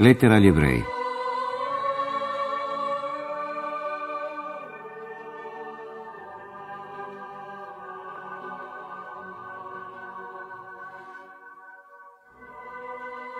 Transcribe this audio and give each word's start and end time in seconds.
Lettera 0.00 0.36
agli 0.36 0.46
ebrei. 0.46 0.82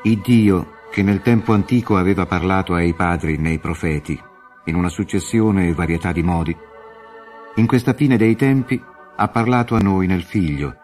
Il 0.03 0.21
Dio 0.21 0.73
che 0.91 1.03
nel 1.03 1.23
tempo 1.23 1.55
antico 1.55 1.97
aveva 1.97 2.27
parlato 2.27 2.75
ai 2.75 2.93
padri 2.93 3.39
nei 3.39 3.59
profeti, 3.59 4.21
in 4.65 4.75
una 4.75 4.91
successione 4.91 5.67
e 5.67 5.73
varietà 5.73 6.13
di 6.13 6.23
modi, 6.23 6.55
in 7.55 7.67
questa 7.67 7.95
fine 7.95 8.19
dei 8.19 8.37
tempi 8.37 8.79
ha 9.17 9.29
parlato 9.29 9.77
a 9.77 9.81
noi 9.81 10.06
nel 10.06 10.25
Figlio, 10.25 10.77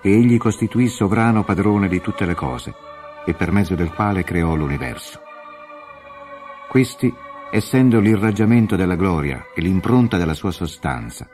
che 0.00 0.08
egli 0.08 0.38
costituì 0.38 0.88
sovrano 0.88 1.44
padrone 1.44 1.86
di 1.88 2.00
tutte 2.00 2.24
le 2.24 2.34
cose, 2.34 2.74
e 3.26 3.34
per 3.34 3.52
mezzo 3.52 3.74
del 3.74 3.92
quale 3.92 4.24
creò 4.24 4.54
l'universo. 4.54 5.27
Questi, 6.68 7.12
essendo 7.50 7.98
l'irraggiamento 7.98 8.76
della 8.76 8.94
gloria 8.94 9.46
e 9.54 9.62
l'impronta 9.62 10.18
della 10.18 10.34
sua 10.34 10.50
sostanza, 10.50 11.26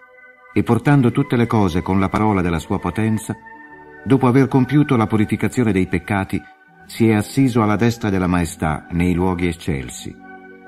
e 0.53 0.63
portando 0.63 1.11
tutte 1.11 1.35
le 1.35 1.47
cose 1.47 1.83
con 1.83 1.99
la 1.99 2.09
parola 2.09 2.41
della 2.41 2.61
sua 2.61 2.79
potenza, 2.79 3.37
dopo 4.05 4.29
aver 4.29 4.47
compiuto 4.47 4.95
la 4.95 5.09
purificazione 5.09 5.73
dei 5.73 5.89
peccati, 5.89 6.41
si 6.87 7.09
è 7.09 7.15
assiso 7.15 7.63
alla 7.63 7.75
destra 7.75 8.11
della 8.11 8.29
maestà 8.29 8.87
nei 8.91 9.13
luoghi 9.13 9.49
eccelsi, 9.49 10.15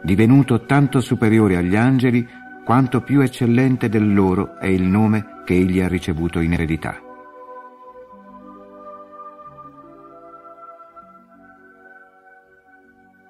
divenuto 0.03 0.65
tanto 0.65 1.01
superiore 1.01 1.57
agli 1.57 1.77
angeli 1.77 2.27
quanto 2.65 3.03
più 3.03 3.21
eccellente 3.21 3.89
del 3.89 4.13
loro 4.13 4.59
è 4.59 4.67
il 4.67 4.83
nome 4.83 5.43
che 5.45 5.55
egli 5.55 5.81
ha 5.81 5.87
ricevuto 5.87 6.41
in 6.41 6.55
eredità. 6.55 7.06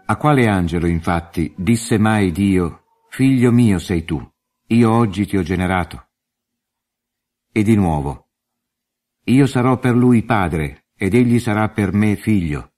A 0.08 0.16
quale 0.16 0.46
angelo, 0.46 0.86
infatti, 0.86 1.52
disse 1.56 1.98
mai 1.98 2.30
Dio, 2.30 2.84
Figlio 3.08 3.50
mio 3.50 3.78
sei 3.78 4.04
tu, 4.04 4.22
io 4.68 4.92
oggi 4.92 5.26
ti 5.26 5.36
ho 5.36 5.42
generato? 5.42 6.10
E 7.50 7.62
di 7.64 7.74
nuovo, 7.74 8.28
io 9.24 9.46
sarò 9.46 9.78
per 9.78 9.96
lui 9.96 10.22
padre, 10.22 10.88
ed 10.94 11.14
egli 11.14 11.40
sarà 11.40 11.70
per 11.70 11.92
me 11.92 12.14
figlio. 12.14 12.74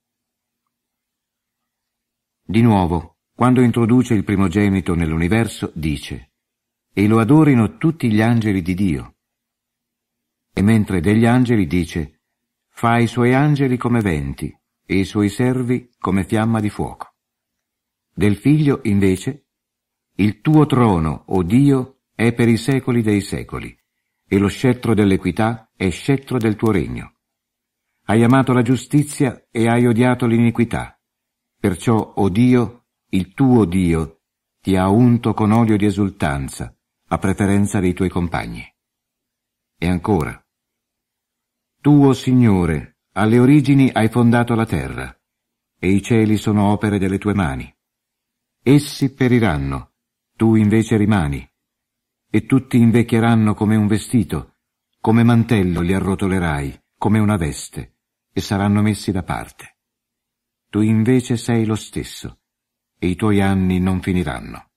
Di 2.41 2.61
nuovo, 2.63 3.17
quando 3.35 3.61
introduce 3.61 4.15
il 4.15 4.23
primogenito 4.23 4.95
nell'universo, 4.95 5.71
dice, 5.75 6.31
e 6.91 7.05
lo 7.05 7.19
adorino 7.19 7.77
tutti 7.77 8.11
gli 8.11 8.21
angeli 8.21 8.63
di 8.63 8.73
Dio. 8.73 9.17
E 10.51 10.63
mentre 10.63 10.99
degli 10.99 11.27
angeli 11.27 11.67
dice, 11.67 12.21
fa 12.69 12.97
i 12.97 13.05
suoi 13.05 13.35
angeli 13.35 13.77
come 13.77 14.01
venti, 14.01 14.51
e 14.83 14.95
i 14.95 15.05
suoi 15.05 15.29
servi 15.29 15.91
come 15.99 16.23
fiamma 16.23 16.59
di 16.59 16.69
fuoco. 16.69 17.17
Del 18.19 18.35
figlio, 18.35 18.81
invece, 18.83 19.45
il 20.15 20.41
tuo 20.41 20.65
trono, 20.65 21.23
o 21.27 21.37
oh 21.37 21.43
Dio, 21.43 22.01
è 22.13 22.33
per 22.33 22.49
i 22.49 22.57
secoli 22.57 23.01
dei 23.01 23.21
secoli, 23.21 23.73
e 24.27 24.37
lo 24.37 24.49
scettro 24.49 24.93
dell'equità 24.93 25.71
è 25.73 25.89
scettro 25.89 26.37
del 26.37 26.57
tuo 26.57 26.69
regno. 26.71 27.13
Hai 28.07 28.21
amato 28.21 28.51
la 28.51 28.61
giustizia 28.61 29.47
e 29.49 29.69
hai 29.69 29.87
odiato 29.87 30.25
l'iniquità. 30.25 30.99
Perciò, 31.57 31.95
o 31.95 32.23
oh 32.23 32.27
Dio, 32.27 32.87
il 33.11 33.33
tuo 33.33 33.63
Dio, 33.63 34.23
ti 34.59 34.75
ha 34.75 34.89
unto 34.89 35.33
con 35.33 35.53
olio 35.53 35.77
di 35.77 35.85
esultanza, 35.85 36.77
a 37.07 37.17
preferenza 37.19 37.79
dei 37.79 37.93
tuoi 37.93 38.09
compagni. 38.09 38.65
E 39.77 39.87
ancora, 39.87 40.45
tu, 41.79 42.03
o 42.03 42.07
oh 42.09 42.13
Signore, 42.13 42.97
alle 43.13 43.39
origini 43.39 43.89
hai 43.93 44.09
fondato 44.09 44.55
la 44.55 44.65
terra, 44.65 45.17
e 45.79 45.89
i 45.89 46.01
cieli 46.01 46.35
sono 46.35 46.69
opere 46.73 46.99
delle 46.99 47.17
tue 47.17 47.33
mani. 47.33 47.73
Essi 48.61 49.13
periranno, 49.13 49.93
tu 50.35 50.55
invece 50.55 50.97
rimani, 50.97 51.47
e 52.29 52.45
tutti 52.45 52.77
invecchieranno 52.77 53.53
come 53.53 53.77
un 53.77 53.87
vestito, 53.87 54.57
come 54.99 55.23
mantello 55.23 55.79
li 55.79 55.93
arrotolerai, 55.93 56.83
come 56.97 57.19
una 57.19 57.37
veste, 57.37 57.95
e 58.33 58.41
saranno 58.41 58.81
messi 58.81 59.11
da 59.11 59.23
parte. 59.23 59.77
Tu 60.69 60.81
invece 60.81 61.37
sei 61.37 61.65
lo 61.65 61.75
stesso, 61.75 62.41
e 62.99 63.07
i 63.07 63.15
tuoi 63.15 63.41
anni 63.41 63.79
non 63.79 64.01
finiranno. 64.01 64.71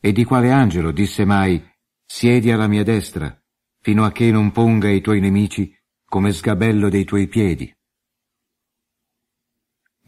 E 0.00 0.12
di 0.12 0.24
quale 0.24 0.50
angelo 0.50 0.92
disse 0.92 1.26
mai, 1.26 1.62
siedi 2.06 2.50
alla 2.50 2.68
mia 2.68 2.82
destra, 2.82 3.38
fino 3.80 4.04
a 4.04 4.12
che 4.12 4.30
non 4.30 4.50
ponga 4.50 4.88
i 4.88 5.02
tuoi 5.02 5.20
nemici 5.20 5.76
come 6.06 6.32
sgabello 6.32 6.88
dei 6.88 7.04
tuoi 7.04 7.28
piedi? 7.28 7.72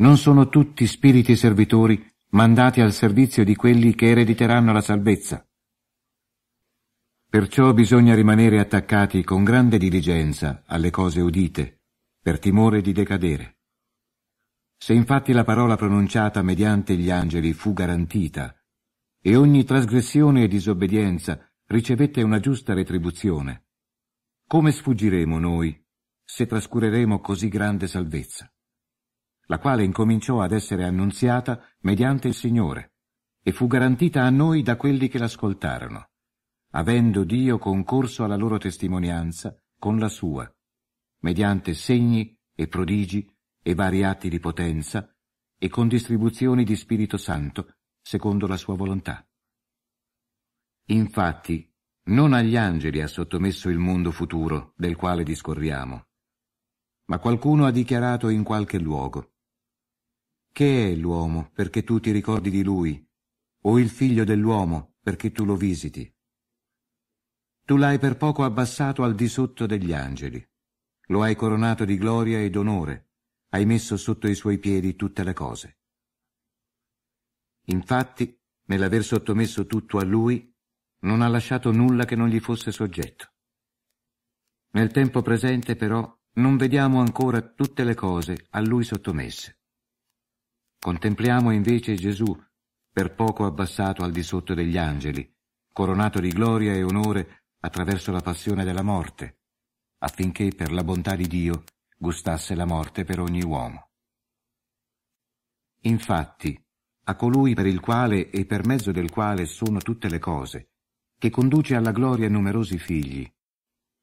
Non 0.03 0.17
sono 0.17 0.49
tutti 0.49 0.85
spiriti 0.89 1.37
servitori 1.37 2.05
mandati 2.31 2.81
al 2.81 2.93
servizio 2.93 3.45
di 3.45 3.55
quelli 3.55 3.95
che 3.95 4.11
erediteranno 4.11 4.73
la 4.73 4.81
salvezza. 4.81 5.47
Perciò 7.31 7.73
bisogna 7.73 8.13
rimanere 8.13 8.59
attaccati 8.59 9.23
con 9.23 9.45
grande 9.45 9.79
diligenza 9.79 10.65
alle 10.67 10.91
cose 10.91 11.21
udite, 11.21 11.83
per 12.21 12.41
timore 12.41 12.81
di 12.81 12.91
decadere. 12.91 13.59
Se 14.77 14.93
infatti 14.93 15.33
la 15.33 15.45
parola 15.45 15.77
pronunciata 15.77 16.43
mediante 16.43 16.97
gli 16.97 17.13
angeli 17.13 17.53
fu 17.53 17.73
garantita, 17.73 18.61
e 19.21 19.37
ogni 19.37 19.63
trasgressione 19.63 20.43
e 20.43 20.49
disobbedienza 20.49 21.49
ricevette 21.67 22.23
una 22.23 22.41
giusta 22.41 22.75
retribuzione, 22.75 23.67
come 24.49 24.73
sfuggiremo 24.73 25.39
noi 25.39 25.81
se 26.25 26.45
trascureremo 26.47 27.21
così 27.21 27.47
grande 27.47 27.87
salvezza? 27.87 28.52
La 29.47 29.59
quale 29.59 29.85
incominciò 29.85 30.41
ad 30.41 30.53
essere 30.53 30.85
annunziata 30.85 31.63
mediante 31.81 32.29
il 32.29 32.35
Signore 32.35 32.95
e 33.43 33.53
fu 33.53 33.67
garantita 33.67 34.23
a 34.23 34.31
noi 34.31 34.63
da 34.63 34.77
quelli 34.77 35.09
che 35.09 35.19
l'ascoltarono, 35.19 36.11
avendo 36.71 37.25
Dio 37.25 37.59
concorso 37.59 38.25
alla 38.25 38.37
loro 38.37 38.59
testimonianza 38.59 39.57
con 39.79 39.99
la 39.99 40.09
sua, 40.09 40.51
mediante 41.21 41.75
segni 41.75 42.39
e 42.55 42.69
prodigi 42.69 43.29
e 43.63 43.75
vari 43.75 44.05
atti 44.05 44.29
di 44.29 44.39
potenza 44.39 45.13
e 45.59 45.69
con 45.69 45.89
distribuzioni 45.89 46.65
di 46.65 46.77
Spirito 46.77 47.17
Santo 47.17 47.77
secondo 48.01 48.47
la 48.47 48.57
sua 48.57 48.77
volontà. 48.77 49.27
Infatti, 50.87 51.73
non 52.05 52.33
agli 52.33 52.57
angeli 52.57 53.01
ha 53.01 53.07
sottomesso 53.07 53.69
il 53.69 53.79
mondo 53.79 54.11
futuro 54.11 54.73
del 54.77 54.97
quale 54.97 55.23
discorriamo, 55.23 56.07
ma 57.07 57.19
qualcuno 57.19 57.67
ha 57.67 57.71
dichiarato 57.71 58.29
in 58.29 58.43
qualche 58.43 58.79
luogo, 58.79 59.32
che 60.53 60.93
è 60.93 60.95
l'uomo 60.95 61.51
perché 61.55 61.83
tu 61.83 61.99
ti 61.99 62.11
ricordi 62.11 62.51
di 62.51 62.63
lui, 62.63 63.05
o 63.63 63.79
il 63.79 63.89
figlio 63.89 64.23
dell'uomo 64.23 64.97
perché 65.03 65.33
tu 65.33 65.45
lo 65.45 65.57
visiti? 65.57 66.15
Tu 67.65 67.77
l'hai 67.77 67.99
per 67.99 68.17
poco 68.17 68.45
abbassato 68.45 69.03
al 69.03 69.15
di 69.15 69.29
sotto 69.29 69.67
degli 69.67 69.95
angeli, 69.95 70.47
lo 71.07 71.23
hai 71.23 71.35
coronato 71.35 71.85
di 71.87 71.97
gloria 71.97 72.41
ed 72.41 72.55
onore, 72.57 73.13
hai 73.51 73.65
messo 73.65 73.97
sotto 73.97 74.29
i 74.29 74.35
suoi 74.35 74.59
piedi 74.59 74.95
tutte 74.95 75.25
le 75.25 75.33
cose. 75.33 75.79
Infatti, 77.67 78.39
nell'aver 78.65 79.05
sottomesso 79.05 79.67
tutto 79.67 79.99
a 79.99 80.05
lui, 80.05 80.55
non 81.01 81.23
ha 81.23 81.29
lasciato 81.29 81.73
nulla 81.73 82.05
che 82.05 82.17
non 82.17 82.29
gli 82.29 82.41
fosse 82.41 82.73
soggetto. 82.73 83.33
Nel 84.73 84.91
tempo 84.91 85.23
presente, 85.23 85.77
però, 85.77 86.19
non 86.35 86.57
vediamo 86.57 87.01
ancora 87.01 87.41
tutte 87.41 87.85
le 87.85 87.95
cose 87.95 88.47
a 88.51 88.61
lui 88.61 88.85
sottomesse. 88.85 89.62
Contempliamo 90.83 91.53
invece 91.53 91.95
Gesù, 91.95 92.37
per 92.91 93.15
poco 93.15 93.45
abbassato 93.45 94.03
al 94.03 94.11
di 94.11 94.25
sotto 94.25 94.53
degli 94.53 94.77
angeli, 94.77 95.33
coronato 95.73 96.19
di 96.19 96.31
gloria 96.31 96.73
e 96.73 96.83
onore 96.83 97.45
attraverso 97.61 98.11
la 98.11 98.19
passione 98.19 98.65
della 98.65 98.83
morte, 98.83 99.43
affinché 99.99 100.49
per 100.49 100.73
la 100.73 100.83
bontà 100.83 101.15
di 101.15 101.29
Dio 101.29 101.63
gustasse 101.97 102.57
la 102.57 102.65
morte 102.65 103.05
per 103.05 103.21
ogni 103.21 103.45
uomo. 103.45 103.91
Infatti, 105.83 106.61
a 107.05 107.15
colui 107.15 107.55
per 107.55 107.67
il 107.67 107.79
quale 107.79 108.29
e 108.31 108.45
per 108.45 108.67
mezzo 108.67 108.91
del 108.91 109.09
quale 109.09 109.47
sono 109.47 109.79
tutte 109.79 110.09
le 110.09 110.19
cose, 110.19 110.71
che 111.17 111.31
conduce 111.31 111.77
alla 111.77 111.93
gloria 111.93 112.29
numerosi 112.29 112.77
figli, 112.79 113.33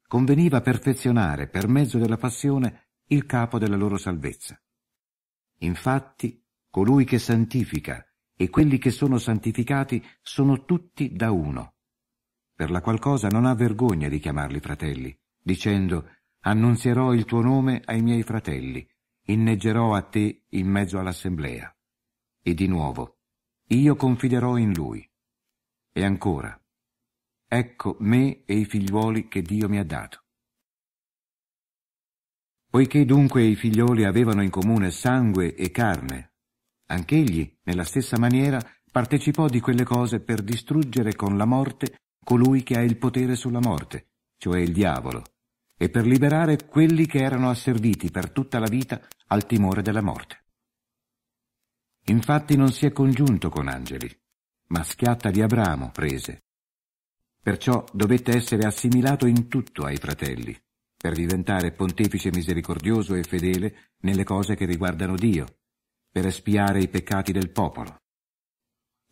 conveniva 0.08 0.62
perfezionare 0.62 1.46
per 1.46 1.68
mezzo 1.68 1.98
della 1.98 2.16
passione 2.16 2.92
il 3.08 3.26
capo 3.26 3.58
della 3.58 3.76
loro 3.76 3.98
salvezza. 3.98 4.58
Infatti, 5.58 6.39
colui 6.70 7.04
che 7.04 7.18
santifica 7.18 8.04
e 8.34 8.48
quelli 8.48 8.78
che 8.78 8.90
sono 8.90 9.18
santificati 9.18 10.02
sono 10.22 10.64
tutti 10.64 11.12
da 11.12 11.30
uno. 11.30 11.74
Per 12.54 12.70
la 12.70 12.80
qual 12.80 12.98
cosa 12.98 13.28
non 13.28 13.44
ha 13.44 13.54
vergogna 13.54 14.08
di 14.08 14.18
chiamarli 14.18 14.60
fratelli, 14.60 15.14
dicendo 15.42 16.08
annunzierò 16.40 17.12
il 17.12 17.24
tuo 17.24 17.42
nome 17.42 17.82
ai 17.84 18.00
miei 18.00 18.22
fratelli, 18.22 18.86
inneggerò 19.26 19.94
a 19.94 20.02
te 20.02 20.44
in 20.48 20.68
mezzo 20.68 20.98
all'assemblea. 20.98 21.74
E 22.42 22.54
di 22.54 22.66
nuovo, 22.66 23.18
io 23.68 23.94
confiderò 23.96 24.56
in 24.56 24.72
lui. 24.72 25.06
E 25.92 26.04
ancora, 26.04 26.58
ecco 27.46 27.96
me 28.00 28.44
e 28.44 28.54
i 28.54 28.64
figliuoli 28.64 29.28
che 29.28 29.42
Dio 29.42 29.68
mi 29.68 29.78
ha 29.78 29.84
dato. 29.84 30.24
Poiché 32.70 33.04
dunque 33.04 33.42
i 33.42 33.56
figlioli 33.56 34.04
avevano 34.04 34.42
in 34.42 34.50
comune 34.50 34.92
sangue 34.92 35.54
e 35.54 35.70
carne, 35.70 36.29
anch'egli, 36.90 37.58
nella 37.62 37.84
stessa 37.84 38.18
maniera, 38.18 38.60
partecipò 38.90 39.48
di 39.48 39.60
quelle 39.60 39.84
cose 39.84 40.20
per 40.20 40.42
distruggere 40.42 41.14
con 41.14 41.36
la 41.36 41.46
morte 41.46 42.00
colui 42.22 42.62
che 42.62 42.74
ha 42.74 42.82
il 42.82 42.98
potere 42.98 43.34
sulla 43.34 43.60
morte, 43.60 44.08
cioè 44.36 44.60
il 44.60 44.72
diavolo, 44.72 45.22
e 45.76 45.88
per 45.88 46.06
liberare 46.06 46.66
quelli 46.66 47.06
che 47.06 47.22
erano 47.22 47.48
asserviti 47.48 48.10
per 48.10 48.30
tutta 48.30 48.58
la 48.58 48.68
vita 48.68 49.00
al 49.28 49.46
timore 49.46 49.82
della 49.82 50.02
morte. 50.02 50.44
Infatti 52.06 52.56
non 52.56 52.72
si 52.72 52.86
è 52.86 52.92
congiunto 52.92 53.48
con 53.48 53.68
angeli, 53.68 54.10
ma 54.68 54.82
schiatta 54.82 55.30
di 55.30 55.40
Abramo 55.40 55.90
prese. 55.90 56.44
Perciò 57.42 57.84
dovette 57.92 58.36
essere 58.36 58.66
assimilato 58.66 59.26
in 59.26 59.48
tutto 59.48 59.84
ai 59.84 59.96
fratelli, 59.96 60.56
per 60.96 61.14
diventare 61.14 61.72
pontefice 61.72 62.30
misericordioso 62.30 63.14
e 63.14 63.22
fedele 63.22 63.92
nelle 64.00 64.24
cose 64.24 64.56
che 64.56 64.66
riguardano 64.66 65.14
Dio, 65.14 65.59
per 66.10 66.26
espiare 66.26 66.80
i 66.80 66.88
peccati 66.88 67.32
del 67.32 67.50
popolo. 67.50 67.96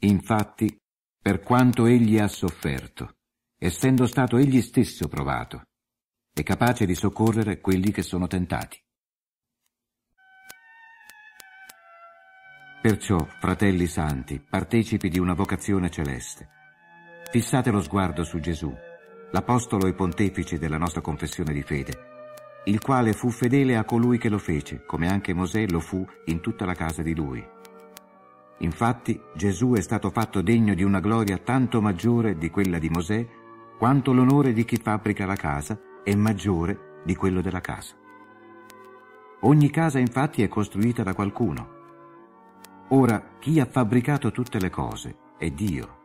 Infatti, 0.00 0.76
per 1.20 1.40
quanto 1.40 1.86
egli 1.86 2.18
ha 2.18 2.28
sofferto, 2.28 3.16
essendo 3.58 4.06
stato 4.06 4.36
egli 4.36 4.62
stesso 4.62 5.08
provato, 5.08 5.62
è 6.32 6.42
capace 6.42 6.86
di 6.86 6.94
soccorrere 6.94 7.60
quelli 7.60 7.90
che 7.90 8.02
sono 8.02 8.26
tentati. 8.26 8.80
Perciò, 12.80 13.18
fratelli 13.40 13.86
santi, 13.86 14.40
partecipi 14.40 15.08
di 15.08 15.18
una 15.18 15.34
vocazione 15.34 15.90
celeste. 15.90 16.48
Fissate 17.30 17.70
lo 17.70 17.82
sguardo 17.82 18.22
su 18.22 18.38
Gesù, 18.38 18.72
l'apostolo 19.32 19.88
e 19.88 19.94
pontefice 19.94 20.58
della 20.58 20.78
nostra 20.78 21.00
confessione 21.00 21.52
di 21.52 21.62
fede, 21.62 22.07
il 22.68 22.80
quale 22.82 23.14
fu 23.14 23.30
fedele 23.30 23.76
a 23.76 23.84
colui 23.84 24.18
che 24.18 24.28
lo 24.28 24.38
fece, 24.38 24.84
come 24.84 25.08
anche 25.08 25.32
Mosè 25.32 25.66
lo 25.70 25.80
fu 25.80 26.06
in 26.26 26.40
tutta 26.40 26.66
la 26.66 26.74
casa 26.74 27.02
di 27.02 27.14
lui. 27.14 27.42
Infatti 28.58 29.18
Gesù 29.34 29.72
è 29.72 29.80
stato 29.80 30.10
fatto 30.10 30.42
degno 30.42 30.74
di 30.74 30.82
una 30.82 31.00
gloria 31.00 31.38
tanto 31.38 31.80
maggiore 31.80 32.36
di 32.36 32.50
quella 32.50 32.78
di 32.78 32.90
Mosè, 32.90 33.26
quanto 33.78 34.12
l'onore 34.12 34.52
di 34.52 34.66
chi 34.66 34.76
fabbrica 34.76 35.24
la 35.24 35.34
casa 35.34 35.80
è 36.04 36.14
maggiore 36.14 37.00
di 37.04 37.14
quello 37.16 37.40
della 37.40 37.60
casa. 37.60 37.94
Ogni 39.42 39.70
casa 39.70 39.98
infatti 39.98 40.42
è 40.42 40.48
costruita 40.48 41.02
da 41.02 41.14
qualcuno. 41.14 41.76
Ora 42.88 43.36
chi 43.38 43.60
ha 43.60 43.66
fabbricato 43.66 44.30
tutte 44.30 44.58
le 44.58 44.68
cose 44.68 45.16
è 45.38 45.48
Dio. 45.50 45.96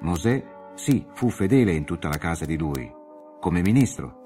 Mosè 0.00 0.72
sì 0.74 1.06
fu 1.14 1.30
fedele 1.30 1.72
in 1.72 1.84
tutta 1.84 2.08
la 2.08 2.18
casa 2.18 2.44
di 2.44 2.58
lui, 2.58 2.92
come 3.40 3.62
ministro, 3.62 4.20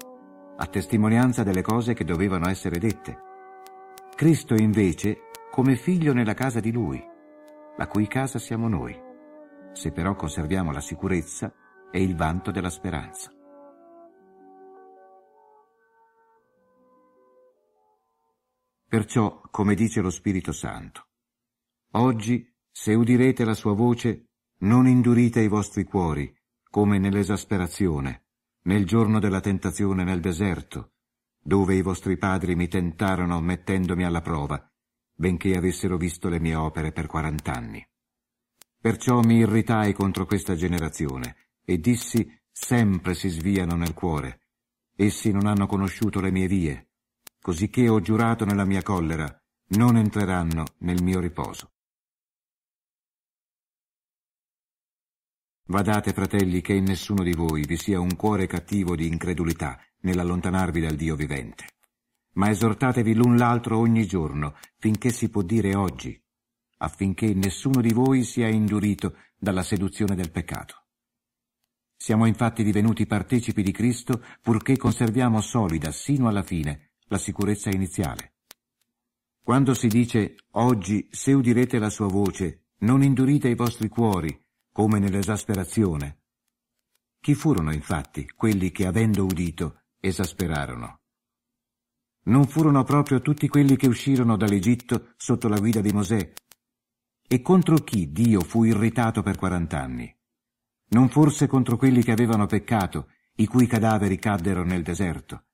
a 0.61 0.67
testimonianza 0.67 1.43
delle 1.43 1.61
cose 1.61 1.93
che 1.93 2.03
dovevano 2.03 2.49
essere 2.49 2.79
dette. 2.79 3.17
Cristo 4.13 4.55
invece 4.55 5.29
come 5.51 5.77
figlio 5.77 6.11
nella 6.13 6.33
casa 6.33 6.59
di 6.59 6.71
lui, 6.71 7.01
la 7.77 7.87
cui 7.87 8.07
casa 8.07 8.39
siamo 8.39 8.67
noi, 8.67 8.93
se 9.71 9.91
però 9.93 10.15
conserviamo 10.15 10.73
la 10.73 10.81
sicurezza 10.81 11.53
e 11.89 12.03
il 12.03 12.15
vanto 12.15 12.51
della 12.51 12.69
speranza. 12.69 13.33
Perciò, 18.85 19.41
come 19.49 19.75
dice 19.75 20.01
lo 20.01 20.09
Spirito 20.09 20.51
Santo, 20.51 21.07
oggi, 21.91 22.45
se 22.69 22.93
udirete 22.93 23.45
la 23.45 23.53
sua 23.53 23.73
voce, 23.73 24.25
non 24.59 24.87
indurite 24.87 25.39
i 25.39 25.47
vostri 25.47 25.85
cuori, 25.85 26.35
come 26.69 26.97
nell'esasperazione, 26.97 28.28
nel 28.63 28.85
giorno 28.85 29.19
della 29.19 29.39
tentazione 29.39 30.03
nel 30.03 30.19
deserto, 30.19 30.93
dove 31.41 31.75
i 31.75 31.81
vostri 31.81 32.17
padri 32.17 32.55
mi 32.55 32.67
tentarono 32.67 33.39
mettendomi 33.39 34.03
alla 34.03 34.21
prova, 34.21 34.71
benché 35.13 35.55
avessero 35.55 35.97
visto 35.97 36.29
le 36.29 36.39
mie 36.39 36.55
opere 36.55 36.91
per 36.91 37.07
quarant'anni. 37.07 37.85
Perciò 38.79 39.21
mi 39.21 39.37
irritai 39.37 39.93
contro 39.93 40.25
questa 40.25 40.55
generazione 40.55 41.35
e 41.65 41.79
dissi 41.79 42.29
sempre 42.51 43.13
si 43.13 43.29
sviano 43.29 43.75
nel 43.75 43.93
cuore. 43.93 44.47
Essi 44.95 45.31
non 45.31 45.47
hanno 45.47 45.67
conosciuto 45.67 46.19
le 46.21 46.31
mie 46.31 46.47
vie, 46.47 46.89
cosicché 47.41 47.87
ho 47.87 47.99
giurato 47.99 48.45
nella 48.45 48.65
mia 48.65 48.83
collera, 48.83 49.29
non 49.69 49.97
entreranno 49.97 50.65
nel 50.79 51.01
mio 51.01 51.19
riposo. 51.19 51.71
Vadate, 55.69 56.13
fratelli, 56.13 56.61
che 56.61 56.73
in 56.73 56.85
nessuno 56.85 57.21
di 57.21 57.33
voi 57.33 57.63
vi 57.63 57.77
sia 57.77 57.99
un 57.99 58.15
cuore 58.15 58.47
cattivo 58.47 58.95
di 58.95 59.05
incredulità 59.05 59.79
nell'allontanarvi 59.99 60.81
dal 60.81 60.95
Dio 60.95 61.15
vivente. 61.15 61.65
Ma 62.33 62.49
esortatevi 62.49 63.13
l'un 63.13 63.37
l'altro 63.37 63.77
ogni 63.77 64.07
giorno, 64.07 64.55
finché 64.79 65.11
si 65.11 65.29
può 65.29 65.43
dire 65.43 65.75
oggi, 65.75 66.19
affinché 66.77 67.35
nessuno 67.35 67.81
di 67.81 67.93
voi 67.93 68.23
sia 68.23 68.47
indurito 68.47 69.15
dalla 69.37 69.61
seduzione 69.61 70.15
del 70.15 70.31
peccato. 70.31 70.85
Siamo 71.95 72.25
infatti 72.25 72.63
divenuti 72.63 73.05
partecipi 73.05 73.61
di 73.61 73.71
Cristo 73.71 74.23
purché 74.41 74.75
conserviamo 74.75 75.39
solida 75.39 75.91
sino 75.91 76.27
alla 76.27 76.43
fine 76.43 76.93
la 77.09 77.19
sicurezza 77.19 77.69
iniziale. 77.69 78.37
Quando 79.43 79.75
si 79.75 79.87
dice 79.87 80.35
oggi 80.53 81.07
se 81.11 81.31
udirete 81.31 81.77
la 81.77 81.91
sua 81.91 82.07
voce, 82.07 82.69
non 82.79 83.03
indurite 83.03 83.49
i 83.49 83.55
vostri 83.55 83.87
cuori, 83.87 84.47
come 84.79 84.99
nell'esasperazione. 84.99 86.19
Chi 87.19 87.35
furono 87.35 87.73
infatti 87.73 88.25
quelli 88.33 88.71
che 88.71 88.85
avendo 88.85 89.25
udito 89.25 89.81
esasperarono? 89.99 91.01
Non 92.27 92.47
furono 92.47 92.85
proprio 92.85 93.19
tutti 93.19 93.49
quelli 93.49 93.75
che 93.75 93.87
uscirono 93.87 94.37
dall'Egitto 94.37 95.15
sotto 95.17 95.49
la 95.49 95.59
guida 95.59 95.81
di 95.81 95.91
Mosè? 95.91 96.31
E 97.27 97.41
contro 97.41 97.75
chi 97.79 98.13
Dio 98.13 98.39
fu 98.39 98.63
irritato 98.63 99.21
per 99.21 99.35
quarant'anni? 99.35 100.17
Non 100.91 101.09
forse 101.09 101.45
contro 101.45 101.75
quelli 101.75 102.01
che 102.01 102.13
avevano 102.13 102.45
peccato, 102.45 103.09
i 103.35 103.47
cui 103.47 103.67
cadaveri 103.67 104.17
caddero 104.17 104.63
nel 104.63 104.83
deserto? 104.83 105.47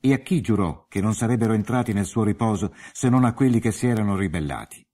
E 0.00 0.12
a 0.12 0.18
chi 0.18 0.40
giurò 0.40 0.86
che 0.86 1.00
non 1.00 1.12
sarebbero 1.12 1.54
entrati 1.54 1.92
nel 1.92 2.06
suo 2.06 2.22
riposo 2.22 2.72
se 2.92 3.08
non 3.08 3.24
a 3.24 3.34
quelli 3.34 3.58
che 3.58 3.72
si 3.72 3.88
erano 3.88 4.14
ribellati? 4.14 4.87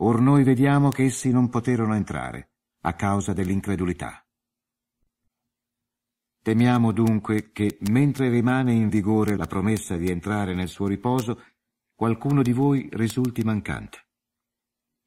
Or 0.00 0.20
noi 0.20 0.44
vediamo 0.44 0.90
che 0.90 1.04
essi 1.04 1.30
non 1.30 1.48
poterono 1.48 1.94
entrare 1.94 2.50
a 2.82 2.94
causa 2.94 3.32
dell'incredulità. 3.32 4.24
Temiamo 6.42 6.92
dunque 6.92 7.50
che, 7.52 7.78
mentre 7.90 8.30
rimane 8.30 8.72
in 8.72 8.88
vigore 8.88 9.36
la 9.36 9.46
promessa 9.46 9.96
di 9.96 10.08
entrare 10.08 10.54
nel 10.54 10.68
suo 10.68 10.86
riposo, 10.86 11.42
qualcuno 11.94 12.42
di 12.42 12.52
voi 12.52 12.88
risulti 12.92 13.42
mancante. 13.42 14.06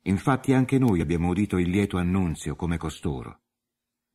Infatti 0.03 0.53
anche 0.53 0.77
noi 0.77 0.99
abbiamo 0.99 1.29
udito 1.29 1.57
il 1.57 1.69
lieto 1.69 1.97
annunzio 1.97 2.55
come 2.55 2.77
costoro. 2.77 3.43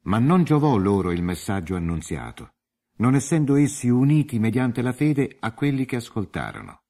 Ma 0.02 0.18
non 0.18 0.44
giovò 0.44 0.76
loro 0.76 1.10
il 1.10 1.22
messaggio 1.22 1.74
annunziato, 1.74 2.54
non 2.98 3.14
essendo 3.14 3.56
essi 3.56 3.88
uniti 3.88 4.38
mediante 4.38 4.82
la 4.82 4.92
fede 4.92 5.36
a 5.40 5.52
quelli 5.52 5.84
che 5.84 5.96
ascoltarono. 5.96 6.85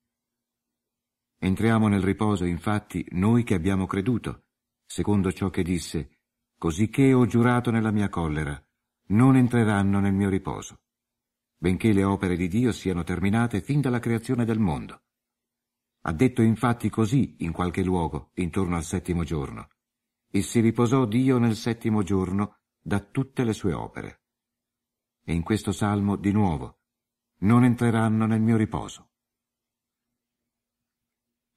Entriamo 1.38 1.88
nel 1.88 2.02
riposo, 2.02 2.45
infatti, 2.45 3.07
noi 3.11 3.45
che 3.45 3.55
abbiamo 3.55 3.87
creduto, 3.87 4.45
secondo 4.87 5.31
ciò 5.33 5.50
che 5.50 5.62
disse, 5.62 6.21
cosicché 6.57 7.12
ho 7.12 7.26
giurato 7.26 7.71
nella 7.71 7.90
mia 7.90 8.09
collera, 8.09 8.61
non 9.09 9.37
entreranno 9.37 10.00
nel 10.00 10.14
mio 10.14 10.31
riposo, 10.31 10.81
benché 11.57 11.93
le 11.93 12.05
opere 12.05 12.37
di 12.37 12.49
Dio 12.49 12.73
siano 12.73 13.02
terminate 13.05 13.61
fin 13.61 13.81
dalla 13.81 13.99
creazione 13.99 14.45
del 14.45 14.59
mondo. 14.59 15.02
Ha 16.02 16.12
detto 16.12 16.40
infatti 16.40 16.88
così 16.88 17.37
in 17.40 17.52
qualche 17.52 17.83
luogo, 17.83 18.31
intorno 18.35 18.76
al 18.76 18.85
settimo 18.85 19.25
giorno, 19.25 19.69
e 20.31 20.43
si 20.43 20.61
riposò 20.61 21.05
Dio 21.05 21.38
nel 21.38 21.57
settimo 21.57 22.02
giorno 22.02 22.61
da 22.81 23.00
tutte 23.00 23.45
le 23.45 23.52
sue 23.52 23.73
opere. 23.73 24.23
E 25.23 25.35
in 25.35 25.43
questo 25.43 25.73
salmo, 25.73 26.16
di 26.16 26.33
nuovo, 26.33 26.78
non 27.40 27.64
entreranno 27.64 28.26
nel 28.26 28.40
mio 28.40 28.57
riposo. 28.57 29.11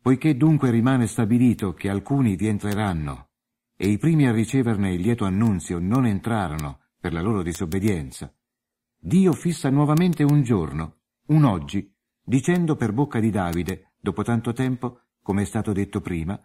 Poiché 0.01 0.35
dunque 0.35 0.71
rimane 0.71 1.07
stabilito 1.07 1.73
che 1.73 1.89
alcuni 1.89 2.35
vi 2.35 2.47
entreranno, 2.47 3.29
e 3.75 3.87
i 3.87 3.97
primi 3.97 4.27
a 4.27 4.31
riceverne 4.31 4.93
il 4.93 5.01
lieto 5.01 5.25
annunzio 5.25 5.79
non 5.79 6.05
entrarono 6.05 6.79
per 6.99 7.13
la 7.13 7.21
loro 7.21 7.41
disobbedienza, 7.43 8.33
Dio 9.01 9.31
fissa 9.31 9.69
nuovamente 9.69 10.23
un 10.23 10.43
giorno, 10.43 10.97
un 11.27 11.45
oggi, 11.45 11.89
dicendo 12.21 12.75
per 12.75 12.91
bocca 12.91 13.19
di 13.19 13.29
Davide, 13.29 13.93
dopo 13.97 14.23
tanto 14.23 14.51
tempo, 14.51 15.03
come 15.21 15.43
è 15.43 15.45
stato 15.45 15.71
detto 15.71 16.01
prima, 16.01 16.37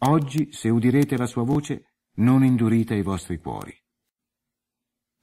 Oggi, 0.00 0.52
se 0.52 0.68
udirete 0.68 1.16
la 1.16 1.24
sua 1.24 1.42
voce, 1.42 1.94
non 2.16 2.44
indurite 2.44 2.94
i 2.94 3.02
vostri 3.02 3.38
cuori. 3.38 3.74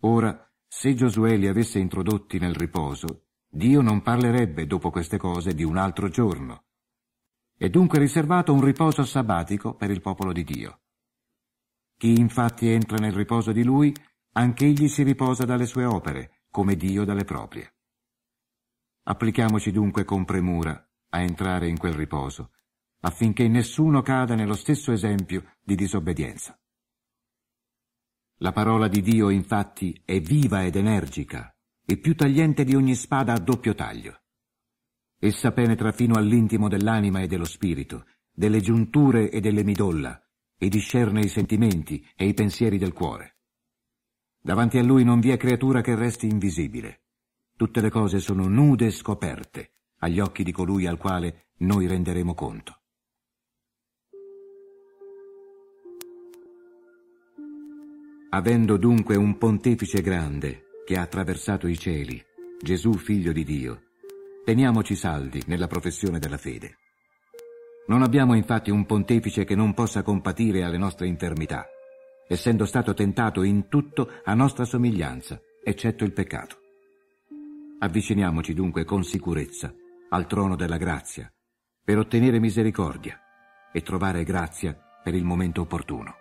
Ora, 0.01 0.51
se 0.67 0.95
Giosuè 0.95 1.37
li 1.37 1.47
avesse 1.47 1.77
introdotti 1.77 2.39
nel 2.39 2.55
riposo, 2.55 3.25
Dio 3.47 3.81
non 3.81 4.01
parlerebbe 4.01 4.65
dopo 4.65 4.89
queste 4.89 5.17
cose 5.17 5.53
di 5.53 5.63
un 5.63 5.77
altro 5.77 6.09
giorno. 6.09 6.65
È 7.63 7.69
dunque 7.69 7.97
riservato 7.97 8.51
un 8.51 8.61
riposo 8.61 9.05
sabbatico 9.05 9.73
per 9.73 9.89
il 9.89 10.01
popolo 10.01 10.33
di 10.33 10.43
Dio. 10.43 10.81
Chi 11.97 12.19
infatti 12.19 12.67
entra 12.67 12.97
nel 12.97 13.13
riposo 13.13 13.53
di 13.53 13.63
Lui, 13.63 13.95
anch'egli 14.33 14.89
si 14.89 15.01
riposa 15.01 15.45
dalle 15.45 15.65
sue 15.65 15.85
opere, 15.85 16.43
come 16.49 16.75
Dio 16.75 17.05
dalle 17.05 17.23
proprie. 17.23 17.75
Applichiamoci 19.03 19.71
dunque 19.71 20.03
con 20.03 20.25
premura 20.25 20.73
a 21.11 21.21
entrare 21.21 21.69
in 21.69 21.77
quel 21.77 21.93
riposo, 21.93 22.51
affinché 22.99 23.47
nessuno 23.47 24.01
cada 24.01 24.35
nello 24.35 24.55
stesso 24.55 24.91
esempio 24.91 25.45
di 25.61 25.75
disobbedienza. 25.75 26.59
La 28.39 28.51
parola 28.51 28.89
di 28.89 28.99
Dio, 28.99 29.29
infatti, 29.29 30.01
è 30.03 30.19
viva 30.19 30.65
ed 30.65 30.75
energica, 30.75 31.55
e 31.85 31.95
più 31.95 32.13
tagliente 32.13 32.65
di 32.65 32.75
ogni 32.75 32.95
spada 32.95 33.31
a 33.31 33.39
doppio 33.39 33.73
taglio. 33.73 34.22
Essa 35.25 35.53
penetra 35.53 35.93
fino 35.93 36.15
all'intimo 36.15 36.67
dell'anima 36.67 37.21
e 37.21 37.27
dello 37.27 37.45
spirito, 37.45 38.07
delle 38.29 38.59
giunture 38.59 39.31
e 39.31 39.39
delle 39.39 39.63
midolla, 39.63 40.21
e 40.57 40.67
discerne 40.67 41.21
i 41.21 41.29
sentimenti 41.29 42.05
e 42.13 42.27
i 42.27 42.33
pensieri 42.33 42.77
del 42.77 42.91
cuore. 42.91 43.37
Davanti 44.41 44.79
a 44.79 44.83
lui 44.83 45.05
non 45.05 45.21
vi 45.21 45.29
è 45.29 45.37
creatura 45.37 45.79
che 45.79 45.95
resti 45.95 46.27
invisibile. 46.27 47.03
Tutte 47.55 47.79
le 47.79 47.89
cose 47.89 48.19
sono 48.19 48.49
nude 48.49 48.87
e 48.87 48.91
scoperte 48.91 49.75
agli 49.99 50.19
occhi 50.19 50.43
di 50.43 50.51
colui 50.51 50.87
al 50.87 50.97
quale 50.97 51.51
noi 51.59 51.87
renderemo 51.87 52.33
conto. 52.33 52.81
Avendo 58.31 58.75
dunque 58.75 59.15
un 59.15 59.37
pontefice 59.37 60.01
grande 60.01 60.65
che 60.85 60.97
ha 60.97 61.01
attraversato 61.01 61.67
i 61.67 61.77
cieli, 61.77 62.21
Gesù 62.59 62.91
figlio 62.95 63.31
di 63.31 63.45
Dio, 63.45 63.83
teniamoci 64.43 64.95
saldi 64.95 65.41
nella 65.47 65.67
professione 65.67 66.19
della 66.19 66.37
fede. 66.37 66.77
Non 67.87 68.01
abbiamo 68.01 68.33
infatti 68.35 68.71
un 68.71 68.85
pontefice 68.85 69.43
che 69.43 69.55
non 69.55 69.73
possa 69.73 70.03
compatire 70.03 70.63
alle 70.63 70.77
nostre 70.77 71.07
infermità, 71.07 71.65
essendo 72.27 72.65
stato 72.65 72.93
tentato 72.93 73.43
in 73.43 73.67
tutto 73.67 74.09
a 74.23 74.33
nostra 74.33 74.65
somiglianza, 74.65 75.39
eccetto 75.63 76.03
il 76.03 76.13
peccato. 76.13 76.57
Avviciniamoci 77.79 78.53
dunque 78.53 78.85
con 78.85 79.03
sicurezza 79.03 79.73
al 80.09 80.27
trono 80.27 80.55
della 80.55 80.77
grazia, 80.77 81.31
per 81.83 81.97
ottenere 81.97 82.39
misericordia 82.39 83.19
e 83.73 83.81
trovare 83.81 84.23
grazia 84.23 84.77
per 85.03 85.15
il 85.15 85.23
momento 85.25 85.61
opportuno. 85.61 86.15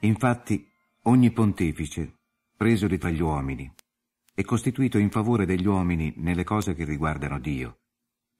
Infatti, 0.00 0.64
ogni 1.02 1.32
pontefice, 1.32 2.18
preso 2.56 2.86
di 2.86 2.98
tra 2.98 3.10
gli 3.10 3.20
uomini, 3.20 3.68
è 4.32 4.42
costituito 4.42 4.96
in 4.98 5.10
favore 5.10 5.44
degli 5.44 5.66
uomini 5.66 6.14
nelle 6.18 6.44
cose 6.44 6.74
che 6.74 6.84
riguardano 6.84 7.40
Dio, 7.40 7.80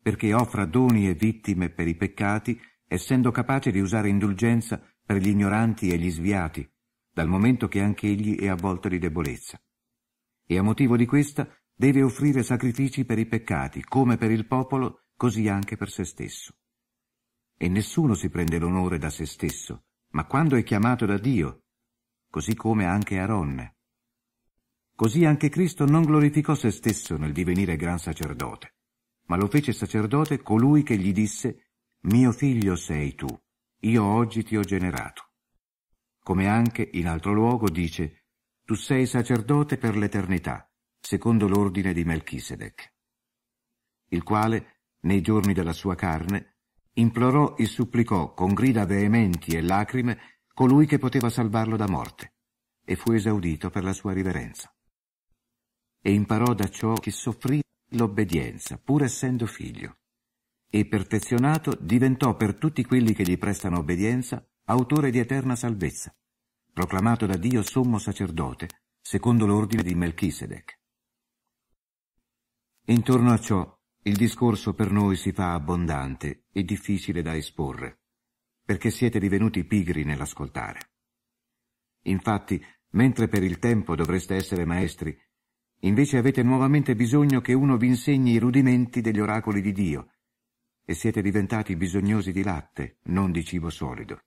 perché 0.01 0.33
offra 0.35 0.65
doni 0.67 1.09
e 1.09 1.15
vittime 1.15 1.71
per 1.71 1.89
i 1.89 1.97
peccati, 1.97 2.61
essendo 2.87 3.33
capace 3.33 3.73
di 3.73 3.81
usare 3.81 4.09
indulgenza 4.09 4.81
per 5.05 5.17
gli 5.17 5.29
ignoranti 5.29 5.91
e 5.91 5.99
gli 5.99 6.11
sviati, 6.11 6.69
dal 7.13 7.27
momento 7.27 7.67
che 7.67 7.81
anche 7.81 8.07
egli 8.07 8.39
è 8.39 8.47
avvolto 8.47 8.89
di 8.89 8.99
debolezza. 8.99 9.61
E 10.47 10.59
a 10.59 10.63
motivo 10.63 10.97
di 10.97 11.07
questa 11.07 11.53
deve 11.75 12.03
offrire 12.03 12.45
sacrifici 12.45 13.05
per 13.05 13.19
i 13.19 13.27
peccati, 13.27 13.83
come 13.83 14.17
per 14.17 14.31
il 14.31 14.47
popolo, 14.47 15.07
così 15.17 15.49
anche 15.49 15.77
per 15.77 15.91
se 15.91 16.05
stesso. 16.05 16.55
E 17.57 17.69
nessuno 17.69 18.15
si 18.15 18.29
prende 18.29 18.59
l'onore 18.59 18.99
da 18.99 19.11
se 19.11 19.27
stesso, 19.27 19.87
ma 20.11 20.25
quando 20.27 20.57
è 20.57 20.63
chiamato 20.63 21.07
da 21.07 21.19
Dio, 21.19 21.65
così 22.31 22.55
come 22.55 22.87
anche 22.87 23.19
Aronne. 23.19 23.77
Così 24.95 25.25
anche 25.25 25.49
Cristo 25.49 25.85
non 25.85 26.03
glorificò 26.03 26.55
se 26.55 26.71
stesso 26.71 27.17
nel 27.17 27.33
divenire 27.33 27.77
gran 27.77 27.99
sacerdote, 27.99 28.77
ma 29.27 29.37
lo 29.37 29.47
fece 29.47 29.73
sacerdote 29.73 30.43
colui 30.43 30.83
che 30.83 30.97
gli 30.97 31.13
disse, 31.13 31.71
Mio 32.03 32.33
figlio 32.33 32.77
sei 32.77 33.15
tu, 33.15 33.27
io 33.81 34.05
oggi 34.05 34.43
ti 34.43 34.57
ho 34.57 34.63
generato. 34.63 35.31
Come 36.21 36.49
anche 36.49 36.89
in 36.95 37.07
altro 37.07 37.33
luogo 37.33 37.69
dice, 37.71 38.25
Tu 38.65 38.75
sei 38.75 39.07
sacerdote 39.07 39.79
per 39.79 39.97
l'eternità, 39.97 40.71
secondo 41.01 41.49
l'ordine 41.49 41.93
di 41.93 42.05
Melchisedec, 42.05 42.95
il 44.09 44.23
quale, 44.23 44.83
nei 45.01 45.21
giorni 45.21 45.53
della 45.53 45.73
sua 45.73 45.95
carne, 45.95 46.58
implorò 46.99 47.55
e 47.57 47.67
supplicò 47.67 48.35
con 48.35 48.53
grida 48.53 48.85
veementi 48.85 49.53
e 49.53 49.63
lacrime 49.63 50.41
colui 50.53 50.87
che 50.87 50.99
poteva 50.99 51.31
salvarlo 51.31 51.77
da 51.77 51.89
morte, 51.89 52.35
e 52.85 52.97
fu 52.97 53.13
esaudito 53.13 53.71
per 53.71 53.85
la 53.85 53.93
sua 53.93 54.13
riverenza. 54.13 54.73
E 56.01 56.13
imparò 56.13 56.55
da 56.55 56.69
ciò 56.69 56.95
che 56.95 57.11
soffrì 57.11 57.63
l'obbedienza, 57.93 58.79
pur 58.79 59.05
essendo 59.05 59.47
figlio, 59.47 59.99
e 60.69 60.87
perfezionato 60.87 61.77
diventò 61.81 62.37
per 62.37 62.57
tutti 62.57 62.85
quelli 62.85 63.15
che 63.15 63.23
gli 63.23 63.39
prestano 63.39 63.79
obbedienza 63.79 64.45
autore 64.65 65.11
di 65.11 65.19
eterna 65.19 65.57
salvezza, 65.57 66.15
proclamato 66.73 67.27
da 67.27 67.37
Dio 67.37 67.63
sommo 67.63 67.99
sacerdote, 67.99 68.69
secondo 69.01 69.47
l'ordine 69.47 69.83
di 69.83 69.95
Melchisedec. 69.95 70.77
Intorno 72.87 73.33
a 73.33 73.39
ciò 73.39 73.78
il 74.03 74.17
discorso 74.17 74.75
per 74.75 74.91
noi 74.91 75.17
si 75.17 75.33
fa 75.33 75.55
abbondante 75.55 76.45
e 76.53 76.65
difficile 76.65 77.23
da 77.23 77.37
esporre, 77.37 78.01
perché 78.65 78.91
siete 78.91 79.19
divenuti 79.19 79.65
pigri 79.65 80.05
nell'ascoltare. 80.05 80.93
Infatti, 82.03 82.65
mentre 82.91 83.29
per 83.29 83.43
il 83.43 83.59
tempo 83.59 83.95
dovreste 83.95 84.35
essere 84.35 84.65
maestri, 84.65 85.17
invece 85.81 86.17
avete 86.17 86.43
nuovamente 86.43 86.95
bisogno 86.95 87.41
che 87.41 87.53
uno 87.53 87.77
vi 87.77 87.89
insegni 87.89 88.33
i 88.33 88.39
rudimenti 88.39 89.01
degli 89.01 89.21
oracoli 89.21 89.61
di 89.61 89.73
Dio, 89.73 90.13
e 90.85 90.95
siete 90.95 91.21
diventati 91.21 91.77
bisognosi 91.77 92.33
di 92.33 92.43
latte, 92.43 92.99
non 93.05 93.31
di 93.31 93.45
cibo 93.45 93.69
solido. 93.69 94.23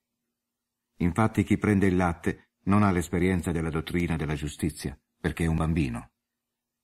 Infatti 0.98 1.44
chi 1.44 1.58
prende 1.58 1.88
il 1.88 1.96
latte 1.96 2.52
non 2.66 2.84
ha 2.84 2.92
l'esperienza 2.92 3.52
della 3.52 3.72
dottrina 3.72 4.16
della 4.16 4.36
giustizia, 4.36 4.96
perché 5.20 5.46
è 5.46 5.48
un 5.48 5.56
bambino. 5.56 6.12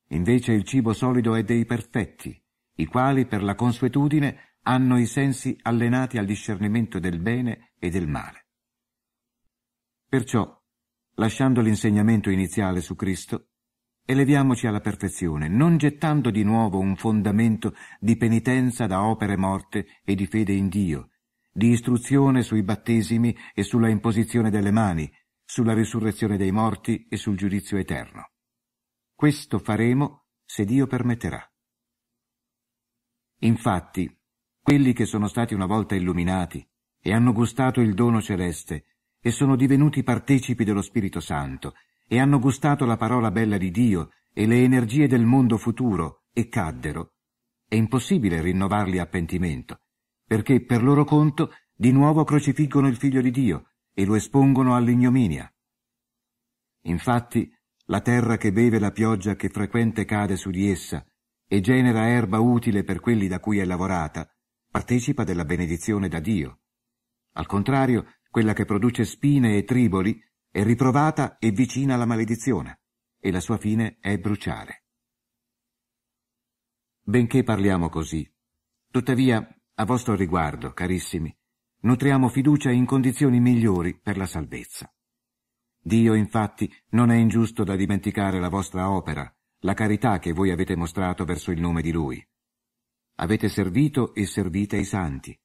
Invece 0.09 0.53
il 0.53 0.63
cibo 0.63 0.93
solido 0.93 1.35
è 1.35 1.43
dei 1.43 1.65
perfetti, 1.65 2.41
i 2.77 2.85
quali 2.85 3.25
per 3.25 3.43
la 3.43 3.55
consuetudine 3.55 4.55
hanno 4.63 4.97
i 4.97 5.05
sensi 5.05 5.57
allenati 5.61 6.17
al 6.17 6.25
discernimento 6.25 6.99
del 6.99 7.19
bene 7.19 7.73
e 7.79 7.89
del 7.89 8.07
male. 8.07 8.47
Perciò, 10.09 10.45
lasciando 11.15 11.61
l'insegnamento 11.61 12.29
iniziale 12.29 12.81
su 12.81 12.95
Cristo, 12.95 13.49
eleviamoci 14.05 14.67
alla 14.67 14.79
perfezione, 14.79 15.47
non 15.47 15.77
gettando 15.77 16.29
di 16.29 16.43
nuovo 16.43 16.79
un 16.79 16.95
fondamento 16.95 17.75
di 17.99 18.15
penitenza 18.15 18.87
da 18.87 19.03
opere 19.03 19.35
morte 19.37 19.85
e 20.03 20.15
di 20.15 20.25
fede 20.27 20.53
in 20.53 20.69
Dio, 20.69 21.09
di 21.51 21.69
istruzione 21.69 22.43
sui 22.43 22.63
battesimi 22.63 23.35
e 23.53 23.63
sulla 23.63 23.89
imposizione 23.89 24.49
delle 24.49 24.71
mani, 24.71 25.11
sulla 25.43 25.73
risurrezione 25.73 26.37
dei 26.37 26.51
morti 26.51 27.07
e 27.09 27.17
sul 27.17 27.35
giudizio 27.35 27.77
eterno. 27.77 28.31
Questo 29.15 29.59
faremo 29.59 30.25
se 30.45 30.65
Dio 30.65 30.87
permetterà. 30.87 31.43
Infatti, 33.41 34.11
quelli 34.61 34.93
che 34.93 35.05
sono 35.05 35.27
stati 35.27 35.53
una 35.53 35.65
volta 35.65 35.95
illuminati 35.95 36.67
e 36.99 37.13
hanno 37.13 37.31
gustato 37.31 37.81
il 37.81 37.93
dono 37.93 38.21
celeste 38.21 38.85
e 39.21 39.31
sono 39.31 39.55
divenuti 39.55 40.03
partecipi 40.03 40.63
dello 40.63 40.81
Spirito 40.81 41.19
Santo 41.19 41.73
e 42.07 42.19
hanno 42.19 42.39
gustato 42.39 42.85
la 42.85 42.97
parola 42.97 43.31
bella 43.31 43.57
di 43.57 43.69
Dio 43.69 44.11
e 44.33 44.45
le 44.45 44.63
energie 44.63 45.07
del 45.07 45.25
mondo 45.25 45.57
futuro 45.57 46.23
e 46.33 46.47
caddero, 46.47 47.13
è 47.67 47.75
impossibile 47.75 48.41
rinnovarli 48.41 48.99
a 48.99 49.05
pentimento, 49.05 49.81
perché 50.25 50.63
per 50.63 50.83
loro 50.83 51.03
conto 51.03 51.51
di 51.75 51.91
nuovo 51.91 52.23
crocifiggono 52.23 52.87
il 52.87 52.95
Figlio 52.95 53.21
di 53.21 53.31
Dio 53.31 53.71
e 53.93 54.05
lo 54.05 54.15
espongono 54.15 54.75
all'ignominia. 54.75 55.51
Infatti, 56.83 57.51
la 57.85 58.01
terra 58.01 58.37
che 58.37 58.51
beve 58.51 58.79
la 58.79 58.91
pioggia 58.91 59.35
che 59.35 59.49
frequente 59.49 60.05
cade 60.05 60.37
su 60.37 60.49
di 60.49 60.69
essa 60.69 61.05
e 61.47 61.61
genera 61.61 62.07
erba 62.07 62.39
utile 62.39 62.83
per 62.83 62.99
quelli 62.99 63.27
da 63.27 63.39
cui 63.39 63.59
è 63.59 63.65
lavorata, 63.65 64.29
partecipa 64.69 65.23
della 65.23 65.45
benedizione 65.45 66.07
da 66.07 66.19
Dio. 66.19 66.59
Al 67.33 67.45
contrario, 67.45 68.15
quella 68.29 68.53
che 68.53 68.65
produce 68.65 69.05
spine 69.05 69.57
e 69.57 69.63
triboli 69.63 70.19
è 70.51 70.63
riprovata 70.63 71.37
e 71.37 71.51
vicina 71.51 71.95
alla 71.95 72.05
maledizione, 72.05 72.81
e 73.19 73.31
la 73.31 73.39
sua 73.39 73.57
fine 73.57 73.97
è 73.99 74.17
bruciare. 74.17 74.83
Benché 77.01 77.43
parliamo 77.43 77.89
così, 77.89 78.29
tuttavia, 78.91 79.47
a 79.75 79.85
vostro 79.85 80.15
riguardo, 80.15 80.73
carissimi, 80.73 81.33
nutriamo 81.81 82.27
fiducia 82.27 82.71
in 82.71 82.85
condizioni 82.85 83.39
migliori 83.39 83.97
per 83.97 84.17
la 84.17 84.25
salvezza. 84.25 84.91
Dio, 85.79 86.15
infatti, 86.15 86.69
non 86.89 87.11
è 87.11 87.15
ingiusto 87.15 87.63
da 87.63 87.75
dimenticare 87.75 88.39
la 88.39 88.49
vostra 88.49 88.89
opera, 88.89 89.33
la 89.61 89.73
carità 89.73 90.19
che 90.19 90.33
voi 90.33 90.51
avete 90.51 90.75
mostrato 90.75 91.25
verso 91.25 91.51
il 91.51 91.59
nome 91.59 91.81
di 91.81 91.91
Lui. 91.91 92.25
Avete 93.15 93.49
servito 93.49 94.13
e 94.13 94.25
servite 94.25 94.77
i 94.77 94.85
santi. 94.85 95.37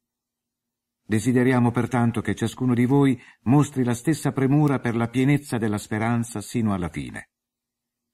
Desideriamo 1.04 1.71
pertanto 1.71 2.21
che 2.21 2.35
ciascuno 2.35 2.75
di 2.75 2.85
voi 2.85 3.21
mostri 3.42 3.85
la 3.85 3.95
stessa 3.95 4.33
premura 4.33 4.78
per 4.78 4.95
la 4.95 5.09
pienezza 5.09 5.59
della 5.59 5.78
speranza 5.78 6.40
sino 6.40 6.75
alla 6.75 6.88
fine. 6.88 7.31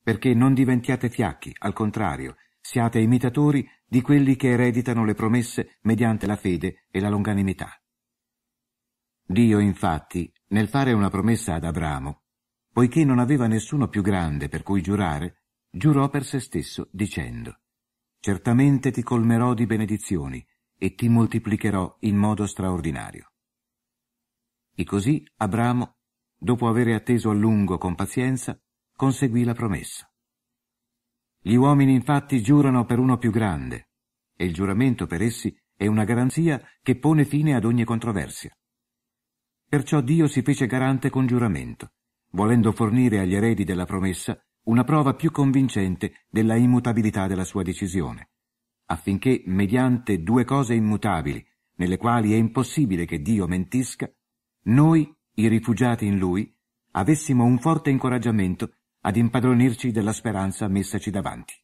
Perché 0.02 0.32
non 0.34 0.54
diventiate 0.54 1.10
fiacchi, 1.10 1.54
al 1.58 1.72
contrario, 1.72 2.36
siate 2.60 2.98
imitatori 2.98 3.68
di 3.86 4.00
quelli 4.00 4.36
che 4.36 4.50
ereditano 4.50 5.04
le 5.04 5.14
promesse 5.14 5.78
mediante 5.82 6.26
la 6.26 6.36
fede 6.36 6.86
e 6.90 7.00
la 7.00 7.08
longanimità. 7.08 7.80
Dio, 9.24 9.58
infatti, 9.58 10.32
nel 10.48 10.68
fare 10.68 10.92
una 10.92 11.10
promessa 11.10 11.54
ad 11.54 11.64
Abramo, 11.64 12.22
poiché 12.72 13.04
non 13.04 13.18
aveva 13.18 13.46
nessuno 13.46 13.88
più 13.88 14.02
grande 14.02 14.48
per 14.48 14.62
cui 14.62 14.80
giurare, 14.80 15.37
giurò 15.70 16.08
per 16.08 16.24
se 16.24 16.40
stesso, 16.40 16.88
dicendo, 16.90 17.60
Certamente 18.20 18.90
ti 18.90 19.02
colmerò 19.02 19.54
di 19.54 19.66
benedizioni 19.66 20.44
e 20.76 20.94
ti 20.94 21.08
moltiplicherò 21.08 21.98
in 22.00 22.16
modo 22.16 22.46
straordinario. 22.46 23.32
E 24.74 24.84
così 24.84 25.24
Abramo, 25.36 25.96
dopo 26.36 26.68
avere 26.68 26.94
atteso 26.94 27.30
a 27.30 27.34
lungo 27.34 27.78
con 27.78 27.94
pazienza, 27.94 28.60
conseguì 28.92 29.44
la 29.44 29.54
promessa. 29.54 30.10
Gli 31.40 31.54
uomini 31.54 31.94
infatti 31.94 32.42
giurano 32.42 32.84
per 32.84 32.98
uno 32.98 33.18
più 33.18 33.30
grande, 33.30 33.90
e 34.34 34.44
il 34.44 34.52
giuramento 34.52 35.06
per 35.06 35.22
essi 35.22 35.56
è 35.74 35.86
una 35.86 36.04
garanzia 36.04 36.60
che 36.82 36.98
pone 36.98 37.24
fine 37.24 37.54
ad 37.54 37.64
ogni 37.64 37.84
controversia. 37.84 38.50
Perciò 39.68 40.00
Dio 40.00 40.26
si 40.26 40.42
fece 40.42 40.66
garante 40.66 41.08
con 41.08 41.26
giuramento, 41.26 41.92
volendo 42.30 42.72
fornire 42.72 43.20
agli 43.20 43.34
eredi 43.34 43.64
della 43.64 43.84
promessa 43.84 44.40
una 44.68 44.84
prova 44.84 45.14
più 45.14 45.30
convincente 45.30 46.26
della 46.28 46.54
immutabilità 46.54 47.26
della 47.26 47.44
sua 47.44 47.62
decisione, 47.62 48.30
affinché, 48.86 49.42
mediante 49.46 50.22
due 50.22 50.44
cose 50.44 50.74
immutabili, 50.74 51.44
nelle 51.76 51.96
quali 51.96 52.32
è 52.32 52.36
impossibile 52.36 53.06
che 53.06 53.20
Dio 53.20 53.46
mentisca, 53.46 54.10
noi, 54.64 55.10
i 55.34 55.48
rifugiati 55.48 56.04
in 56.04 56.18
Lui, 56.18 56.54
avessimo 56.92 57.44
un 57.44 57.58
forte 57.58 57.90
incoraggiamento 57.90 58.72
ad 59.00 59.16
impadronirci 59.16 59.90
della 59.90 60.12
speranza 60.12 60.68
messaci 60.68 61.10
davanti, 61.10 61.54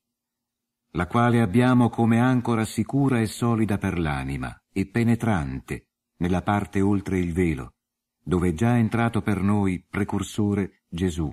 la 0.92 1.06
quale 1.06 1.42
abbiamo 1.42 1.90
come 1.90 2.20
ancora 2.20 2.64
sicura 2.64 3.20
e 3.20 3.26
solida 3.26 3.76
per 3.76 3.98
l'anima 3.98 4.56
e 4.72 4.86
penetrante 4.86 5.88
nella 6.18 6.40
parte 6.40 6.80
oltre 6.80 7.18
il 7.18 7.34
velo, 7.34 7.74
dove 8.22 8.50
è 8.50 8.52
già 8.54 8.78
entrato 8.78 9.20
per 9.20 9.42
noi 9.42 9.84
precursore 9.86 10.84
Gesù, 10.88 11.30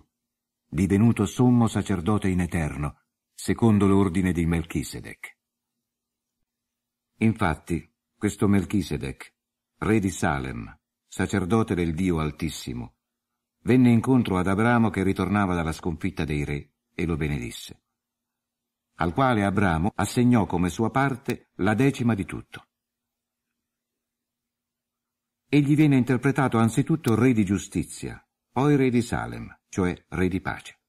divenuto 0.74 1.26
sommo 1.26 1.68
sacerdote 1.68 2.30
in 2.30 2.40
eterno, 2.40 3.02
secondo 3.34 3.88
l'ordine 3.88 4.32
di 4.32 4.46
Melchisedec. 4.46 5.38
Infatti, 7.18 7.94
questo 8.16 8.48
Melchisedec, 8.48 9.36
re 9.80 10.00
di 10.00 10.10
Salem, 10.10 10.74
sacerdote 11.08 11.76
del 11.76 11.94
Dio 11.94 12.20
Altissimo, 12.20 12.96
venne 13.64 13.92
incontro 13.92 14.38
ad 14.38 14.48
Abramo 14.48 14.90
che 14.90 15.04
ritornava 15.04 15.54
dalla 15.56 15.74
sconfitta 15.74 16.24
dei 16.24 16.46
re 16.46 16.76
e 16.96 17.06
lo 17.06 17.18
benedisse, 17.18 17.84
al 18.96 19.14
quale 19.14 19.44
Abramo 19.44 19.92
assegnò 19.94 20.46
come 20.46 20.70
sua 20.70 20.90
parte 20.90 21.50
la 21.56 21.74
decima 21.74 22.16
di 22.16 22.24
tutto. 22.24 22.70
Egli 25.50 25.76
viene 25.76 25.98
interpretato 25.98 26.58
anzitutto 26.58 27.14
re 27.14 27.34
di 27.34 27.44
giustizia, 27.44 28.26
poi 28.52 28.76
re 28.76 28.90
di 28.90 29.02
Salem, 29.02 29.60
cioè 29.70 29.96
re 30.10 30.28
di 30.28 30.42
pace. 30.42 30.80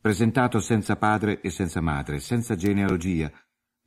Presentato 0.00 0.60
senza 0.60 0.96
padre 0.96 1.40
e 1.40 1.50
senza 1.50 1.80
madre, 1.82 2.20
senza 2.20 2.56
genealogia, 2.56 3.30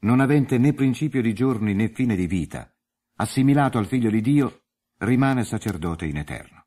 non 0.02 0.20
avente 0.20 0.58
né 0.58 0.74
principio 0.74 1.22
di 1.22 1.34
giorni 1.34 1.74
né 1.74 1.90
fine 1.90 2.16
di 2.16 2.28
vita, 2.28 2.72
assimilato 3.16 3.78
al 3.78 3.88
figlio 3.88 4.10
di 4.10 4.22
Dio, 4.22 4.66
rimane 4.98 5.44
sacerdote 5.44 6.06
in 6.06 6.18
eterno. 6.18 6.66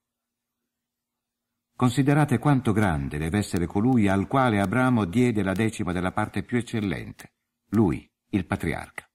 Considerate 1.76 2.38
quanto 2.38 2.72
grande 2.72 3.18
deve 3.18 3.38
essere 3.38 3.66
colui 3.66 4.08
al 4.08 4.26
quale 4.26 4.60
Abramo 4.60 5.04
diede 5.04 5.42
la 5.42 5.52
decima 5.52 5.92
della 5.92 6.12
parte 6.12 6.42
più 6.42 6.58
eccellente, 6.58 7.34
lui, 7.70 8.08
il 8.30 8.46
patriarca. 8.46 9.08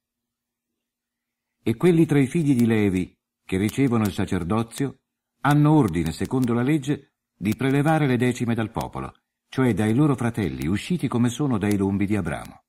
E 1.61 1.75
quelli 1.75 2.05
tra 2.05 2.19
i 2.19 2.27
figli 2.27 2.55
di 2.55 2.65
Levi, 2.65 3.17
che 3.45 3.57
ricevono 3.57 4.03
il 4.03 4.13
sacerdozio, 4.13 4.99
hanno 5.41 5.71
ordine, 5.71 6.11
secondo 6.11 6.53
la 6.53 6.61
legge, 6.61 7.13
di 7.35 7.55
prelevare 7.55 8.07
le 8.07 8.17
decime 8.17 8.55
dal 8.55 8.71
popolo, 8.71 9.13
cioè 9.47 9.73
dai 9.73 9.93
loro 9.93 10.15
fratelli, 10.15 10.67
usciti 10.67 11.07
come 11.07 11.29
sono 11.29 11.57
dai 11.57 11.77
lombi 11.77 12.05
di 12.05 12.15
Abramo. 12.15 12.63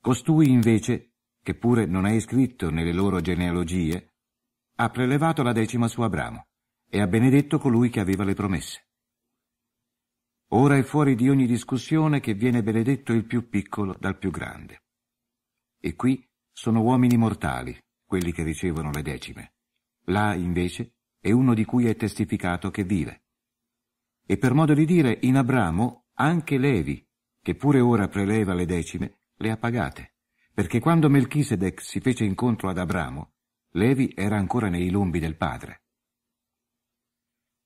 Costui 0.00 0.48
invece, 0.48 1.12
che 1.42 1.54
pure 1.54 1.86
non 1.86 2.06
è 2.06 2.12
iscritto 2.12 2.70
nelle 2.70 2.92
loro 2.92 3.20
genealogie, 3.20 4.14
ha 4.76 4.88
prelevato 4.90 5.42
la 5.42 5.52
decima 5.52 5.88
su 5.88 6.02
Abramo 6.02 6.46
e 6.88 7.00
ha 7.00 7.06
benedetto 7.06 7.58
colui 7.58 7.88
che 7.88 8.00
aveva 8.00 8.24
le 8.24 8.34
promesse. 8.34 8.88
Ora 10.54 10.76
è 10.76 10.82
fuori 10.82 11.14
di 11.14 11.28
ogni 11.28 11.46
discussione 11.46 12.20
che 12.20 12.34
viene 12.34 12.62
benedetto 12.62 13.12
il 13.12 13.24
più 13.24 13.48
piccolo 13.48 13.96
dal 13.98 14.18
più 14.18 14.30
grande. 14.30 14.82
E 15.80 15.94
qui 15.94 16.28
sono 16.52 16.82
uomini 16.82 17.16
mortali, 17.16 17.76
quelli 18.04 18.32
che 18.32 18.42
ricevono 18.42 18.90
le 18.90 19.02
decime. 19.02 19.51
Là, 20.06 20.34
invece, 20.34 20.94
è 21.20 21.30
uno 21.30 21.54
di 21.54 21.64
cui 21.64 21.86
è 21.86 21.94
testificato 21.94 22.70
che 22.70 22.84
vive. 22.84 23.22
E 24.26 24.36
per 24.38 24.54
modo 24.54 24.74
di 24.74 24.84
dire, 24.84 25.18
in 25.22 25.36
Abramo 25.36 26.06
anche 26.14 26.58
Levi, 26.58 27.06
che 27.40 27.54
pure 27.54 27.80
ora 27.80 28.08
preleva 28.08 28.54
le 28.54 28.66
decime, 28.66 29.20
le 29.36 29.50
ha 29.50 29.56
pagate, 29.56 30.14
perché 30.54 30.80
quando 30.80 31.08
Melchisedec 31.08 31.80
si 31.82 32.00
fece 32.00 32.24
incontro 32.24 32.68
ad 32.68 32.78
Abramo, 32.78 33.32
Levi 33.72 34.12
era 34.14 34.36
ancora 34.36 34.68
nei 34.68 34.90
lombi 34.90 35.18
del 35.18 35.36
padre. 35.36 35.82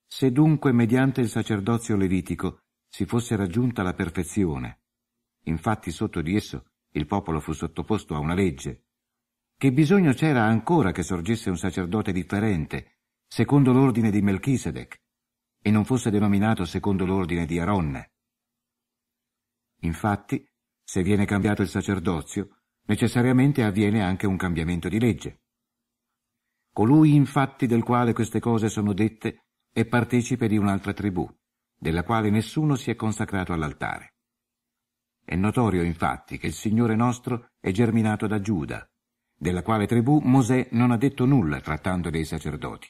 Se 0.07 0.31
dunque 0.31 0.73
mediante 0.73 1.21
il 1.21 1.29
sacerdozio 1.29 1.97
levitico 1.97 2.61
si 2.89 3.05
fosse 3.05 3.35
raggiunta 3.37 3.83
la 3.83 3.93
perfezione, 3.93 4.83
infatti 5.45 5.91
sotto 5.91 6.23
di 6.23 6.37
esso 6.37 6.71
il 6.93 7.07
popolo 7.07 7.41
fu 7.41 7.53
sottoposto 7.53 8.15
a 8.15 8.19
una 8.19 8.35
legge, 8.35 8.86
che 9.59 9.73
bisogno 9.73 10.13
c'era 10.13 10.45
ancora 10.45 10.93
che 10.93 11.03
sorgesse 11.03 11.49
un 11.49 11.57
sacerdote 11.57 12.13
differente, 12.13 12.99
secondo 13.27 13.73
l'ordine 13.73 14.11
di 14.11 14.21
Melchisedec, 14.21 15.01
e 15.63 15.71
non 15.71 15.87
fosse 15.87 16.11
denominato 16.11 16.67
secondo 16.67 17.07
l'ordine 17.07 17.47
di 17.47 17.59
Aronne. 17.59 18.13
Infatti, 19.81 20.47
se 20.85 21.03
viene 21.03 21.25
cambiato 21.25 21.63
il 21.63 21.69
sacerdozio, 21.69 22.59
necessariamente 22.83 23.65
avviene 23.65 24.03
anche 24.03 24.27
un 24.27 24.37
cambiamento 24.37 24.89
di 24.89 25.01
legge. 25.01 25.41
Colui 26.71 27.15
infatti 27.15 27.67
del 27.67 27.83
quale 27.83 28.13
queste 28.13 28.41
cose 28.41 28.69
sono 28.69 28.93
dette 28.93 29.47
è 29.73 29.87
partecipe 29.87 30.49
di 30.49 30.59
un'altra 30.59 30.93
tribù, 30.93 31.27
della 31.75 32.05
quale 32.05 32.29
nessuno 32.29 32.77
si 32.77 32.91
è 32.91 32.95
consacrato 32.95 33.55
all'altare. 33.55 34.17
È 35.25 35.35
notorio 35.35 35.83
infatti 35.83 36.37
che 36.37 36.47
il 36.47 36.53
Signore 36.53 36.95
nostro 36.95 37.53
è 37.59 37.71
germinato 37.71 38.27
da 38.27 38.41
Giuda, 38.41 38.89
della 39.37 39.63
quale 39.63 39.87
tribù 39.87 40.21
Mosè 40.21 40.69
non 40.73 40.91
ha 40.91 40.97
detto 40.97 41.27
nulla 41.27 41.61
trattando 41.61 42.09
dei 42.11 42.25
sacerdoti. 42.25 42.89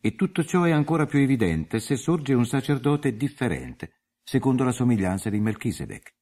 E 0.00 0.14
tutto 0.14 0.44
ciò 0.44 0.62
è 0.62 0.70
ancora 0.70 1.06
più 1.06 1.18
evidente 1.18 1.80
se 1.80 1.96
sorge 1.96 2.34
un 2.34 2.46
sacerdote 2.46 3.16
differente, 3.16 4.02
secondo 4.22 4.62
la 4.62 4.72
somiglianza 4.72 5.30
di 5.30 5.40
Melchisedec, 5.40 6.14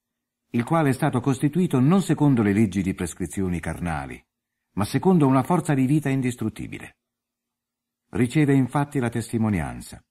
il 0.51 0.65
quale 0.65 0.91
è 0.91 0.93
stato 0.93 1.21
costituito 1.21 1.81
non 1.81 2.01
secondo 2.01 2.43
le 2.43 2.53
leggi 2.53 2.83
di 2.83 2.95
prescrizioni 2.95 3.61
carnali, 3.61 4.25
ma 4.75 4.85
secondo 4.85 5.27
una 5.27 5.43
forza 5.43 5.75
di 5.75 5.87
vita 5.87 6.09
indistruttibile. 6.09 6.99
Riceve 8.11 8.55
infatti 8.55 8.99
la 8.99 9.09
testimonianza. 9.09 10.05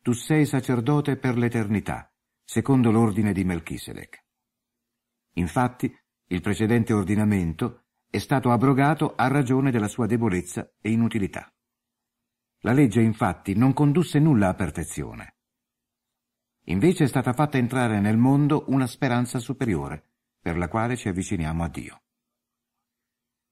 Tu 0.00 0.12
sei 0.12 0.44
sacerdote 0.46 1.16
per 1.16 1.36
l'eternità, 1.38 2.12
secondo 2.44 2.90
l'ordine 2.90 3.32
di 3.32 3.44
Melchisedec. 3.44 4.24
Infatti, 5.34 5.94
il 6.32 6.40
precedente 6.40 6.94
ordinamento 6.94 7.84
è 8.08 8.16
stato 8.16 8.50
abrogato 8.50 9.14
a 9.14 9.28
ragione 9.28 9.70
della 9.70 9.88
sua 9.88 10.06
debolezza 10.06 10.70
e 10.80 10.90
inutilità. 10.90 11.52
La 12.60 12.72
legge 12.72 13.02
infatti 13.02 13.54
non 13.54 13.74
condusse 13.74 14.18
nulla 14.18 14.48
a 14.48 14.54
perfezione. 14.54 15.36
Invece 16.66 17.04
è 17.04 17.06
stata 17.06 17.34
fatta 17.34 17.58
entrare 17.58 18.00
nel 18.00 18.16
mondo 18.16 18.64
una 18.68 18.86
speranza 18.86 19.38
superiore, 19.40 20.10
per 20.40 20.56
la 20.56 20.68
quale 20.68 20.96
ci 20.96 21.08
avviciniamo 21.08 21.64
a 21.64 21.68
Dio. 21.68 22.02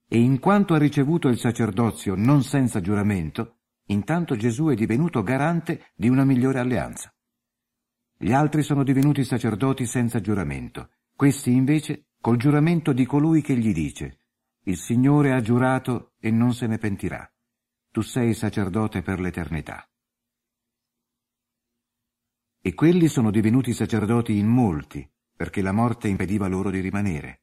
E 0.09 0.19
in 0.19 0.39
quanto 0.39 0.73
ha 0.75 0.79
ricevuto 0.79 1.29
il 1.29 1.39
sacerdozio 1.39 2.15
non 2.15 2.43
senza 2.43 2.81
giuramento, 2.81 3.59
intanto 3.87 4.37
Gesù 4.37 4.69
è 4.69 4.75
divenuto 4.75 5.23
garante 5.23 5.93
di 5.95 6.09
una 6.09 6.25
migliore 6.25 6.61
alleanza. 6.61 7.15
Gli 8.17 8.33
altri 8.33 8.63
sono 8.63 8.85
divenuti 8.85 9.23
sacerdoti 9.25 9.85
senza 9.87 10.21
giuramento, 10.21 10.93
questi 11.15 11.53
invece 11.53 12.10
col 12.21 12.37
giuramento 12.37 12.93
di 12.93 13.07
colui 13.07 13.43
che 13.43 13.57
gli 13.57 13.73
dice, 13.73 14.19
il 14.65 14.77
Signore 14.77 15.33
ha 15.33 15.41
giurato 15.41 16.15
e 16.19 16.31
non 16.31 16.55
se 16.55 16.67
ne 16.67 16.79
pentirà 16.79 17.31
tu 17.91 18.03
sei 18.03 18.35
sacerdote 18.35 19.03
per 19.03 19.19
l'eternità. 19.19 19.85
E 22.63 22.75
quelli 22.75 23.09
sono 23.09 23.31
divenuti 23.31 23.73
sacerdoti 23.73 24.39
in 24.39 24.47
molti, 24.47 25.09
perché 25.35 25.61
la 25.61 25.73
morte 25.73 26.09
impediva 26.09 26.47
loro 26.47 26.71
di 26.71 26.81
rimanere. 26.81 27.43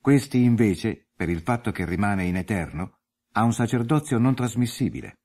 Questi 0.00 0.42
invece, 0.42 1.08
per 1.14 1.28
il 1.28 1.40
fatto 1.40 1.72
che 1.72 1.84
rimane 1.84 2.24
in 2.24 2.36
eterno, 2.36 2.98
ha 3.32 3.42
un 3.42 3.52
sacerdozio 3.52 4.18
non 4.18 4.34
trasmissibile. 4.34 5.18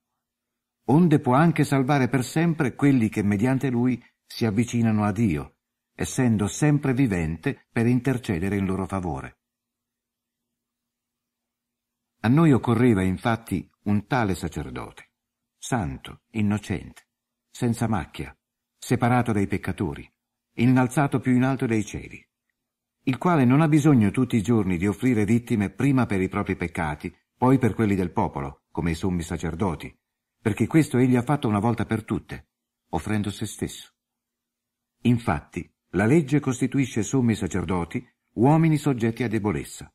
Onde 0.86 1.20
può 1.20 1.34
anche 1.34 1.64
salvare 1.64 2.08
per 2.08 2.24
sempre 2.24 2.74
quelli 2.74 3.08
che 3.08 3.22
mediante 3.22 3.70
lui 3.70 4.02
si 4.26 4.44
avvicinano 4.44 5.04
a 5.04 5.12
Dio, 5.12 5.55
essendo 5.96 6.46
sempre 6.46 6.92
vivente 6.92 7.66
per 7.72 7.86
intercedere 7.86 8.56
in 8.56 8.66
loro 8.66 8.86
favore. 8.86 9.38
A 12.20 12.28
noi 12.28 12.52
occorreva 12.52 13.02
infatti 13.02 13.68
un 13.84 14.06
tale 14.06 14.34
sacerdote, 14.34 15.12
santo, 15.56 16.22
innocente, 16.32 17.08
senza 17.50 17.88
macchia, 17.88 18.36
separato 18.78 19.32
dai 19.32 19.46
peccatori, 19.46 20.08
innalzato 20.56 21.18
più 21.18 21.34
in 21.34 21.44
alto 21.44 21.64
dei 21.66 21.84
cieli, 21.84 22.24
il 23.04 23.18
quale 23.18 23.44
non 23.44 23.60
ha 23.60 23.68
bisogno 23.68 24.10
tutti 24.10 24.36
i 24.36 24.42
giorni 24.42 24.76
di 24.76 24.86
offrire 24.86 25.24
vittime 25.24 25.70
prima 25.70 26.06
per 26.06 26.20
i 26.20 26.28
propri 26.28 26.56
peccati, 26.56 27.14
poi 27.36 27.58
per 27.58 27.74
quelli 27.74 27.94
del 27.94 28.12
popolo, 28.12 28.64
come 28.70 28.90
i 28.90 28.94
sommi 28.94 29.22
sacerdoti, 29.22 29.96
perché 30.42 30.66
questo 30.66 30.98
egli 30.98 31.16
ha 31.16 31.22
fatto 31.22 31.48
una 31.48 31.60
volta 31.60 31.86
per 31.86 32.04
tutte, 32.04 32.48
offrendo 32.90 33.30
se 33.30 33.46
stesso. 33.46 33.92
Infatti, 35.02 35.72
la 35.90 36.06
legge 36.06 36.40
costituisce 36.40 37.02
sommi 37.02 37.34
sacerdoti, 37.34 38.06
uomini 38.34 38.76
soggetti 38.76 39.22
a 39.22 39.28
debolezza. 39.28 39.90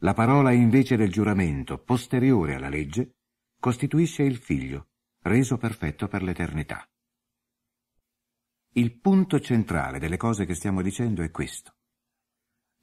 La 0.00 0.12
parola 0.12 0.52
invece 0.52 0.96
del 0.96 1.10
giuramento, 1.10 1.78
posteriore 1.78 2.54
alla 2.54 2.68
legge, 2.68 3.16
costituisce 3.58 4.22
il 4.22 4.36
figlio, 4.36 4.88
reso 5.22 5.56
perfetto 5.56 6.06
per 6.08 6.22
l'eternità. 6.22 6.86
Il 8.72 9.00
punto 9.00 9.40
centrale 9.40 9.98
delle 9.98 10.18
cose 10.18 10.44
che 10.44 10.54
stiamo 10.54 10.82
dicendo 10.82 11.22
è 11.22 11.30
questo. 11.30 11.76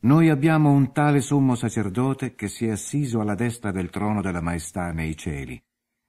Noi 0.03 0.29
abbiamo 0.29 0.71
un 0.71 0.91
tale 0.91 1.21
sommo 1.21 1.55
sacerdote 1.55 2.33
che 2.33 2.47
si 2.47 2.65
è 2.65 2.71
assiso 2.71 3.21
alla 3.21 3.35
destra 3.35 3.71
del 3.71 3.89
trono 3.89 4.21
della 4.21 4.41
maestà 4.41 4.91
nei 4.91 5.15
cieli, 5.15 5.61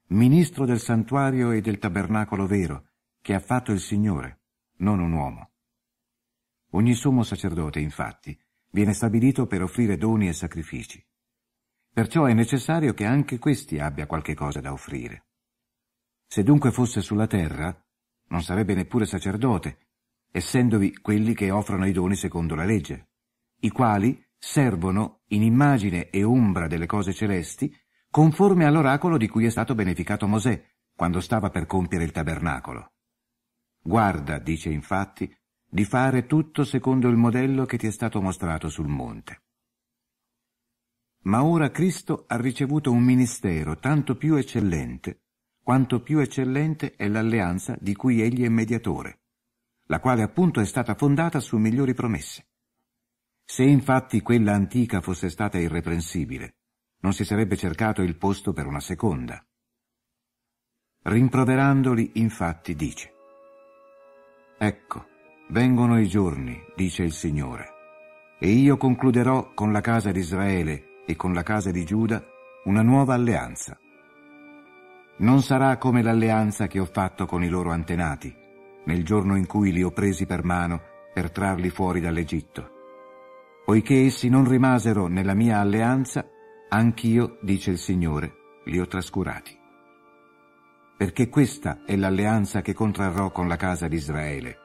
ministro 0.08 0.64
del 0.64 0.80
santuario 0.80 1.50
e 1.52 1.60
del 1.60 1.78
tabernacolo 1.78 2.46
vero, 2.46 2.88
che 3.20 3.34
ha 3.34 3.40
fatto 3.40 3.72
il 3.72 3.80
Signore, 3.80 4.40
non 4.78 5.00
un 5.00 5.12
uomo. 5.12 5.53
Ogni 6.74 6.94
sommo 6.94 7.22
sacerdote, 7.22 7.80
infatti, 7.80 8.38
viene 8.70 8.92
stabilito 8.92 9.46
per 9.46 9.62
offrire 9.62 9.96
doni 9.96 10.28
e 10.28 10.32
sacrifici. 10.32 11.04
Perciò 11.92 12.24
è 12.24 12.32
necessario 12.32 12.94
che 12.94 13.04
anche 13.04 13.38
questi 13.38 13.78
abbia 13.78 14.06
qualche 14.06 14.34
cosa 14.34 14.60
da 14.60 14.72
offrire. 14.72 15.26
Se 16.26 16.42
dunque 16.42 16.72
fosse 16.72 17.00
sulla 17.00 17.26
terra, 17.26 17.76
non 18.28 18.42
sarebbe 18.42 18.74
neppure 18.74 19.06
sacerdote, 19.06 19.78
essendovi 20.30 20.98
quelli 21.00 21.34
che 21.34 21.50
offrono 21.50 21.86
i 21.86 21.92
doni 21.92 22.16
secondo 22.16 22.54
la 22.54 22.64
legge 22.64 23.08
i 23.64 23.70
quali 23.70 24.22
servono, 24.38 25.22
in 25.28 25.42
immagine 25.42 26.10
e 26.10 26.22
ombra 26.22 26.66
delle 26.66 26.84
cose 26.84 27.14
celesti, 27.14 27.74
conforme 28.10 28.66
all'oracolo 28.66 29.16
di 29.16 29.26
cui 29.26 29.46
è 29.46 29.50
stato 29.50 29.74
beneficato 29.74 30.26
Mosè, 30.26 30.62
quando 30.94 31.20
stava 31.20 31.48
per 31.48 31.64
compiere 31.64 32.04
il 32.04 32.12
tabernacolo. 32.12 32.92
Guarda, 33.82 34.38
dice 34.38 34.68
infatti, 34.68 35.34
di 35.74 35.84
fare 35.84 36.26
tutto 36.26 36.62
secondo 36.62 37.08
il 37.08 37.16
modello 37.16 37.64
che 37.64 37.76
ti 37.76 37.88
è 37.88 37.90
stato 37.90 38.20
mostrato 38.22 38.68
sul 38.68 38.86
monte. 38.86 39.42
Ma 41.22 41.42
ora 41.42 41.72
Cristo 41.72 42.26
ha 42.28 42.36
ricevuto 42.36 42.92
un 42.92 43.02
ministero 43.02 43.76
tanto 43.80 44.16
più 44.16 44.36
eccellente, 44.36 45.22
quanto 45.60 46.00
più 46.00 46.20
eccellente 46.20 46.94
è 46.94 47.08
l'alleanza 47.08 47.76
di 47.80 47.96
cui 47.96 48.22
egli 48.22 48.44
è 48.44 48.48
mediatore, 48.48 49.22
la 49.86 49.98
quale 49.98 50.22
appunto 50.22 50.60
è 50.60 50.64
stata 50.64 50.94
fondata 50.94 51.40
su 51.40 51.56
migliori 51.56 51.92
promesse. 51.92 52.50
Se 53.44 53.64
infatti 53.64 54.20
quella 54.20 54.52
antica 54.52 55.00
fosse 55.00 55.28
stata 55.28 55.58
irreprensibile, 55.58 56.54
non 57.00 57.12
si 57.12 57.24
sarebbe 57.24 57.56
cercato 57.56 58.00
il 58.00 58.16
posto 58.16 58.52
per 58.52 58.66
una 58.66 58.80
seconda. 58.80 59.44
Rimproverandoli, 61.02 62.12
infatti, 62.14 62.76
dice, 62.76 63.12
Ecco, 64.56 65.08
vengono 65.54 66.00
i 66.00 66.08
giorni, 66.08 66.60
dice 66.74 67.04
il 67.04 67.12
Signore, 67.12 67.68
e 68.40 68.48
io 68.48 68.76
concluderò 68.76 69.52
con 69.54 69.70
la 69.70 69.80
casa 69.80 70.10
di 70.10 70.18
Israele 70.18 71.02
e 71.06 71.14
con 71.14 71.32
la 71.32 71.44
casa 71.44 71.70
di 71.70 71.84
Giuda 71.84 72.20
una 72.64 72.82
nuova 72.82 73.14
alleanza. 73.14 73.78
Non 75.18 75.42
sarà 75.42 75.76
come 75.76 76.02
l'alleanza 76.02 76.66
che 76.66 76.80
ho 76.80 76.84
fatto 76.84 77.24
con 77.24 77.44
i 77.44 77.48
loro 77.48 77.70
antenati, 77.70 78.34
nel 78.86 79.04
giorno 79.04 79.36
in 79.36 79.46
cui 79.46 79.70
li 79.70 79.84
ho 79.84 79.92
presi 79.92 80.26
per 80.26 80.42
mano 80.42 80.80
per 81.14 81.30
trarli 81.30 81.70
fuori 81.70 82.00
dall'Egitto 82.00 82.72
Poiché 83.64 84.06
essi 84.06 84.28
non 84.28 84.48
rimasero 84.48 85.06
nella 85.06 85.34
mia 85.34 85.60
alleanza, 85.60 86.26
anch'io, 86.68 87.38
dice 87.42 87.70
il 87.70 87.78
Signore, 87.78 88.34
li 88.64 88.80
ho 88.80 88.88
trascurati. 88.88 89.56
Perché 90.96 91.28
questa 91.28 91.84
è 91.86 91.94
l'alleanza 91.94 92.60
che 92.60 92.74
contrarrò 92.74 93.30
con 93.30 93.46
la 93.46 93.56
casa 93.56 93.86
di 93.86 93.94
Israele. 93.94 94.63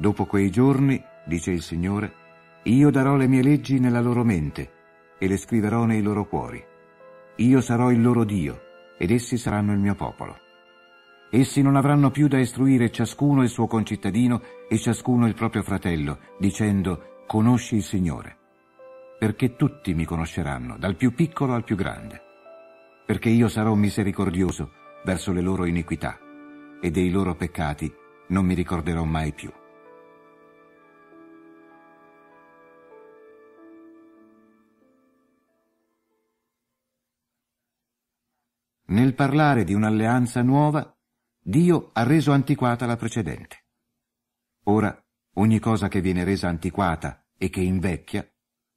Dopo 0.00 0.26
quei 0.26 0.48
giorni, 0.48 1.02
dice 1.24 1.50
il 1.50 1.60
Signore, 1.60 2.14
io 2.62 2.88
darò 2.88 3.16
le 3.16 3.26
mie 3.26 3.42
leggi 3.42 3.80
nella 3.80 4.00
loro 4.00 4.22
mente 4.22 4.70
e 5.18 5.26
le 5.26 5.36
scriverò 5.36 5.86
nei 5.86 6.02
loro 6.02 6.24
cuori. 6.24 6.64
Io 7.38 7.60
sarò 7.60 7.90
il 7.90 8.00
loro 8.00 8.22
Dio 8.22 8.60
ed 8.96 9.10
essi 9.10 9.36
saranno 9.36 9.72
il 9.72 9.80
mio 9.80 9.96
popolo. 9.96 10.38
Essi 11.32 11.62
non 11.62 11.74
avranno 11.74 12.12
più 12.12 12.28
da 12.28 12.38
istruire 12.38 12.92
ciascuno 12.92 13.42
il 13.42 13.48
suo 13.48 13.66
concittadino 13.66 14.40
e 14.68 14.78
ciascuno 14.78 15.26
il 15.26 15.34
proprio 15.34 15.64
fratello, 15.64 16.18
dicendo 16.38 17.24
conosci 17.26 17.74
il 17.74 17.82
Signore, 17.82 18.36
perché 19.18 19.56
tutti 19.56 19.94
mi 19.94 20.04
conosceranno, 20.04 20.76
dal 20.78 20.94
più 20.94 21.12
piccolo 21.12 21.54
al 21.54 21.64
più 21.64 21.74
grande, 21.74 22.22
perché 23.04 23.30
io 23.30 23.48
sarò 23.48 23.74
misericordioso 23.74 24.70
verso 25.04 25.32
le 25.32 25.40
loro 25.40 25.64
iniquità 25.64 26.20
e 26.80 26.88
dei 26.92 27.10
loro 27.10 27.34
peccati 27.34 27.92
non 28.28 28.46
mi 28.46 28.54
ricorderò 28.54 29.02
mai 29.02 29.32
più. 29.32 29.50
Nel 38.88 39.14
parlare 39.14 39.64
di 39.64 39.74
un'alleanza 39.74 40.40
nuova, 40.40 40.96
Dio 41.38 41.90
ha 41.92 42.04
reso 42.04 42.32
antiquata 42.32 42.86
la 42.86 42.96
precedente. 42.96 43.66
Ora 44.64 44.98
ogni 45.34 45.58
cosa 45.58 45.88
che 45.88 46.00
viene 46.00 46.24
resa 46.24 46.48
antiquata 46.48 47.26
e 47.36 47.50
che 47.50 47.60
invecchia 47.60 48.26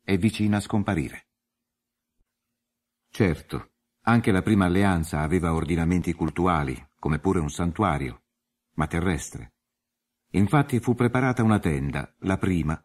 è 0.04 0.18
vicina 0.18 0.58
a 0.58 0.60
scomparire. 0.60 1.28
Certo, 3.10 3.72
anche 4.02 4.32
la 4.32 4.42
prima 4.42 4.66
alleanza 4.66 5.22
aveva 5.22 5.54
ordinamenti 5.54 6.12
cultuali, 6.12 6.90
come 7.00 7.20
pure 7.20 7.40
un 7.40 7.50
santuario, 7.50 8.24
ma 8.74 8.88
terrestre. 8.88 9.54
Infatti 10.32 10.82
fu 10.82 10.94
preparata 10.94 11.42
una 11.42 11.60
tenda, 11.60 12.14
la 12.20 12.38
prima, 12.38 12.82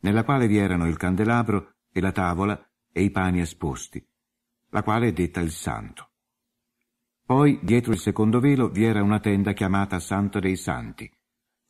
nella 0.00 0.24
quale 0.24 0.48
vi 0.48 0.56
erano 0.56 0.88
il 0.88 0.96
candelabro 0.96 1.76
e 1.92 2.00
la 2.00 2.10
tavola 2.10 2.60
e 2.90 3.02
i 3.02 3.12
pani 3.12 3.40
esposti, 3.40 4.04
la 4.70 4.82
quale 4.82 5.08
è 5.08 5.12
detta 5.12 5.38
il 5.38 5.52
santo. 5.52 6.08
Poi, 7.26 7.58
dietro 7.62 7.92
il 7.92 7.98
secondo 7.98 8.38
velo, 8.38 8.68
vi 8.68 8.84
era 8.84 9.02
una 9.02 9.18
tenda 9.18 9.54
chiamata 9.54 9.98
Santo 9.98 10.40
dei 10.40 10.56
Santi, 10.56 11.10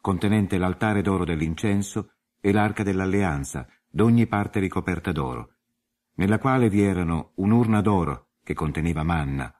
contenente 0.01 0.59
l'altare 0.59 1.01
d'oro 1.01 1.25
dell'incenso 1.25 2.15
e 2.41 2.51
l'arca 2.51 2.83
dell'alleanza, 2.83 3.69
d'ogni 3.89 4.27
parte 4.27 4.59
ricoperta 4.59 5.13
d'oro, 5.13 5.59
nella 6.15 6.41
quale 6.41 6.69
vi 6.69 6.83
erano 6.83 7.33
un'urna 7.37 7.81
d'oro 7.81 8.31
che 8.43 8.55
conteneva 8.55 9.05
manna, 9.05 9.55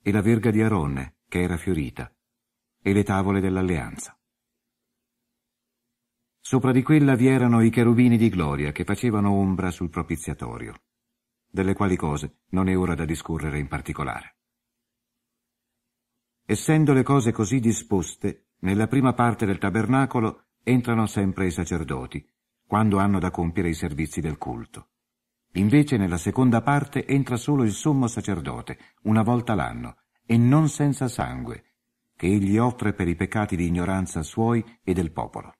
e 0.00 0.12
la 0.12 0.22
verga 0.22 0.52
di 0.52 0.62
Aronne, 0.62 1.16
che 1.28 1.42
era 1.42 1.56
fiorita, 1.56 2.14
e 2.80 2.92
le 2.92 3.02
tavole 3.02 3.40
dell'alleanza. 3.40 4.16
Sopra 6.40 6.70
di 6.70 6.82
quella 6.82 7.16
vi 7.16 7.26
erano 7.26 7.62
i 7.62 7.70
cherubini 7.70 8.16
di 8.16 8.28
gloria 8.28 8.70
che 8.70 8.84
facevano 8.84 9.32
ombra 9.32 9.72
sul 9.72 9.90
propiziatorio, 9.90 10.82
delle 11.50 11.74
quali 11.74 11.96
cose 11.96 12.42
non 12.50 12.68
è 12.68 12.76
ora 12.78 12.94
da 12.94 13.04
discorrere 13.04 13.58
in 13.58 13.66
particolare. 13.66 14.31
Essendo 16.44 16.92
le 16.92 17.02
cose 17.02 17.32
così 17.32 17.60
disposte, 17.60 18.48
nella 18.60 18.88
prima 18.88 19.12
parte 19.12 19.46
del 19.46 19.58
tabernacolo 19.58 20.46
entrano 20.62 21.06
sempre 21.06 21.46
i 21.46 21.50
sacerdoti, 21.50 22.24
quando 22.66 22.98
hanno 22.98 23.18
da 23.18 23.30
compiere 23.30 23.68
i 23.68 23.74
servizi 23.74 24.20
del 24.20 24.38
culto. 24.38 24.88
Invece 25.52 25.96
nella 25.96 26.16
seconda 26.16 26.62
parte 26.62 27.06
entra 27.06 27.36
solo 27.36 27.62
il 27.64 27.72
sommo 27.72 28.06
sacerdote, 28.06 28.78
una 29.02 29.22
volta 29.22 29.54
l'anno, 29.54 29.96
e 30.24 30.36
non 30.38 30.68
senza 30.68 31.08
sangue, 31.08 31.74
che 32.16 32.26
egli 32.26 32.56
offre 32.56 32.92
per 32.92 33.08
i 33.08 33.16
peccati 33.16 33.56
di 33.56 33.66
ignoranza 33.66 34.22
suoi 34.22 34.64
e 34.82 34.94
del 34.94 35.12
popolo. 35.12 35.52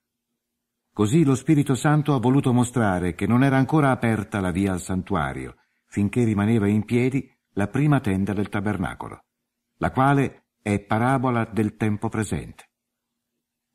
Così 0.91 1.23
lo 1.23 1.35
Spirito 1.35 1.75
Santo 1.75 2.13
ha 2.13 2.19
voluto 2.19 2.53
mostrare 2.53 3.15
che 3.15 3.27
non 3.27 3.43
era 3.43 3.57
ancora 3.57 3.91
aperta 3.91 4.39
la 4.39 4.51
via 4.51 4.71
al 4.71 4.81
santuario, 4.81 5.55
finché 5.85 6.23
rimaneva 6.23 6.67
in 6.67 6.85
piedi 6.85 7.29
la 7.53 7.67
prima 7.67 7.99
tenda 7.99 8.33
del 8.33 8.49
tabernacolo, 8.49 9.25
la 9.77 9.91
quale 9.91 10.42
è 10.63 10.79
parabola 10.79 11.43
del 11.43 11.75
tempo 11.75 12.07
presente. 12.07 12.69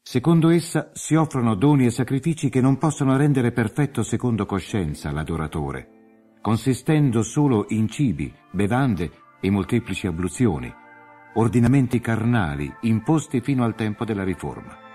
Secondo 0.02 0.48
essa 0.48 0.90
si 0.94 1.14
offrono 1.14 1.54
doni 1.54 1.84
e 1.84 1.90
sacrifici 1.90 2.48
che 2.48 2.62
non 2.62 2.78
possono 2.78 3.14
rendere 3.18 3.52
perfetto 3.52 4.02
secondo 4.02 4.46
coscienza 4.46 5.12
l'adoratore, 5.12 6.38
consistendo 6.40 7.22
solo 7.22 7.66
in 7.68 7.88
cibi, 7.88 8.34
bevande 8.50 9.10
e 9.38 9.50
molteplici 9.50 10.06
abluzioni, 10.06 10.72
ordinamenti 11.34 12.00
carnali 12.00 12.74
imposti 12.80 13.42
fino 13.42 13.64
al 13.64 13.74
tempo 13.74 14.06
della 14.06 14.24
riforma. 14.24 14.87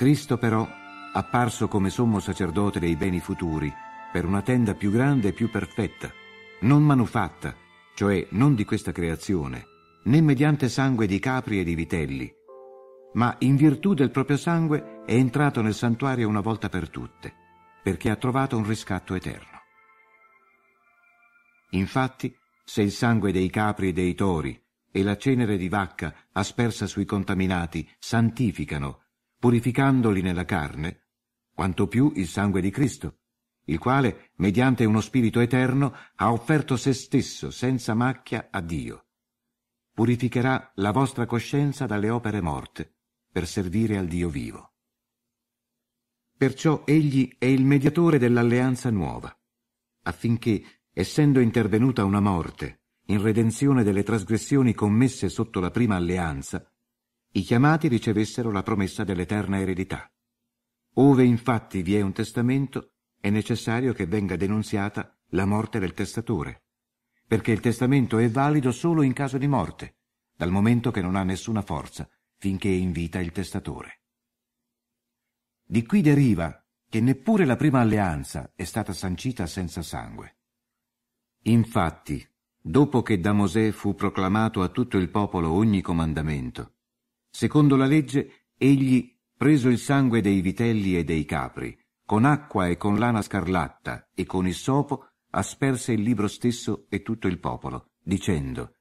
Cristo 0.00 0.38
però, 0.38 0.66
apparso 1.12 1.68
come 1.68 1.90
sommo 1.90 2.20
sacerdote 2.20 2.80
dei 2.80 2.96
beni 2.96 3.20
futuri, 3.20 3.70
per 4.10 4.24
una 4.24 4.40
tenda 4.40 4.72
più 4.72 4.90
grande 4.90 5.28
e 5.28 5.32
più 5.34 5.50
perfetta, 5.50 6.10
non 6.60 6.82
manufatta, 6.82 7.54
cioè 7.94 8.26
non 8.30 8.54
di 8.54 8.64
questa 8.64 8.92
creazione, 8.92 9.66
né 10.04 10.22
mediante 10.22 10.70
sangue 10.70 11.06
di 11.06 11.18
capri 11.18 11.60
e 11.60 11.64
di 11.64 11.74
vitelli, 11.74 12.32
ma 13.12 13.36
in 13.40 13.56
virtù 13.56 13.92
del 13.92 14.10
proprio 14.10 14.38
sangue 14.38 15.02
è 15.04 15.12
entrato 15.12 15.60
nel 15.60 15.74
santuario 15.74 16.28
una 16.28 16.40
volta 16.40 16.70
per 16.70 16.88
tutte, 16.88 17.34
perché 17.82 18.08
ha 18.08 18.16
trovato 18.16 18.56
un 18.56 18.66
riscatto 18.66 19.12
eterno. 19.12 19.58
Infatti, 21.72 22.34
se 22.64 22.80
il 22.80 22.90
sangue 22.90 23.32
dei 23.32 23.50
capri 23.50 23.88
e 23.88 23.92
dei 23.92 24.14
tori 24.14 24.58
e 24.90 25.02
la 25.02 25.18
cenere 25.18 25.58
di 25.58 25.68
vacca 25.68 26.14
aspersa 26.32 26.86
sui 26.86 27.04
contaminati 27.04 27.86
santificano, 27.98 29.00
purificandoli 29.40 30.20
nella 30.20 30.44
carne, 30.44 31.06
quanto 31.54 31.88
più 31.88 32.12
il 32.14 32.28
sangue 32.28 32.60
di 32.60 32.70
Cristo, 32.70 33.20
il 33.64 33.78
quale, 33.78 34.32
mediante 34.36 34.84
uno 34.84 35.00
spirito 35.00 35.40
eterno, 35.40 35.94
ha 36.16 36.30
offerto 36.30 36.76
se 36.76 36.92
stesso 36.92 37.50
senza 37.50 37.94
macchia 37.94 38.48
a 38.50 38.60
Dio. 38.60 39.06
Purificherà 39.92 40.72
la 40.76 40.92
vostra 40.92 41.24
coscienza 41.24 41.86
dalle 41.86 42.10
opere 42.10 42.42
morte, 42.42 42.96
per 43.32 43.46
servire 43.46 43.96
al 43.96 44.06
Dio 44.06 44.28
vivo. 44.28 44.74
Perciò 46.36 46.82
egli 46.84 47.36
è 47.38 47.46
il 47.46 47.64
mediatore 47.64 48.18
dell'alleanza 48.18 48.90
nuova, 48.90 49.34
affinché, 50.02 50.82
essendo 50.92 51.40
intervenuta 51.40 52.04
una 52.04 52.20
morte, 52.20 52.82
in 53.06 53.22
redenzione 53.22 53.84
delle 53.84 54.02
trasgressioni 54.02 54.74
commesse 54.74 55.30
sotto 55.30 55.60
la 55.60 55.70
prima 55.70 55.96
alleanza, 55.96 56.69
i 57.32 57.42
chiamati 57.42 57.86
ricevessero 57.86 58.50
la 58.50 58.62
promessa 58.62 59.04
dell'eterna 59.04 59.60
eredità. 59.60 60.10
Ove 60.94 61.24
infatti 61.24 61.82
vi 61.82 61.94
è 61.94 62.00
un 62.00 62.12
testamento, 62.12 62.94
è 63.20 63.30
necessario 63.30 63.92
che 63.92 64.06
venga 64.06 64.34
denunziata 64.34 65.16
la 65.30 65.44
morte 65.44 65.78
del 65.78 65.94
testatore, 65.94 66.64
perché 67.26 67.52
il 67.52 67.60
testamento 67.60 68.18
è 68.18 68.28
valido 68.28 68.72
solo 68.72 69.02
in 69.02 69.12
caso 69.12 69.38
di 69.38 69.46
morte, 69.46 69.98
dal 70.34 70.50
momento 70.50 70.90
che 70.90 71.00
non 71.00 71.14
ha 71.14 71.22
nessuna 71.22 71.62
forza 71.62 72.08
finché 72.36 72.68
è 72.68 72.72
in 72.72 72.90
vita 72.90 73.20
il 73.20 73.30
testatore. 73.30 74.00
Di 75.62 75.84
qui 75.86 76.00
deriva 76.00 76.64
che 76.88 77.00
neppure 77.00 77.44
la 77.44 77.54
prima 77.54 77.80
alleanza 77.80 78.50
è 78.56 78.64
stata 78.64 78.92
sancita 78.92 79.46
senza 79.46 79.82
sangue. 79.82 80.38
Infatti, 81.42 82.26
dopo 82.58 83.02
che 83.02 83.20
da 83.20 83.32
Mosè 83.32 83.70
fu 83.70 83.94
proclamato 83.94 84.62
a 84.62 84.68
tutto 84.68 84.96
il 84.96 85.10
popolo 85.10 85.52
ogni 85.52 85.82
comandamento, 85.82 86.78
secondo 87.30 87.76
la 87.76 87.86
legge 87.86 88.48
egli, 88.56 89.16
preso 89.36 89.68
il 89.68 89.78
sangue 89.78 90.20
dei 90.20 90.40
vitelli 90.40 90.96
e 90.96 91.04
dei 91.04 91.24
capri, 91.24 91.78
con 92.04 92.24
acqua 92.24 92.66
e 92.66 92.76
con 92.76 92.98
lana 92.98 93.22
scarlatta 93.22 94.10
e 94.14 94.26
con 94.26 94.46
il 94.46 94.54
sopo, 94.54 95.06
asperse 95.30 95.92
il 95.92 96.02
libro 96.02 96.28
stesso 96.28 96.86
e 96.88 97.02
tutto 97.02 97.28
il 97.28 97.38
popolo, 97.38 97.92
dicendo 98.02 98.74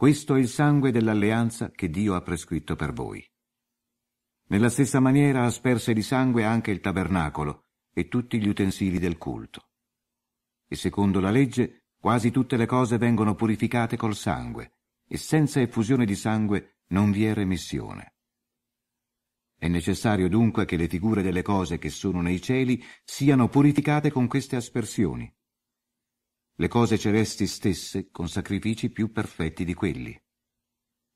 questo 0.00 0.34
è 0.34 0.38
il 0.38 0.48
sangue 0.48 0.92
dell'alleanza 0.92 1.72
che 1.72 1.90
Dio 1.90 2.14
ha 2.14 2.22
prescritto 2.22 2.74
per 2.74 2.94
voi. 2.94 3.22
Nella 4.46 4.70
stessa 4.70 4.98
maniera 4.98 5.44
asperse 5.44 5.92
di 5.92 6.00
sangue 6.00 6.42
anche 6.42 6.70
il 6.70 6.80
tabernacolo 6.80 7.66
e 7.92 8.08
tutti 8.08 8.40
gli 8.40 8.48
utensili 8.48 8.98
del 8.98 9.18
culto. 9.18 9.68
E 10.66 10.74
secondo 10.74 11.20
la 11.20 11.30
legge, 11.30 11.88
quasi 11.98 12.30
tutte 12.30 12.56
le 12.56 12.64
cose 12.64 12.96
vengono 12.96 13.34
purificate 13.34 13.98
col 13.98 14.14
sangue, 14.14 14.76
e 15.06 15.18
senza 15.18 15.60
effusione 15.60 16.06
di 16.06 16.14
sangue 16.14 16.78
non 16.90 17.10
vi 17.10 17.26
è 17.26 17.34
remissione. 17.34 18.14
È 19.56 19.68
necessario 19.68 20.28
dunque 20.28 20.64
che 20.64 20.76
le 20.76 20.88
figure 20.88 21.22
delle 21.22 21.42
cose 21.42 21.78
che 21.78 21.90
sono 21.90 22.20
nei 22.22 22.40
cieli 22.40 22.82
siano 23.04 23.48
purificate 23.48 24.10
con 24.10 24.26
queste 24.26 24.56
aspersioni, 24.56 25.30
le 26.60 26.68
cose 26.68 26.98
celesti 26.98 27.46
stesse 27.46 28.10
con 28.10 28.28
sacrifici 28.28 28.90
più 28.90 29.10
perfetti 29.12 29.64
di 29.64 29.72
quelli. 29.72 30.18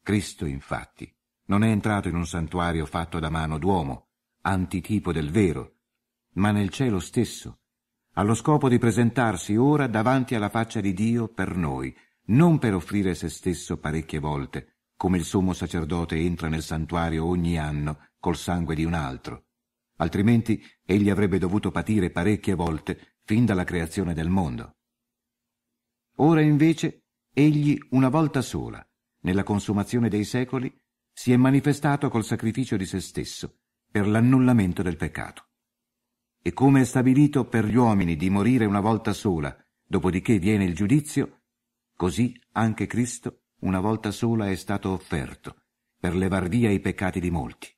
Cristo, 0.03 0.47
infatti, 0.47 1.15
non 1.47 1.63
è 1.63 1.69
entrato 1.69 2.09
in 2.09 2.15
un 2.15 2.27
santuario 2.27 2.87
fatto 2.87 3.19
da 3.19 3.29
mano 3.29 3.59
d'uomo, 3.59 4.09
antitipo 4.41 5.13
del 5.13 5.31
vero, 5.31 5.81
ma 6.37 6.51
nel 6.51 6.71
cielo 6.71 6.99
stesso, 6.99 7.61
allo 8.15 8.33
scopo 8.33 8.71
di 8.71 8.79
presentarsi 8.79 9.55
ora 9.55 9.87
davanti 9.87 10.35
alla 10.35 10.49
faccia 10.49 10.81
di 10.81 10.95
Dio 10.95 11.29
per 11.29 11.57
noi, 11.57 11.95
non 12.29 12.59
per 12.59 12.75
offrire 12.75 13.15
se 13.15 13.29
stesso 13.29 13.77
parecchie 13.79 14.21
volte, 14.21 14.74
come 14.97 15.19
il 15.19 15.25
sommo 15.25 15.53
sacerdote 15.53 16.17
entra 16.17 16.49
nel 16.49 16.63
santuario 16.63 17.27
ogni 17.27 17.59
anno 17.59 18.09
col 18.19 18.37
sangue 18.37 18.75
di 18.75 18.85
un 18.85 18.95
altro, 18.95 19.47
altrimenti 19.97 20.63
egli 20.85 21.11
avrebbe 21.11 21.39
dovuto 21.39 21.71
patire 21.71 22.11
parecchie 22.11 22.55
volte 22.55 23.17
fin 23.25 23.45
dalla 23.45 23.65
creazione 23.65 24.15
del 24.15 24.29
mondo. 24.29 24.77
Ora 26.17 26.41
invece 26.41 27.05
egli 27.33 27.79
una 27.91 28.09
volta 28.09 28.41
sola, 28.41 28.87
nella 29.21 29.43
consumazione 29.43 30.09
dei 30.09 30.25
secoli, 30.25 30.73
si 31.13 31.33
è 31.33 31.37
manifestato 31.37 32.09
col 32.09 32.25
sacrificio 32.25 32.77
di 32.77 32.87
se 32.87 33.01
stesso 33.01 33.59
per 33.91 34.07
l'annullamento 34.07 34.83
del 34.83 34.97
peccato. 34.97 35.49
E 36.43 36.53
come 36.53 36.83
è 36.83 36.85
stabilito 36.85 37.47
per 37.47 37.65
gli 37.65 37.77
uomini 37.77 38.17
di 38.17 38.29
morire 38.29 38.65
una 38.65 38.81
volta 38.81 39.13
sola, 39.13 39.57
dopodiché 39.87 40.39
viene 40.39 40.65
il 40.65 40.75
giudizio, 40.75 41.43
così 41.97 42.39
anche 42.53 42.87
Cristo 42.87 43.44
una 43.65 43.81
volta 43.81 44.11
sola 44.11 44.51
è 44.51 44.55
stato 44.55 44.91
offerto 44.91 45.63
per 45.99 46.15
levar 46.15 46.49
via 46.49 46.71
i 46.71 46.81
peccati 46.81 47.19
di 47.19 47.31
molti, 47.31 47.69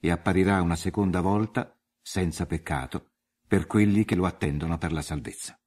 e 0.00 0.10
apparirà 0.10 0.62
una 0.62 0.76
seconda 0.76 1.20
volta, 1.20 1.78
senza 2.00 2.46
peccato, 2.46 3.12
per 3.46 3.66
quelli 3.66 4.04
che 4.04 4.14
lo 4.14 4.24
attendono 4.24 4.78
per 4.78 4.92
la 4.92 5.02
salvezza. 5.02 5.58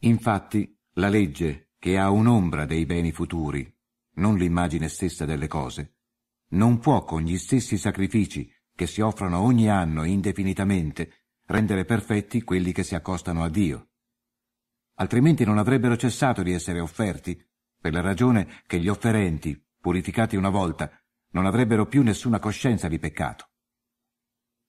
Infatti, 0.00 0.78
la 0.94 1.08
legge, 1.08 1.72
che 1.78 1.98
ha 1.98 2.08
un'ombra 2.10 2.66
dei 2.66 2.86
beni 2.86 3.10
futuri, 3.10 3.68
non 4.14 4.36
l'immagine 4.36 4.88
stessa 4.88 5.24
delle 5.24 5.48
cose, 5.48 5.96
non 6.50 6.78
può 6.78 7.04
con 7.04 7.22
gli 7.22 7.36
stessi 7.36 7.76
sacrifici 7.76 8.48
che 8.74 8.86
si 8.86 9.00
offrono 9.00 9.40
ogni 9.40 9.68
anno 9.68 10.04
indefinitamente 10.04 11.30
rendere 11.46 11.84
perfetti 11.84 12.42
quelli 12.42 12.72
che 12.72 12.84
si 12.84 12.94
accostano 12.94 13.42
a 13.42 13.48
Dio. 13.48 13.88
Altrimenti 14.96 15.44
non 15.44 15.58
avrebbero 15.58 15.96
cessato 15.96 16.42
di 16.42 16.52
essere 16.52 16.80
offerti, 16.80 17.42
per 17.80 17.92
la 17.92 18.00
ragione 18.00 18.62
che 18.66 18.78
gli 18.78 18.88
offerenti, 18.88 19.60
purificati 19.78 20.36
una 20.36 20.50
volta, 20.50 20.90
non 21.30 21.46
avrebbero 21.46 21.86
più 21.86 22.02
nessuna 22.02 22.38
coscienza 22.38 22.88
di 22.88 22.98
peccato. 22.98 23.50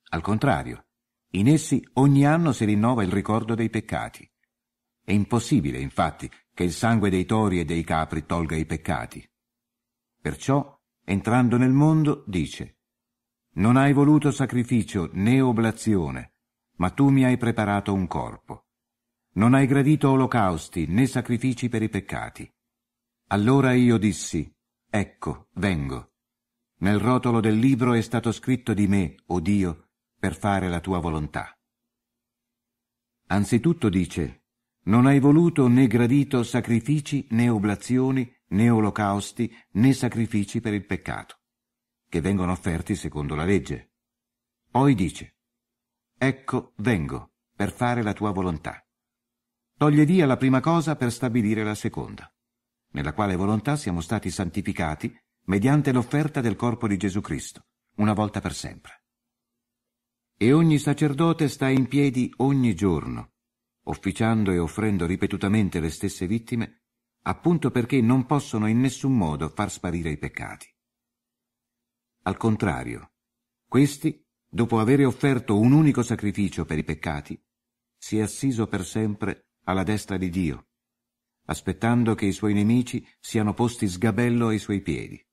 Al 0.10 0.22
contrario, 0.22 0.88
in 1.32 1.48
essi 1.48 1.86
ogni 1.94 2.26
anno 2.26 2.52
si 2.52 2.66
rinnova 2.66 3.04
il 3.04 3.12
ricordo 3.12 3.56
dei 3.56 3.70
peccati. 3.70 4.30
È 5.04 5.12
impossibile, 5.12 5.80
infatti, 5.80 6.30
che 6.54 6.64
il 6.64 6.74
sangue 6.74 7.10
dei 7.10 7.26
tori 7.26 7.60
e 7.60 7.66
dei 7.66 7.84
capri 7.84 8.26
tolga 8.26 8.56
i 8.56 8.66
peccati. 8.66 9.24
Perciò, 10.20 10.82
entrando 11.04 11.58
nel 11.58 11.72
mondo, 11.72 12.24
dice, 12.26 12.80
Non 13.56 13.78
hai 13.78 13.94
voluto 13.94 14.32
sacrificio 14.32 15.10
né 15.14 15.40
oblazione, 15.42 16.34
ma 16.78 16.90
tu 16.90 17.10
mi 17.10 17.24
hai 17.24 17.38
preparato 17.38 17.94
un 17.94 18.08
corpo. 18.08 18.65
Non 19.36 19.54
hai 19.54 19.68
gradito 19.68 20.10
olocausti 20.10 20.86
né 20.88 21.08
sacrifici 21.08 21.68
per 21.68 21.84
i 21.84 21.90
peccati. 21.90 22.50
Allora 23.28 23.74
io 23.74 23.98
dissi, 23.98 24.50
Ecco, 24.90 25.50
vengo. 25.56 26.14
Nel 26.78 27.00
rotolo 27.00 27.42
del 27.42 27.58
libro 27.58 27.94
è 27.94 28.02
stato 28.02 28.32
scritto 28.32 28.74
di 28.74 28.88
me, 28.88 29.16
o 29.26 29.36
oh 29.36 29.40
Dio, 29.42 29.90
per 30.18 30.38
fare 30.38 30.70
la 30.70 30.80
tua 30.80 31.00
volontà. 31.00 31.54
Anzitutto 33.28 33.90
dice, 33.90 34.44
non 34.84 35.06
hai 35.06 35.20
voluto 35.20 35.68
né 35.68 35.88
gradito 35.88 36.42
sacrifici 36.44 37.28
né 37.32 37.50
oblazioni 37.50 38.34
né 38.50 38.70
olocausti 38.70 39.54
né 39.72 39.92
sacrifici 39.92 40.62
per 40.62 40.74
il 40.74 40.86
peccato, 40.86 41.42
che 42.08 42.22
vengono 42.22 42.54
offerti 42.54 42.96
secondo 42.96 43.36
la 43.36 43.44
legge. 43.44 43.96
Poi 44.72 44.96
dice, 44.96 45.40
Ecco 46.18 46.72
vengo 46.78 47.34
per 47.54 47.74
fare 47.74 48.02
la 48.02 48.14
tua 48.14 48.32
volontà. 48.32 48.85
Toglie 49.78 50.06
via 50.06 50.26
la 50.26 50.38
prima 50.38 50.62
cosa 50.62 50.96
per 50.96 51.12
stabilire 51.12 51.66
la 51.66 51.76
seconda, 51.76 52.34
nella 52.92 53.12
quale 53.12 53.36
volontà 53.36 53.76
siamo 53.76 54.00
stati 54.00 54.32
santificati 54.32 55.14
mediante 55.48 55.92
l'offerta 55.92 56.40
del 56.40 56.56
corpo 56.56 56.88
di 56.88 56.96
Gesù 56.96 57.20
Cristo, 57.20 57.66
una 57.96 58.14
volta 58.14 58.40
per 58.40 58.54
sempre. 58.54 59.04
E 60.38 60.54
ogni 60.54 60.80
sacerdote 60.80 61.50
sta 61.50 61.68
in 61.68 61.90
piedi 61.90 62.32
ogni 62.38 62.74
giorno, 62.74 63.34
officiando 63.88 64.52
e 64.52 64.60
offrendo 64.60 65.06
ripetutamente 65.06 65.82
le 65.82 65.90
stesse 65.90 66.26
vittime, 66.26 66.84
appunto 67.24 67.70
perché 67.70 68.00
non 68.00 68.26
possono 68.26 68.68
in 68.68 68.80
nessun 68.80 69.18
modo 69.18 69.50
far 69.50 69.70
sparire 69.70 70.10
i 70.10 70.18
peccati. 70.18 70.74
Al 72.24 72.38
contrario, 72.38 73.12
questi, 73.68 74.26
dopo 74.48 74.80
avere 74.80 75.04
offerto 75.04 75.60
un 75.60 75.74
unico 75.74 76.02
sacrificio 76.02 76.64
per 76.64 76.78
i 76.78 76.86
peccati, 76.86 77.38
si 77.98 78.20
è 78.20 78.22
assiso 78.22 78.68
per 78.68 78.86
sempre 78.86 79.50
alla 79.66 79.84
destra 79.84 80.18
di 80.18 80.30
Dio, 80.30 80.68
aspettando 81.46 82.16
che 82.16 82.26
i 82.26 82.32
suoi 82.32 82.54
nemici 82.54 83.06
siano 83.20 83.54
posti 83.54 83.88
sgabello 83.88 84.48
ai 84.48 84.60
suoi 84.60 84.82
piedi. 84.82 85.24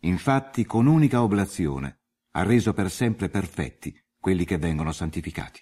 Infatti, 0.00 0.64
con 0.64 0.86
unica 0.86 1.22
oblazione, 1.22 2.00
ha 2.32 2.42
reso 2.42 2.72
per 2.72 2.90
sempre 2.90 3.28
perfetti 3.28 3.96
quelli 4.18 4.44
che 4.44 4.58
vengono 4.58 4.92
santificati. 4.92 5.60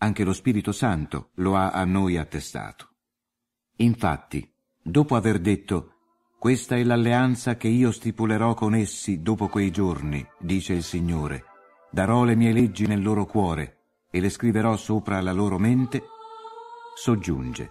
Anche 0.00 0.24
lo 0.24 0.32
Spirito 0.32 0.72
Santo 0.72 1.30
lo 1.34 1.56
ha 1.56 1.70
a 1.70 1.84
noi 1.84 2.16
attestato. 2.16 2.96
Infatti, 3.76 4.52
dopo 4.80 5.16
aver 5.16 5.40
detto 5.40 5.94
questa 6.38 6.76
è 6.76 6.84
l'alleanza 6.84 7.56
che 7.56 7.66
io 7.66 7.90
stipulerò 7.90 8.54
con 8.54 8.74
essi 8.74 9.22
dopo 9.22 9.48
quei 9.48 9.72
giorni, 9.72 10.24
dice 10.38 10.72
il 10.72 10.84
Signore. 10.84 11.44
Darò 11.90 12.22
le 12.24 12.36
mie 12.36 12.52
leggi 12.52 12.86
nel 12.86 13.02
loro 13.02 13.24
cuore 13.24 13.77
e 14.18 14.20
le 14.20 14.30
scriverò 14.30 14.76
sopra 14.76 15.20
la 15.20 15.32
loro 15.32 15.58
mente. 15.58 16.02
Soggiunge. 16.94 17.70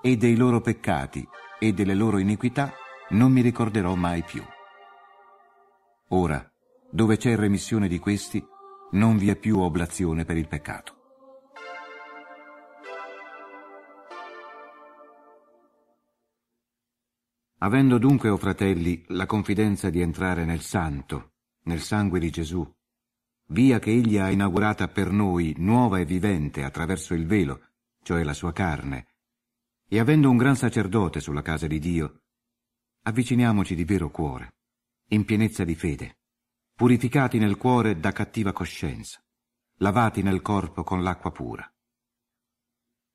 E 0.00 0.16
dei 0.16 0.34
loro 0.34 0.60
peccati 0.60 1.26
e 1.58 1.72
delle 1.72 1.94
loro 1.94 2.18
iniquità 2.18 2.72
non 3.10 3.30
mi 3.30 3.42
ricorderò 3.42 3.94
mai 3.94 4.22
più. 4.22 4.42
Ora, 6.08 6.50
dove 6.90 7.16
c'è 7.16 7.36
remissione 7.36 7.88
di 7.88 7.98
questi, 7.98 8.42
non 8.92 9.18
vi 9.18 9.28
è 9.28 9.36
più 9.36 9.58
oblazione 9.58 10.24
per 10.24 10.36
il 10.36 10.48
peccato. 10.48 10.96
Avendo 17.58 17.98
dunque, 17.98 18.28
o 18.28 18.36
fratelli, 18.36 19.04
la 19.08 19.26
confidenza 19.26 19.88
di 19.90 20.00
entrare 20.00 20.44
nel 20.44 20.60
santo, 20.60 21.32
nel 21.64 21.80
sangue 21.80 22.20
di 22.20 22.30
Gesù, 22.30 22.70
via 23.48 23.78
che 23.78 23.90
egli 23.90 24.18
ha 24.18 24.30
inaugurata 24.30 24.88
per 24.88 25.10
noi 25.10 25.54
nuova 25.58 25.98
e 25.98 26.04
vivente 26.04 26.62
attraverso 26.62 27.14
il 27.14 27.26
velo, 27.26 27.68
cioè 28.02 28.22
la 28.22 28.32
sua 28.32 28.52
carne, 28.52 29.06
e 29.88 29.98
avendo 29.98 30.30
un 30.30 30.36
gran 30.36 30.56
sacerdote 30.56 31.20
sulla 31.20 31.42
casa 31.42 31.66
di 31.66 31.78
Dio, 31.78 32.22
avviciniamoci 33.02 33.74
di 33.74 33.84
vero 33.84 34.10
cuore, 34.10 34.54
in 35.08 35.24
pienezza 35.24 35.64
di 35.64 35.74
fede, 35.74 36.18
purificati 36.74 37.38
nel 37.38 37.56
cuore 37.56 37.98
da 37.98 38.12
cattiva 38.12 38.52
coscienza, 38.52 39.22
lavati 39.78 40.22
nel 40.22 40.40
corpo 40.40 40.82
con 40.82 41.02
l'acqua 41.02 41.30
pura. 41.30 41.68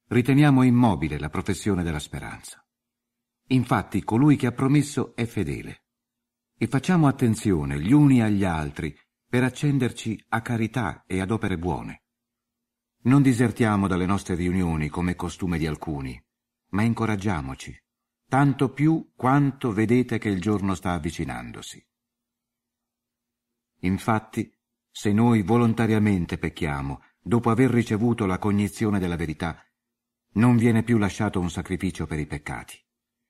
Riteniamo 0.07 0.63
immobile 0.63 1.19
la 1.19 1.29
professione 1.29 1.83
della 1.83 1.99
speranza. 1.99 2.63
Infatti 3.47 4.03
colui 4.03 4.35
che 4.35 4.47
ha 4.47 4.51
promesso 4.51 5.15
è 5.15 5.25
fedele. 5.25 5.83
E 6.57 6.67
facciamo 6.67 7.07
attenzione 7.07 7.79
gli 7.79 7.93
uni 7.93 8.21
agli 8.21 8.43
altri 8.43 8.95
per 9.29 9.43
accenderci 9.43 10.25
a 10.29 10.41
carità 10.41 11.03
e 11.05 11.21
ad 11.21 11.31
opere 11.31 11.57
buone. 11.57 12.03
Non 13.03 13.21
disertiamo 13.21 13.87
dalle 13.87 14.05
nostre 14.05 14.35
riunioni 14.35 14.89
come 14.89 15.15
costume 15.15 15.57
di 15.57 15.67
alcuni, 15.67 16.21
ma 16.69 16.81
incoraggiamoci, 16.81 17.77
tanto 18.27 18.73
più 18.73 19.11
quanto 19.15 19.71
vedete 19.71 20.17
che 20.17 20.29
il 20.29 20.41
giorno 20.41 20.73
sta 20.73 20.93
avvicinandosi. 20.93 21.85
Infatti, 23.81 24.51
se 24.91 25.13
noi 25.13 25.43
volontariamente 25.43 26.37
pecchiamo, 26.37 27.01
dopo 27.21 27.51
aver 27.51 27.69
ricevuto 27.69 28.25
la 28.25 28.39
cognizione 28.39 28.99
della 28.99 29.15
verità, 29.15 29.63
non 30.33 30.57
viene 30.57 30.83
più 30.83 30.97
lasciato 30.97 31.39
un 31.39 31.49
sacrificio 31.49 32.05
per 32.05 32.19
i 32.19 32.25
peccati 32.25 32.77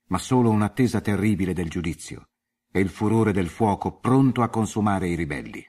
ma 0.09 0.17
solo 0.17 0.49
un'attesa 0.49 1.01
terribile 1.01 1.53
del 1.53 1.69
giudizio 1.69 2.29
e 2.71 2.79
il 2.79 2.89
furore 2.89 3.31
del 3.31 3.47
fuoco 3.47 3.97
pronto 3.99 4.41
a 4.41 4.49
consumare 4.49 5.07
i 5.07 5.15
ribelli. 5.15 5.65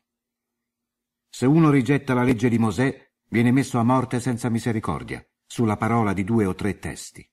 Se 1.30 1.46
uno 1.46 1.70
rigetta 1.70 2.12
la 2.12 2.22
legge 2.22 2.48
di 2.48 2.58
Mosè, 2.58 3.10
viene 3.28 3.52
messo 3.52 3.78
a 3.78 3.82
morte 3.82 4.20
senza 4.20 4.50
misericordia, 4.50 5.24
sulla 5.46 5.76
parola 5.76 6.12
di 6.12 6.24
due 6.24 6.44
o 6.44 6.54
tre 6.54 6.78
testi. 6.78 7.26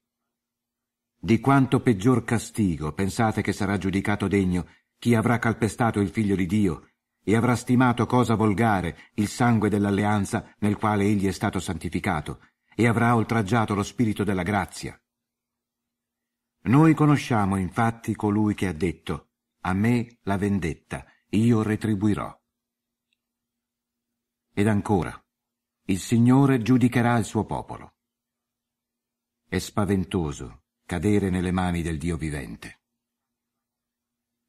Di 1.19 1.39
quanto 1.39 1.81
peggior 1.81 2.23
castigo 2.23 2.93
pensate 2.93 3.41
che 3.41 3.51
sarà 3.51 3.77
giudicato 3.77 4.27
degno 4.27 4.67
chi 4.97 5.15
avrà 5.15 5.39
calpestato 5.39 5.99
il 5.99 6.09
figlio 6.09 6.35
di 6.35 6.45
Dio 6.45 6.91
e 7.23 7.35
avrà 7.35 7.55
stimato 7.55 8.05
cosa 8.05 8.35
volgare 8.35 9.11
il 9.15 9.27
sangue 9.27 9.69
dell'alleanza 9.69 10.55
nel 10.59 10.77
quale 10.77 11.03
egli 11.03 11.27
è 11.27 11.31
stato 11.31 11.59
santificato 11.59 12.39
e 12.75 12.87
avrà 12.87 13.15
oltraggiato 13.15 13.73
lo 13.73 13.83
spirito 13.83 14.23
della 14.23 14.43
grazia 14.43 14.97
noi 16.67 16.93
conosciamo 16.95 17.55
infatti 17.55 18.13
colui 18.13 18.53
che 18.53 18.67
ha 18.67 18.73
detto, 18.73 19.29
a 19.61 19.73
me 19.73 20.19
la 20.23 20.37
vendetta, 20.37 21.05
io 21.29 21.61
retribuirò. 21.61 22.36
Ed 24.59 24.65
ancora, 24.65 25.15
il 25.85 25.99
Signore 25.99 26.63
giudicherà 26.63 27.15
il 27.19 27.25
suo 27.25 27.45
popolo. 27.45 27.93
È 29.47 29.59
spaventoso 29.59 30.63
cadere 30.83 31.29
nelle 31.29 31.51
mani 31.51 31.83
del 31.83 31.99
Dio 31.99 32.17
vivente. 32.17 32.79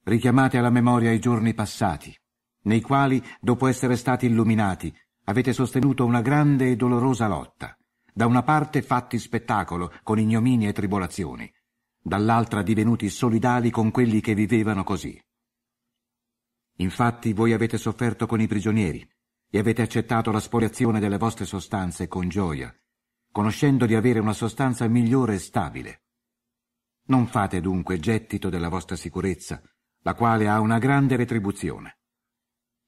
Richiamate 0.05 0.57
alla 0.57 0.71
memoria 0.71 1.12
i 1.12 1.18
giorni 1.18 1.53
passati, 1.53 2.18
nei 2.62 2.81
quali, 2.81 3.23
dopo 3.38 3.66
essere 3.66 3.97
stati 3.97 4.25
illuminati, 4.25 4.90
avete 5.25 5.53
sostenuto 5.53 6.07
una 6.07 6.23
grande 6.23 6.71
e 6.71 6.77
dolorosa 6.77 7.29
lotta, 7.29 7.77
da 8.11 8.25
una 8.25 8.42
parte 8.42 8.81
fatti 8.81 9.18
spettacolo 9.18 9.92
con 10.03 10.18
ignomini 10.18 10.68
e 10.68 10.73
tribolazioni, 10.73 11.53
dall'altra 12.01 12.62
divenuti 12.62 13.11
solidali 13.11 13.68
con 13.68 13.90
quelli 13.90 14.23
che 14.23 14.33
vivevano 14.33 14.85
così. 14.85 15.23
Infatti 16.77 17.35
voi 17.35 17.53
avete 17.53 17.77
sofferto 17.77 18.27
con 18.27 18.40
i 18.40 18.47
prigionieri 18.47 19.07
e 19.50 19.58
avete 19.58 19.82
accettato 19.82 20.30
la 20.30 20.40
spoliazione 20.40 21.00
delle 21.00 21.18
vostre 21.18 21.44
sostanze 21.44 22.08
con 22.08 22.28
gioia, 22.28 22.74
conoscendo 23.30 23.87
di 23.87 23.94
avere 23.94 24.18
una 24.18 24.32
sostanza 24.32 24.87
migliore 24.88 25.34
e 25.34 25.38
stabile. 25.38 26.02
Non 27.04 27.26
fate 27.26 27.61
dunque 27.61 27.98
gettito 27.98 28.48
della 28.48 28.68
vostra 28.68 28.96
sicurezza, 28.96 29.62
la 30.00 30.14
quale 30.14 30.48
ha 30.48 30.61
una 30.61 30.78
grande 30.78 31.16
retribuzione. 31.16 31.98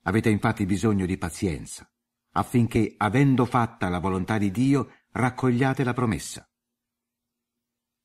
Avete 0.03 0.29
infatti 0.29 0.67
bisogno 0.67 1.07
di 1.07 1.17
pazienza, 1.17 1.91
affinché, 2.33 2.95
avendo 2.97 3.45
fatta 3.45 3.89
la 3.89 3.99
volontà 3.99 4.39
di 4.39 4.51
Dio, 4.51 4.91
raccogliate 5.13 5.85
la 5.85 5.93
promessa. 5.93 6.49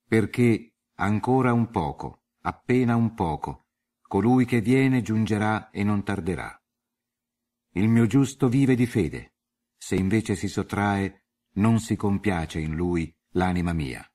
Perché 0.07 0.75
Ancora 0.97 1.51
un 1.51 1.71
poco, 1.71 2.21
appena 2.43 2.95
un 2.95 3.13
poco, 3.15 3.65
colui 4.01 4.45
che 4.45 4.61
viene 4.61 5.01
giungerà 5.01 5.69
e 5.71 5.83
non 5.83 6.03
tarderà. 6.03 6.57
Il 7.75 7.89
mio 7.89 8.05
giusto 8.05 8.49
vive 8.49 8.75
di 8.75 8.85
fede, 8.85 9.35
se 9.77 9.95
invece 9.95 10.35
si 10.35 10.47
sottrae, 10.47 11.25
non 11.55 11.79
si 11.79 11.95
compiace 11.95 12.59
in 12.59 12.75
lui 12.75 13.13
l'anima 13.31 13.73
mia. 13.73 14.05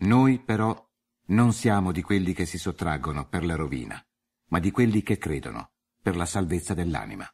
Noi 0.00 0.42
però 0.42 0.86
non 1.26 1.52
siamo 1.52 1.92
di 1.92 2.02
quelli 2.02 2.32
che 2.32 2.46
si 2.46 2.58
sottraggono 2.58 3.28
per 3.28 3.44
la 3.44 3.54
rovina, 3.54 4.02
ma 4.50 4.58
di 4.58 4.70
quelli 4.70 5.02
che 5.02 5.18
credono 5.18 5.72
per 6.00 6.16
la 6.16 6.26
salvezza 6.26 6.74
dell'anima. 6.74 7.28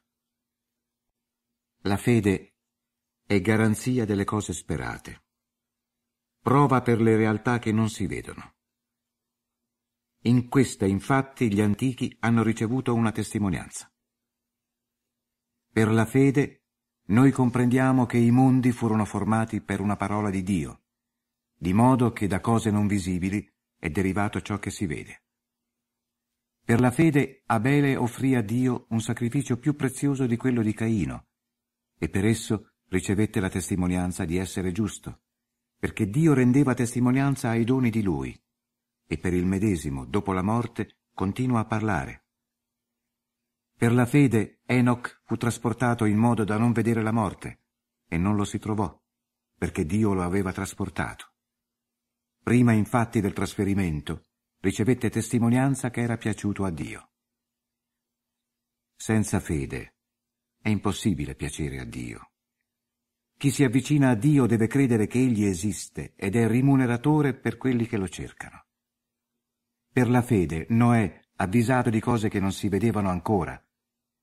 La 1.83 1.97
fede 1.97 2.55
è 3.25 3.39
garanzia 3.41 4.05
delle 4.05 4.25
cose 4.25 4.53
sperate 4.53 5.25
prova 6.45 6.83
per 6.83 7.01
le 7.01 7.17
realtà 7.17 7.57
che 7.57 7.71
non 7.71 7.89
si 7.89 8.05
vedono. 8.05 8.54
In 10.25 10.49
questa, 10.49 10.85
infatti, 10.85 11.53
gli 11.53 11.61
antichi 11.61 12.15
hanno 12.21 12.41
ricevuto 12.41 12.93
una 12.93 13.11
testimonianza. 13.11 13.91
Per 15.71 15.91
la 15.91 16.05
fede 16.05 16.63
noi 17.07 17.31
comprendiamo 17.31 18.05
che 18.05 18.17
i 18.17 18.31
mondi 18.31 18.71
furono 18.71 19.05
formati 19.05 19.61
per 19.61 19.81
una 19.81 19.95
parola 19.95 20.29
di 20.29 20.41
Dio, 20.41 20.81
di 21.55 21.73
modo 21.73 22.11
che 22.11 22.27
da 22.27 22.39
cose 22.39 22.71
non 22.71 22.87
visibili 22.87 23.47
è 23.77 23.89
derivato 23.89 24.41
ciò 24.41 24.57
che 24.57 24.71
si 24.71 24.85
vede. 24.85 25.23
Per 26.63 26.79
la 26.79 26.89
fede 26.89 27.43
Abele 27.45 27.95
offrì 27.95 28.35
a 28.35 28.41
Dio 28.41 28.87
un 28.89 29.01
sacrificio 29.01 29.57
più 29.57 29.75
prezioso 29.75 30.25
di 30.25 30.37
quello 30.37 30.63
di 30.63 30.73
Caino, 30.73 31.27
e 31.99 32.09
per 32.09 32.25
esso 32.25 32.71
ricevette 32.87 33.39
la 33.39 33.49
testimonianza 33.49 34.25
di 34.25 34.37
essere 34.37 34.71
giusto 34.71 35.19
perché 35.77 36.09
Dio 36.09 36.33
rendeva 36.33 36.73
testimonianza 36.73 37.49
ai 37.49 37.63
doni 37.63 37.91
di 37.91 38.01
lui, 38.01 38.35
e 39.07 39.17
per 39.17 39.33
il 39.33 39.45
medesimo, 39.45 40.05
dopo 40.05 40.33
la 40.33 40.41
morte, 40.41 40.99
continua 41.13 41.59
a 41.59 41.65
parlare. 41.65 42.25
Per 43.77 43.91
la 43.91 44.05
fede 44.05 44.61
Enoch 44.65 45.21
fu 45.25 45.35
trasportato 45.35 46.05
in 46.05 46.17
modo 46.17 46.43
da 46.43 46.57
non 46.57 46.71
vedere 46.71 47.01
la 47.01 47.11
morte, 47.11 47.63
e 48.07 48.17
non 48.17 48.35
lo 48.35 48.45
si 48.45 48.57
trovò, 48.57 48.97
perché 49.57 49.85
Dio 49.85 50.13
lo 50.13 50.23
aveva 50.23 50.51
trasportato. 50.51 51.33
Prima 52.41 52.71
infatti 52.73 53.21
del 53.21 53.33
trasferimento 53.33 54.25
ricevette 54.59 55.09
testimonianza 55.09 55.89
che 55.89 56.01
era 56.01 56.17
piaciuto 56.17 56.63
a 56.63 56.69
Dio. 56.69 57.09
Senza 58.95 59.39
fede 59.39 59.95
è 60.61 60.69
impossibile 60.69 61.35
piacere 61.35 61.79
a 61.79 61.85
Dio. 61.85 62.31
Chi 63.37 63.51
si 63.51 63.63
avvicina 63.63 64.09
a 64.09 64.15
Dio 64.15 64.45
deve 64.45 64.67
credere 64.67 65.07
che 65.07 65.19
Egli 65.19 65.43
esiste 65.43 66.13
ed 66.15 66.35
è 66.35 66.47
rimuneratore 66.47 67.33
per 67.33 67.57
quelli 67.57 67.85
che 67.85 67.97
lo 67.97 68.07
cercano. 68.07 68.64
Per 69.95 70.09
la 70.09 70.21
fede 70.21 70.65
Noè, 70.71 71.21
avvisato 71.37 71.89
di 71.89 72.01
cose 72.01 72.27
che 72.27 72.41
non 72.41 72.51
si 72.51 72.67
vedevano 72.67 73.07
ancora, 73.09 73.57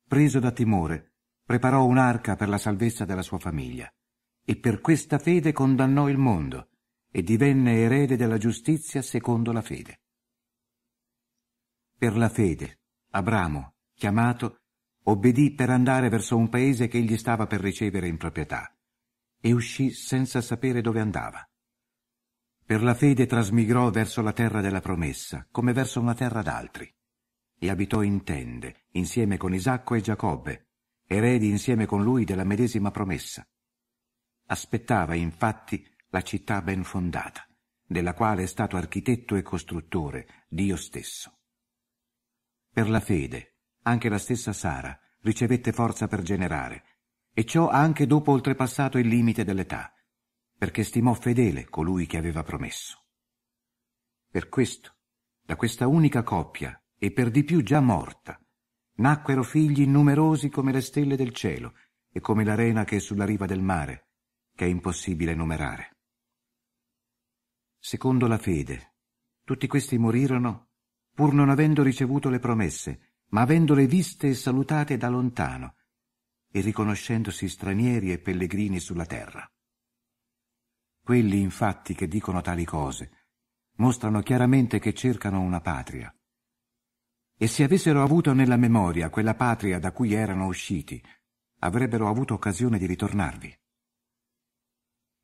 preso 0.07 0.39
da 0.39 0.51
timore, 0.51 1.15
preparò 1.43 1.87
un'arca 1.87 2.37
per 2.37 2.51
la 2.51 2.59
salvezza 2.59 3.07
della 3.07 3.23
sua 3.23 3.39
famiglia 3.39 3.91
e 4.45 4.57
per 4.57 4.83
questa 4.83 5.19
fede 5.19 5.53
condannò 5.53 6.11
il 6.11 6.19
mondo 6.19 6.69
e 7.11 7.23
divenne 7.23 7.77
erede 7.77 8.17
della 8.17 8.37
giustizia 8.37 9.01
secondo 9.01 9.51
la 9.51 9.63
fede. 9.63 10.03
Per 11.97 12.19
la 12.19 12.29
fede, 12.29 12.81
Abramo, 13.13 13.77
chiamato, 13.95 14.59
obbedì 15.05 15.55
per 15.55 15.71
andare 15.71 16.11
verso 16.11 16.37
un 16.37 16.51
paese 16.51 16.87
che 16.87 16.99
egli 16.99 17.17
stava 17.17 17.47
per 17.47 17.61
ricevere 17.63 18.09
in 18.09 18.19
proprietà, 18.19 18.77
e 19.41 19.53
uscì 19.53 19.89
senza 19.89 20.43
sapere 20.43 20.83
dove 20.83 21.01
andava. 21.01 21.43
Per 22.65 22.83
la 22.83 22.95
fede 22.95 23.27
trasmigrò 23.27 23.91
verso 23.91 24.23
la 24.23 24.33
terra 24.33 24.61
della 24.61 24.81
promessa, 24.81 25.47
come 25.51 25.73
verso 25.73 26.01
una 26.01 26.15
terra 26.15 26.43
d'altri, 26.43 26.91
e 27.59 27.71
abitò 27.71 28.03
in 28.03 28.25
tende, 28.25 28.87
insieme 28.93 29.37
con 29.37 29.55
Isacco 29.55 29.95
e 29.95 30.01
Giacobbe, 30.01 30.69
eredi 31.07 31.49
insieme 31.49 31.87
con 31.87 32.03
lui 32.03 32.25
della 32.25 32.45
medesima 32.45 32.91
promessa. 32.91 33.47
Aspettava 34.47 35.15
infatti 35.15 35.87
la 36.09 36.23
città 36.23 36.63
ben 36.63 36.85
fondata, 36.85 37.47
della 37.85 38.15
quale 38.15 38.45
è 38.45 38.47
stato 38.47 38.77
architetto 38.77 39.37
e 39.37 39.43
costruttore 39.43 40.47
Dio 40.49 40.77
stesso. 40.77 41.39
Per 42.73 42.89
la 42.89 43.01
fede, 43.01 43.59
anche 43.83 44.09
la 44.09 44.19
stessa 44.19 44.53
Sara 44.53 44.99
ricevette 45.21 45.73
forza 45.73 46.09
per 46.09 46.23
generare, 46.23 46.85
e 47.35 47.45
ciò 47.45 47.69
anche 47.69 48.07
dopo 48.07 48.33
oltrepassato 48.33 48.99
il 48.99 49.09
limite 49.09 49.45
dell'età, 49.45 49.93
perché 50.63 50.85
stimò 50.85 51.13
fedele 51.15 51.69
colui 51.69 52.07
che 52.07 52.19
aveva 52.19 52.45
promesso. 52.45 53.07
Per 54.31 54.49
questo, 54.49 54.95
da 55.41 55.57
questa 55.57 55.89
unica 55.89 56.23
coppia, 56.23 56.81
e 56.97 57.11
per 57.11 57.33
di 57.33 57.43
più 57.43 57.65
già 57.65 57.81
morta, 57.81 58.41
nacquero 58.99 59.43
figli 59.43 59.85
numerosi 59.89 60.51
come 60.51 60.71
le 60.71 60.81
stelle 60.81 61.17
del 61.17 61.33
cielo 61.33 61.75
e 62.13 62.21
come 62.21 62.45
l'arena 62.45 62.85
che 62.85 62.99
è 62.99 62.99
sulla 63.01 63.25
riva 63.25 63.45
del 63.45 63.61
mare, 63.61 64.11
che 64.55 64.65
è 64.65 64.69
impossibile 64.69 65.35
numerare. 65.35 65.97
Secondo 67.81 68.29
la 68.29 68.39
fede, 68.39 68.99
tutti 69.43 69.67
questi 69.67 69.99
morirono 69.99 70.69
pur 71.13 71.35
non 71.35 71.51
avendo 71.51 71.83
ricevuto 71.83 72.29
le 72.29 72.39
promesse, 72.39 73.17
ma 73.31 73.41
avendole 73.41 73.89
viste 73.89 74.29
e 74.29 74.35
salutate 74.35 74.97
da 74.97 75.09
lontano, 75.09 75.75
e 76.53 76.61
riconoscendosi 76.61 77.49
stranieri 77.49 78.13
e 78.13 78.21
pellegrini 78.21 78.79
sulla 78.79 79.07
terra. 79.07 79.45
Quelli 81.05 81.41
infatti 81.41 81.95
che 81.95 82.07
dicono 82.07 82.41
tali 82.41 82.65
cose 82.65 83.11
mostrano 83.77 84.21
chiaramente 84.21 84.79
che 84.79 84.95
cercano 84.95 85.41
una 85.41 85.61
patria. 85.61 86.15
E 87.37 87.47
se 87.49 87.65
avessero 87.65 88.03
avuto 88.03 88.33
nella 88.33 88.57
memoria 88.57 89.11
quella 89.11 89.35
patria 89.35 89.81
da 89.81 89.91
cui 89.91 90.13
erano 90.13 90.47
usciti, 90.47 91.03
avrebbero 91.59 92.09
avuto 92.09 92.35
occasione 92.35 92.79
di 92.79 92.87
ritornarvi. 92.87 93.59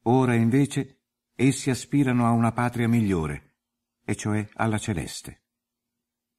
Ora 0.05 0.35
invece 0.35 1.03
essi 1.35 1.71
aspirano 1.71 2.27
a 2.27 2.31
una 2.31 2.51
patria 2.51 2.89
migliore, 2.89 3.59
e 4.05 4.17
cioè 4.17 4.49
alla 4.55 4.79
celeste. 4.79 5.45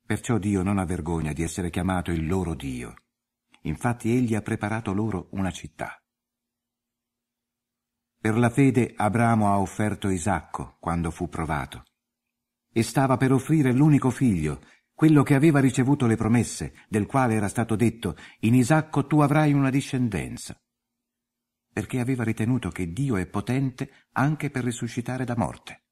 Perciò 0.06 0.38
Dio 0.38 0.64
non 0.64 0.80
ha 0.80 0.86
vergogna 0.86 1.32
di 1.32 1.44
essere 1.44 1.70
chiamato 1.70 2.12
il 2.12 2.28
loro 2.28 2.56
Dio. 2.56 2.96
Infatti 3.62 4.12
egli 4.12 4.36
ha 4.36 4.42
preparato 4.42 4.92
loro 4.92 5.28
una 5.32 5.52
città. 5.52 6.02
Per 8.22 8.38
la 8.38 8.50
fede 8.50 8.94
Abramo 8.98 9.48
ha 9.48 9.60
offerto 9.60 10.10
Isacco 10.10 10.76
quando 10.80 11.10
fu 11.10 11.30
provato. 11.30 11.86
E 12.70 12.84
stava 12.84 13.16
per 13.16 13.32
offrire 13.32 13.72
l'unico 13.72 14.10
figlio, 14.10 14.62
quello 14.94 15.24
che 15.24 15.36
aveva 15.36 15.62
ricevuto 15.62 16.06
le 16.06 16.18
promesse, 16.18 16.74
del 16.90 17.06
quale 17.06 17.36
era 17.36 17.48
stato 17.48 17.78
detto, 17.78 18.18
in 18.42 18.56
Isacco 18.56 19.08
tu 19.08 19.22
avrai 19.22 19.54
una 19.54 19.70
discendenza. 19.70 20.62
Perché 21.72 22.02
aveva 22.02 22.26
ritenuto 22.26 22.68
che 22.70 22.92
Dio 22.92 23.16
è 23.16 23.26
potente 23.26 24.08
anche 24.12 24.50
per 24.50 24.66
risuscitare 24.66 25.24
da 25.24 25.38
morte. 25.38 25.84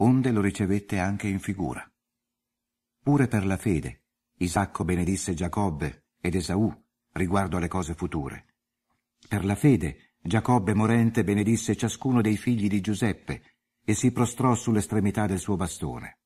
Onde 0.00 0.30
lo 0.30 0.42
ricevette 0.42 0.98
anche 0.98 1.28
in 1.28 1.38
figura. 1.38 1.82
Pure 3.02 3.26
per 3.26 3.46
la 3.46 3.56
fede, 3.56 4.02
Isacco 4.36 4.84
benedisse 4.84 5.32
Giacobbe 5.32 6.08
ed 6.20 6.34
Esaù 6.34 6.70
riguardo 7.12 7.56
alle 7.56 7.68
cose 7.68 7.94
future. 7.94 8.44
Per 9.26 9.46
la 9.46 9.54
fede, 9.54 10.07
Giacobbe 10.20 10.74
morente 10.74 11.24
benedisse 11.24 11.76
ciascuno 11.76 12.20
dei 12.20 12.36
figli 12.36 12.68
di 12.68 12.80
Giuseppe 12.80 13.42
e 13.84 13.94
si 13.94 14.12
prostrò 14.12 14.54
sull'estremità 14.54 15.26
del 15.26 15.38
suo 15.38 15.56
bastone. 15.56 16.18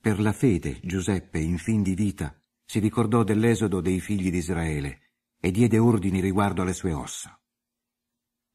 Per 0.00 0.20
la 0.20 0.32
fede 0.32 0.80
Giuseppe, 0.82 1.38
in 1.38 1.58
fin 1.58 1.82
di 1.82 1.94
vita, 1.94 2.36
si 2.64 2.78
ricordò 2.78 3.22
dell'esodo 3.22 3.80
dei 3.80 4.00
figli 4.00 4.30
di 4.30 4.38
Israele 4.38 5.12
e 5.38 5.50
diede 5.50 5.78
ordini 5.78 6.20
riguardo 6.20 6.62
alle 6.62 6.72
sue 6.72 6.92
ossa. 6.92 7.38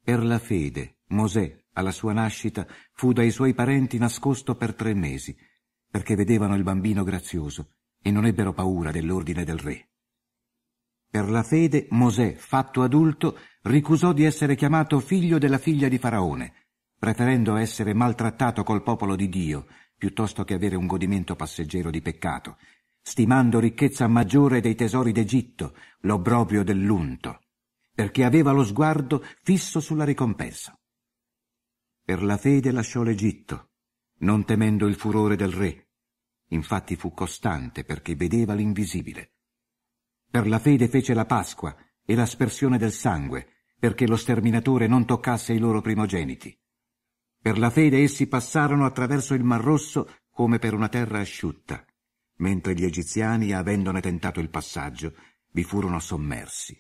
Per 0.03 0.23
la 0.23 0.39
fede 0.39 0.97
Mosè, 1.07 1.65
alla 1.73 1.91
sua 1.91 2.13
nascita, 2.13 2.67
fu 2.93 3.13
dai 3.13 3.31
suoi 3.31 3.53
parenti 3.53 3.97
nascosto 3.97 4.55
per 4.55 4.73
tre 4.73 4.93
mesi, 4.93 5.35
perché 5.89 6.15
vedevano 6.15 6.55
il 6.55 6.63
bambino 6.63 7.03
grazioso 7.03 7.75
e 8.01 8.11
non 8.11 8.25
ebbero 8.25 8.53
paura 8.53 8.91
dell'ordine 8.91 9.43
del 9.43 9.57
re. 9.57 9.89
Per 11.09 11.27
la 11.27 11.41
fede 11.41 11.87
Mosè, 11.89 12.35
fatto 12.35 12.83
adulto, 12.83 13.39
ricusò 13.63 14.13
di 14.13 14.25
essere 14.25 14.55
chiamato 14.55 14.99
figlio 14.99 15.39
della 15.39 15.57
figlia 15.57 15.87
di 15.87 15.97
Faraone, 15.97 16.53
preferendo 16.99 17.55
essere 17.55 17.95
maltrattato 17.95 18.63
col 18.63 18.83
popolo 18.83 19.15
di 19.15 19.27
Dio, 19.27 19.65
piuttosto 19.97 20.43
che 20.43 20.53
avere 20.53 20.75
un 20.75 20.85
godimento 20.85 21.35
passeggero 21.35 21.89
di 21.89 22.01
peccato, 22.01 22.57
stimando 23.01 23.59
ricchezza 23.59 24.07
maggiore 24.07 24.61
dei 24.61 24.75
tesori 24.75 25.11
d'Egitto, 25.11 25.73
l'obbrobrio 26.01 26.63
dell'unto, 26.63 27.39
perché 27.93 28.23
aveva 28.23 28.51
lo 28.51 28.63
sguardo 28.63 29.25
fisso 29.41 29.79
sulla 29.79 30.05
ricompensa. 30.05 30.77
Per 32.03 32.21
la 32.21 32.37
fede 32.37 32.71
lasciò 32.71 33.01
l'Egitto, 33.01 33.71
non 34.19 34.45
temendo 34.45 34.85
il 34.85 34.95
furore 34.95 35.35
del 35.35 35.51
re. 35.51 35.87
Infatti 36.49 36.95
fu 36.95 37.13
costante 37.13 37.83
perché 37.83 38.15
vedeva 38.15 38.53
l'invisibile. 38.53 39.31
Per 40.29 40.47
la 40.47 40.59
fede 40.59 40.87
fece 40.87 41.13
la 41.13 41.25
Pasqua 41.25 41.75
e 42.05 42.15
l'aspersione 42.15 42.77
del 42.77 42.91
sangue, 42.91 43.47
perché 43.79 44.07
lo 44.07 44.15
sterminatore 44.15 44.87
non 44.87 45.05
toccasse 45.05 45.53
i 45.53 45.57
loro 45.57 45.81
primogeniti. 45.81 46.55
Per 47.41 47.57
la 47.57 47.69
fede 47.69 48.03
essi 48.03 48.27
passarono 48.27 48.85
attraverso 48.85 49.33
il 49.33 49.43
Mar 49.43 49.61
Rosso 49.61 50.07
come 50.29 50.59
per 50.59 50.73
una 50.73 50.89
terra 50.89 51.19
asciutta, 51.19 51.83
mentre 52.37 52.73
gli 52.73 52.83
egiziani, 52.83 53.53
avendone 53.53 54.01
tentato 54.01 54.39
il 54.39 54.49
passaggio, 54.49 55.13
vi 55.51 55.63
furono 55.63 55.99
sommersi. 55.99 56.77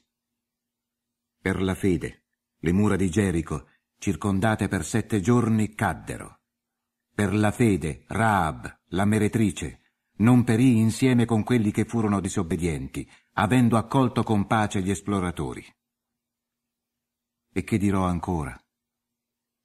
Per 1.41 1.61
la 1.61 1.75
fede, 1.75 2.25
le 2.59 2.71
mura 2.73 2.95
di 2.95 3.09
Gerico, 3.09 3.67
circondate 3.97 4.67
per 4.67 4.85
sette 4.85 5.21
giorni, 5.21 5.73
caddero. 5.73 6.41
Per 7.13 7.33
la 7.33 7.51
fede, 7.51 8.03
Raab, 8.07 8.81
la 8.89 9.05
meretrice, 9.05 9.79
non 10.17 10.43
perì 10.43 10.77
insieme 10.77 11.25
con 11.25 11.43
quelli 11.43 11.71
che 11.71 11.85
furono 11.85 12.19
disobbedienti, 12.19 13.09
avendo 13.33 13.77
accolto 13.77 14.23
con 14.23 14.47
pace 14.47 14.81
gli 14.81 14.89
esploratori. 14.89 15.65
E 17.51 17.63
che 17.63 17.77
dirò 17.77 18.05
ancora? 18.05 18.57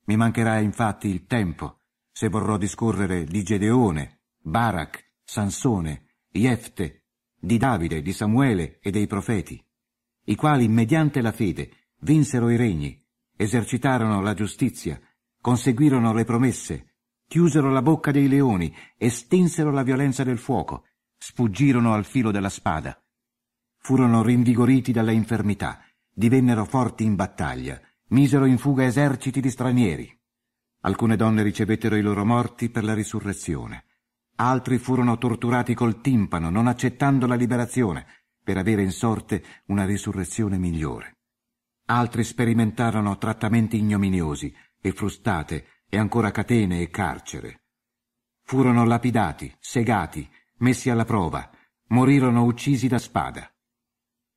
Mi 0.07 0.17
mancherà 0.17 0.59
infatti 0.59 1.09
il 1.09 1.27
tempo 1.27 1.81
se 2.11 2.29
vorrò 2.29 2.57
discorrere 2.57 3.25
di 3.25 3.43
Gedeone, 3.43 4.23
Barak, 4.39 5.15
Sansone, 5.25 6.19
Jefte, 6.31 7.07
di 7.39 7.59
Davide, 7.59 8.03
di 8.03 8.13
Samuele 8.13 8.79
e 8.81 8.91
dei 8.91 9.07
profeti, 9.07 9.63
i 10.27 10.37
quali 10.37 10.69
mediante 10.69 11.21
la 11.21 11.33
fede 11.33 11.91
vinsero 12.01 12.49
i 12.51 12.57
regni, 12.57 13.03
esercitarono 13.37 14.21
la 14.21 14.35
giustizia, 14.35 15.01
conseguirono 15.41 16.13
le 16.13 16.25
promesse, 16.25 16.97
chiusero 17.27 17.71
la 17.71 17.83
bocca 17.83 18.11
dei 18.11 18.29
leoni, 18.29 18.75
estinsero 18.97 19.71
la 19.71 19.83
violenza 19.83 20.25
del 20.25 20.39
fuoco, 20.39 20.85
sfuggirono 21.19 21.93
al 21.93 22.05
filo 22.05 22.31
della 22.31 22.49
spada, 22.49 23.04
furono 23.85 24.23
rinvigoriti 24.23 24.93
dalla 24.93 25.11
infermità, 25.11 25.85
divennero 26.11 26.65
forti 26.65 27.05
in 27.05 27.17
battaglia, 27.17 27.79
misero 28.09 28.47
in 28.47 28.57
fuga 28.57 28.87
eserciti 28.87 29.43
di 29.43 29.51
stranieri. 29.51 30.21
Alcune 30.81 31.17
donne 31.17 31.43
ricevettero 31.43 31.95
i 31.95 32.01
loro 32.01 32.25
morti 32.25 32.71
per 32.71 32.83
la 32.83 32.95
risurrezione. 32.95 33.85
Altri 34.37 34.79
furono 34.79 35.19
torturati 35.19 35.75
col 35.75 36.01
timpano, 36.01 36.49
non 36.49 36.67
accettando 36.67 37.27
la 37.27 37.35
liberazione, 37.35 38.07
per 38.43 38.57
avere 38.57 38.83
in 38.83 38.91
sorte 38.91 39.45
una 39.67 39.85
risurrezione 39.85 40.57
migliore. 40.57 41.19
Altri 41.87 42.25
sperimentarono 42.25 43.19
trattamenti 43.19 43.77
ignominiosi 43.77 44.51
e 44.81 44.93
frustate 44.93 45.83
e 45.91 45.99
ancora 45.99 46.31
catene 46.31 46.81
e 46.81 46.89
carcere. 46.89 47.65
Furono 48.45 48.87
lapidati, 48.87 49.55
segati, 49.59 50.27
messi 50.61 50.89
alla 50.89 51.05
prova, 51.05 51.51
morirono 51.89 52.45
uccisi 52.45 52.89
da 52.89 52.99
spada. 52.99 53.54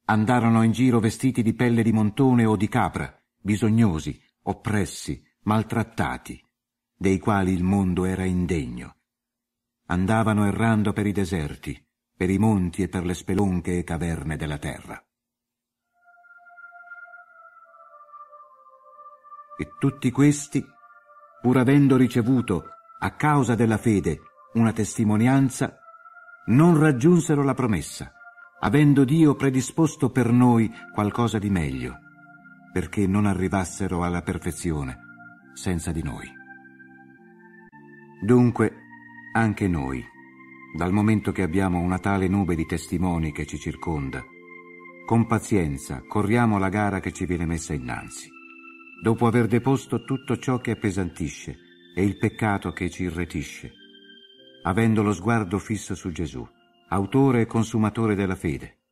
Andarono 0.09 0.63
in 0.63 0.71
giro 0.71 1.01
vestiti 1.01 1.41
di 1.43 1.53
pelle 1.53 1.83
di 1.83 1.91
montone 1.91 2.45
o 2.45 2.55
di 2.55 2.69
capra, 2.69 3.13
bisognosi, 3.41 4.17
oppressi, 4.43 5.21
maltrattati, 5.41 6.41
dei 6.95 7.19
quali 7.19 7.51
il 7.51 7.63
mondo 7.63 8.05
era 8.05 8.23
indegno. 8.23 8.95
Andavano 9.87 10.45
errando 10.45 10.93
per 10.93 11.07
i 11.07 11.11
deserti, 11.11 11.85
per 12.15 12.29
i 12.29 12.37
monti 12.37 12.83
e 12.83 12.87
per 12.87 13.03
le 13.03 13.13
spelonche 13.13 13.77
e 13.77 13.83
caverne 13.83 14.37
della 14.37 14.57
terra. 14.57 14.97
E 19.59 19.69
tutti 19.77 20.09
questi, 20.09 20.65
pur 21.41 21.57
avendo 21.57 21.97
ricevuto, 21.97 22.69
a 22.99 23.13
causa 23.15 23.55
della 23.55 23.77
fede, 23.77 24.21
una 24.53 24.71
testimonianza, 24.71 25.77
non 26.45 26.79
raggiunsero 26.79 27.43
la 27.43 27.53
promessa, 27.53 28.13
avendo 28.59 29.03
Dio 29.03 29.35
predisposto 29.35 30.09
per 30.09 30.31
noi 30.31 30.71
qualcosa 30.93 31.37
di 31.37 31.49
meglio, 31.49 31.99
perché 32.71 33.05
non 33.07 33.25
arrivassero 33.25 34.03
alla 34.03 34.21
perfezione 34.21 34.97
senza 35.53 35.91
di 35.91 36.03
noi. 36.03 36.27
Dunque, 38.21 38.73
anche 39.33 39.67
noi, 39.67 40.03
dal 40.75 40.91
momento 40.91 41.31
che 41.31 41.43
abbiamo 41.43 41.79
una 41.79 41.99
tale 41.99 42.27
nube 42.27 42.55
di 42.55 42.65
testimoni 42.65 43.31
che 43.31 43.45
ci 43.45 43.57
circonda, 43.57 44.23
con 45.05 45.25
pazienza 45.25 46.03
corriamo 46.07 46.57
la 46.57 46.69
gara 46.69 46.99
che 46.99 47.11
ci 47.11 47.25
viene 47.25 47.45
messa 47.45 47.73
innanzi, 47.73 48.27
dopo 49.01 49.27
aver 49.27 49.47
deposto 49.47 50.03
tutto 50.03 50.37
ciò 50.37 50.57
che 50.57 50.71
appesantisce 50.71 51.57
e 51.95 52.03
il 52.03 52.17
peccato 52.17 52.71
che 52.73 52.89
ci 52.89 53.03
irretisce, 53.03 53.71
avendo 54.63 55.03
lo 55.03 55.13
sguardo 55.13 55.59
fisso 55.59 55.95
su 55.95 56.11
Gesù, 56.11 56.47
autore 56.89 57.41
e 57.41 57.45
consumatore 57.45 58.15
della 58.15 58.35
fede, 58.35 58.83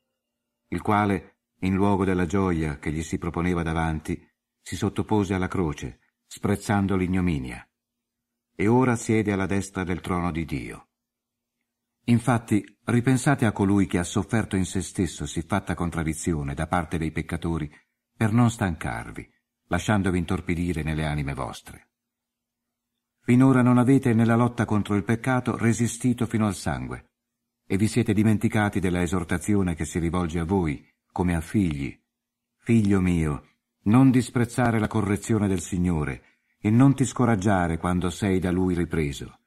il 0.70 0.82
quale, 0.82 1.38
in 1.60 1.74
luogo 1.74 2.04
della 2.04 2.26
gioia 2.26 2.78
che 2.78 2.92
gli 2.92 3.04
si 3.04 3.18
proponeva 3.18 3.64
davanti, 3.64 4.22
si 4.62 4.76
sottopose 4.76 5.34
alla 5.34 5.48
croce, 5.48 6.00
sprezzando 6.26 6.96
l'ignominia, 6.96 7.68
e 8.54 8.68
ora 8.68 8.96
siede 8.96 9.32
alla 9.32 9.46
destra 9.46 9.84
del 9.84 10.02
trono 10.02 10.32
di 10.32 10.46
Dio. 10.46 10.88
Infatti, 12.06 12.64
ripensate 12.84 13.46
a 13.46 13.52
colui 13.52 13.88
che 13.88 13.98
ha 13.98 14.04
sofferto 14.04 14.56
in 14.56 14.66
se 14.66 14.82
stesso 14.82 15.26
siffatta 15.26 15.74
contraddizione 15.74 16.54
da 16.54 16.68
parte 16.68 16.98
dei 16.98 17.12
peccatori 17.12 17.72
per 18.16 18.32
non 18.32 18.52
stancarvi, 18.52 19.28
lasciandovi 19.68 20.18
intorpidire 20.18 20.84
nelle 20.84 21.06
anime 21.06 21.34
vostre. 21.34 21.90
Finora 23.22 23.64
non 23.64 23.80
avete 23.80 24.14
nella 24.14 24.36
lotta 24.36 24.66
contro 24.66 24.96
il 24.96 25.04
peccato 25.04 25.58
resistito 25.58 26.28
fino 26.28 26.46
al 26.46 26.54
sangue, 26.54 27.15
e 27.66 27.78
vi 27.78 27.88
siete 27.88 28.14
dimenticati 28.14 28.80
della 28.80 29.02
esortazione 29.02 29.76
che 29.76 29.86
si 29.86 30.00
rivolge 30.00 30.40
a 30.40 30.46
voi, 30.46 30.86
come 31.12 31.36
a 31.36 31.42
figli. 31.42 31.98
Figlio 32.58 33.02
mio, 33.02 33.48
non 33.84 34.12
disprezzare 34.12 34.80
la 34.80 34.88
correzione 34.88 35.48
del 35.48 35.62
Signore, 35.62 36.40
e 36.60 36.70
non 36.70 36.96
ti 36.96 37.06
scoraggiare 37.06 37.78
quando 37.78 38.10
sei 38.10 38.40
da 38.40 38.52
Lui 38.52 38.74
ripreso 38.74 39.40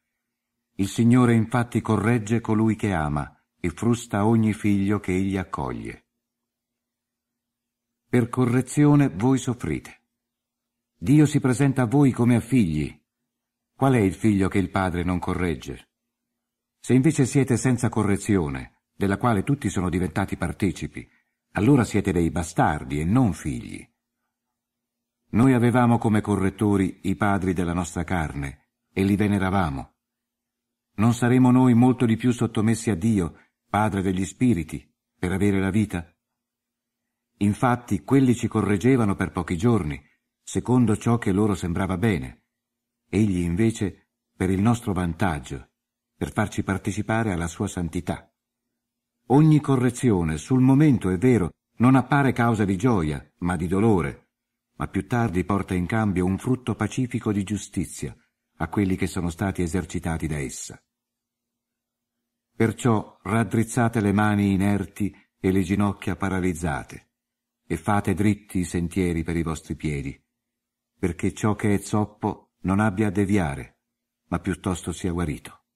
il 0.81 0.87
Signore 0.87 1.35
infatti 1.35 1.81
corregge 1.81 2.41
colui 2.41 2.77
che 2.77 2.93
ama 2.93 3.37
e 3.59 3.71
frusta 3.71 4.25
ogni 4.25 4.53
figlio 4.53 5.01
che 5.01 5.13
egli 5.13 5.37
accoglie. 5.37 6.05
Per 8.09 8.29
correzione 8.29 9.09
voi 9.09 9.39
soffrite. 9.39 10.03
Dio 10.97 11.27
si 11.27 11.41
presenta 11.41 11.83
a 11.83 11.87
voi 11.87 12.13
come 12.13 12.37
a 12.37 12.41
figli. 12.41 12.97
Qual 13.75 13.95
è 13.95 13.99
il 13.99 14.15
figlio 14.15 14.47
che 14.47 14.59
il 14.59 14.71
padre 14.71 15.03
non 15.03 15.19
corregge? 15.19 15.89
Se 16.89 16.95
invece 16.95 17.27
siete 17.27 17.59
senza 17.59 17.91
correzione, 17.91 18.85
della 18.97 19.19
quale 19.19 19.43
tutti 19.43 19.69
sono 19.69 19.91
diventati 19.91 20.39
partecipi, 20.39 21.07
allora 21.53 21.85
siete 21.85 22.13
dei 22.13 22.31
bastardi 22.31 22.99
e 22.99 23.05
non 23.05 23.35
figli. 23.35 23.87
Noi 25.33 25.53
avevamo 25.53 25.99
come 25.99 26.23
correttori 26.23 27.01
i 27.03 27.15
padri 27.15 27.53
della 27.53 27.75
nostra 27.75 28.05
carne 28.05 28.71
e 28.91 29.05
li 29.05 29.17
veneravamo 29.17 29.97
non 30.95 31.13
saremo 31.13 31.51
noi 31.51 31.75
molto 31.75 32.07
di 32.07 32.17
più 32.17 32.33
sottomessi 32.33 32.89
a 32.89 32.95
Dio, 32.95 33.35
Padre 33.69 34.01
degli 34.01 34.25
Spiriti, 34.25 34.91
per 35.19 35.31
avere 35.31 35.61
la 35.61 35.69
vita? 35.69 36.11
Infatti 37.41 38.03
quelli 38.03 38.35
ci 38.35 38.49
correggevano 38.49 39.15
per 39.15 39.31
pochi 39.31 39.59
giorni, 39.59 40.03
secondo 40.43 40.97
ciò 40.97 41.19
che 41.19 41.33
loro 41.33 41.55
sembrava 41.55 41.99
bene, 41.99 42.45
egli 43.11 43.41
invece 43.41 44.09
per 44.35 44.49
il 44.49 44.63
nostro 44.63 44.95
vantaggio, 44.95 45.68
per 46.19 46.33
farci 46.33 46.65
partecipare 46.65 47.33
alla 47.33 47.47
sua 47.47 47.69
santità. 47.69 48.29
Ogni 49.29 49.61
correzione 49.61 50.37
sul 50.37 50.61
momento, 50.61 51.11
è 51.11 51.17
vero, 51.17 51.53
non 51.77 51.95
appare 51.95 52.33
causa 52.33 52.65
di 52.65 52.77
gioia, 52.77 53.25
ma 53.39 53.55
di 53.55 53.69
dolore, 53.69 54.31
ma 54.79 54.89
più 54.89 55.07
tardi 55.07 55.45
porta 55.45 55.75
in 55.75 55.87
cambio 55.87 56.25
un 56.25 56.37
frutto 56.37 56.75
pacifico 56.75 57.31
di 57.31 57.45
giustizia 57.45 58.17
a 58.57 58.69
quelli 58.69 58.97
che 58.97 59.07
sono 59.07 59.31
stati 59.31 59.63
esercitati 59.63 60.27
da 60.27 60.39
essa. 60.39 60.83
Perciò 62.57 63.17
raddrizzate 63.23 64.01
le 64.01 64.11
mani 64.11 64.53
inerti 64.53 65.15
e 65.39 65.53
le 65.53 65.63
ginocchia 65.63 66.17
paralizzate, 66.17 67.11
e 67.65 67.77
fate 67.77 68.15
dritti 68.15 68.59
i 68.59 68.65
sentieri 68.65 69.23
per 69.23 69.37
i 69.37 69.45
vostri 69.45 69.77
piedi, 69.77 70.21
perché 70.99 71.33
ciò 71.33 71.55
che 71.55 71.75
è 71.75 71.79
zoppo 71.79 72.55
non 72.63 72.81
abbia 72.81 73.07
a 73.07 73.13
deviare, 73.13 73.83
ma 74.31 74.41
piuttosto 74.41 74.91
sia 74.91 75.13
guarito. 75.13 75.67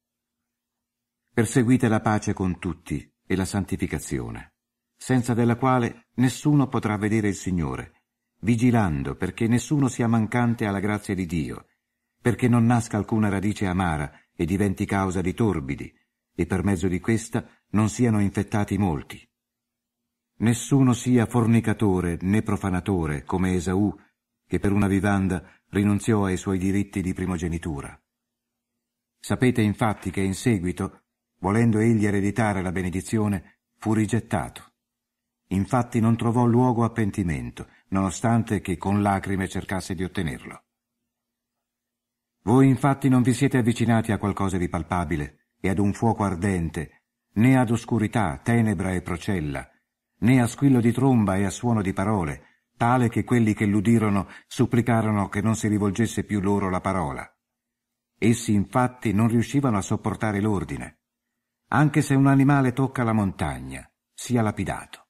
Perseguite 1.35 1.89
la 1.89 2.01
pace 2.01 2.35
con 2.35 2.59
tutti 2.59 3.11
e 3.27 3.37
la 3.37 3.47
santificazione, 3.47 4.53
senza 4.95 5.33
della 5.33 5.57
quale 5.57 6.09
nessuno 6.17 6.69
potrà 6.69 6.99
vedere 6.99 7.29
il 7.29 7.35
Signore, 7.35 8.03
vigilando 8.41 9.15
perché 9.15 9.47
nessuno 9.49 9.89
sia 9.89 10.07
mancante 10.09 10.67
alla 10.67 10.79
grazia 10.79 11.15
di 11.15 11.25
Dio, 11.25 11.69
perché 12.21 12.49
non 12.49 12.67
nasca 12.67 12.99
alcuna 12.99 13.31
radice 13.31 13.65
amara 13.65 14.13
e 14.37 14.45
diventi 14.45 14.85
causa 14.85 15.23
di 15.23 15.33
torbidi, 15.33 15.91
e 16.35 16.45
per 16.45 16.65
mezzo 16.65 16.87
di 16.87 17.01
questa 17.01 17.49
non 17.71 17.89
siano 17.89 18.21
infettati 18.21 18.77
molti. 18.77 19.27
Nessuno 20.41 20.93
sia 20.93 21.25
fornicatore 21.25 22.19
né 22.21 22.43
profanatore 22.43 23.25
come 23.25 23.55
Esaù, 23.55 23.91
che 24.47 24.59
per 24.59 24.73
una 24.73 24.87
vivanda 24.87 25.43
rinunziò 25.71 26.27
ai 26.27 26.37
suoi 26.37 26.59
diritti 26.59 27.01
di 27.01 27.15
primogenitura. 27.15 27.99
Sapete 29.19 29.63
infatti 29.63 30.11
che 30.11 30.21
in 30.21 30.35
seguito, 30.35 31.02
volendo 31.43 31.79
egli 31.79 32.07
ereditare 32.07 32.63
la 32.63 32.71
benedizione, 32.71 33.59
fu 33.77 33.95
rigettato. 33.95 34.75
Infatti 35.49 35.99
non 35.99 36.17
trovò 36.17 36.47
luogo 36.47 36.85
a 36.85 36.91
pentimento, 36.91 37.67
nonostante 37.89 38.61
che 38.61 38.77
con 38.77 39.03
lacrime 39.03 39.49
cercasse 39.49 39.95
di 39.95 40.05
ottenerlo. 40.05 40.65
Voi 42.45 42.69
infatti 42.69 43.09
non 43.09 43.23
vi 43.23 43.35
siete 43.35 43.59
avvicinati 43.59 44.13
a 44.13 44.19
qualcosa 44.19 44.57
di 44.57 44.69
palpabile, 44.69 45.49
e 45.61 45.69
ad 45.69 45.79
un 45.79 45.93
fuoco 45.93 46.23
ardente, 46.23 47.03
né 47.35 47.59
ad 47.59 47.71
oscurità, 47.71 48.41
tenebra 48.43 48.93
e 48.93 49.03
procella, 49.03 49.69
né 50.21 50.41
a 50.41 50.47
squillo 50.47 50.81
di 50.81 50.93
tromba 50.93 51.37
e 51.37 51.45
a 51.45 51.51
suono 51.51 51.83
di 51.83 51.93
parole, 51.93 52.67
tale 52.77 53.09
che 53.09 53.25
quelli 53.25 53.53
che 53.53 53.67
l'udirono 53.67 54.29
supplicarono 54.47 55.29
che 55.29 55.41
non 55.41 55.57
si 55.57 55.67
rivolgesse 55.67 56.23
più 56.23 56.41
loro 56.41 56.71
la 56.71 56.81
parola. 56.81 57.29
Essi 58.17 58.55
infatti 58.55 59.13
non 59.13 59.27
riuscivano 59.27 59.77
a 59.77 59.83
sopportare 59.83 60.41
l'ordine. 60.41 61.02
Anche 61.75 62.03
se 62.03 62.15
un 62.15 62.27
animale 62.27 62.75
tocca 62.75 63.03
la 63.03 63.15
montagna, 63.15 63.91
sia 64.13 64.43
lapidato. 64.43 65.07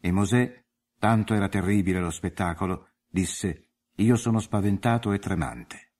E 0.00 0.12
Mosè, 0.12 0.64
tanto 1.00 1.34
era 1.34 1.48
terribile 1.48 1.98
lo 1.98 2.10
spettacolo, 2.10 2.90
disse, 3.08 3.70
Io 3.96 4.14
sono 4.14 4.38
spaventato 4.38 5.12
e 5.12 5.18
tremante. 5.18 5.94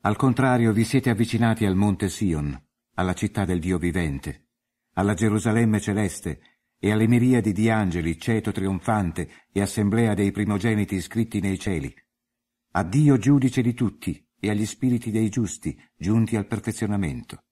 Al 0.00 0.16
contrario, 0.16 0.72
vi 0.72 0.82
siete 0.82 1.10
avvicinati 1.10 1.64
al 1.64 1.76
monte 1.76 2.08
Sion, 2.08 2.60
alla 2.94 3.14
città 3.14 3.44
del 3.44 3.60
Dio 3.60 3.78
vivente, 3.78 4.48
alla 4.94 5.14
Gerusalemme 5.14 5.78
celeste 5.78 6.40
e 6.76 6.90
alle 6.90 7.06
miriadi 7.06 7.52
di 7.52 7.70
angeli, 7.70 8.18
ceto 8.18 8.50
trionfante 8.50 9.46
e 9.52 9.60
assemblea 9.60 10.14
dei 10.14 10.32
primogeniti 10.32 10.96
iscritti 10.96 11.38
nei 11.38 11.58
cieli, 11.60 11.94
a 12.72 12.82
Dio 12.82 13.16
giudice 13.16 13.62
di 13.62 13.74
tutti 13.74 14.28
e 14.40 14.50
agli 14.50 14.66
spiriti 14.66 15.12
dei 15.12 15.28
giusti 15.28 15.80
giunti 15.96 16.34
al 16.34 16.48
perfezionamento, 16.48 17.44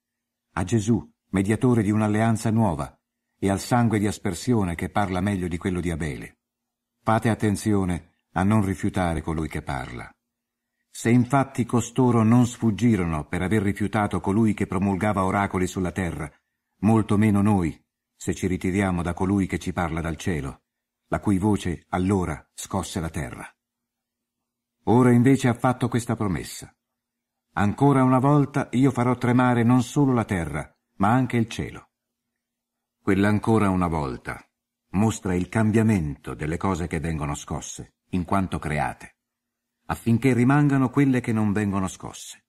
a 0.56 0.64
Gesù, 0.64 1.04
mediatore 1.30 1.82
di 1.82 1.90
un'alleanza 1.90 2.50
nuova, 2.50 2.96
e 3.38 3.50
al 3.50 3.60
sangue 3.60 3.98
di 3.98 4.06
aspersione 4.06 4.74
che 4.74 4.88
parla 4.88 5.20
meglio 5.20 5.48
di 5.48 5.58
quello 5.58 5.80
di 5.80 5.90
Abele. 5.90 6.38
Fate 7.02 7.28
attenzione 7.28 8.14
a 8.32 8.42
non 8.42 8.64
rifiutare 8.64 9.20
colui 9.20 9.48
che 9.48 9.62
parla. 9.62 10.08
Se 10.90 11.10
infatti 11.10 11.64
costoro 11.64 12.22
non 12.22 12.46
sfuggirono 12.46 13.26
per 13.26 13.42
aver 13.42 13.62
rifiutato 13.62 14.20
colui 14.20 14.54
che 14.54 14.66
promulgava 14.66 15.24
oracoli 15.24 15.66
sulla 15.66 15.90
terra, 15.90 16.30
molto 16.82 17.16
meno 17.16 17.42
noi, 17.42 17.78
se 18.14 18.32
ci 18.32 18.46
ritiriamo 18.46 19.02
da 19.02 19.12
colui 19.12 19.46
che 19.46 19.58
ci 19.58 19.72
parla 19.72 20.00
dal 20.00 20.16
cielo, 20.16 20.62
la 21.08 21.18
cui 21.18 21.38
voce 21.38 21.84
allora 21.88 22.48
scosse 22.54 23.00
la 23.00 23.10
terra. 23.10 23.46
Ora 24.84 25.10
invece 25.10 25.48
ha 25.48 25.54
fatto 25.54 25.88
questa 25.88 26.14
promessa. 26.14 26.72
Ancora 27.54 28.02
una 28.02 28.18
volta 28.18 28.68
io 28.72 28.90
farò 28.90 29.16
tremare 29.16 29.62
non 29.62 29.82
solo 29.82 30.12
la 30.12 30.24
terra, 30.24 30.72
ma 30.96 31.12
anche 31.12 31.36
il 31.36 31.48
cielo. 31.48 31.90
Quell'ancora 33.00 33.70
una 33.70 33.88
volta 33.88 34.40
mostra 34.90 35.34
il 35.34 35.48
cambiamento 35.48 36.34
delle 36.34 36.56
cose 36.56 36.86
che 36.86 37.00
vengono 37.00 37.34
scosse, 37.34 37.96
in 38.10 38.24
quanto 38.24 38.58
create 38.58 39.14
affinché 39.86 40.32
rimangano 40.32 40.88
quelle 40.88 41.20
che 41.20 41.32
non 41.32 41.52
vengono 41.52 41.88
scosse. 41.88 42.44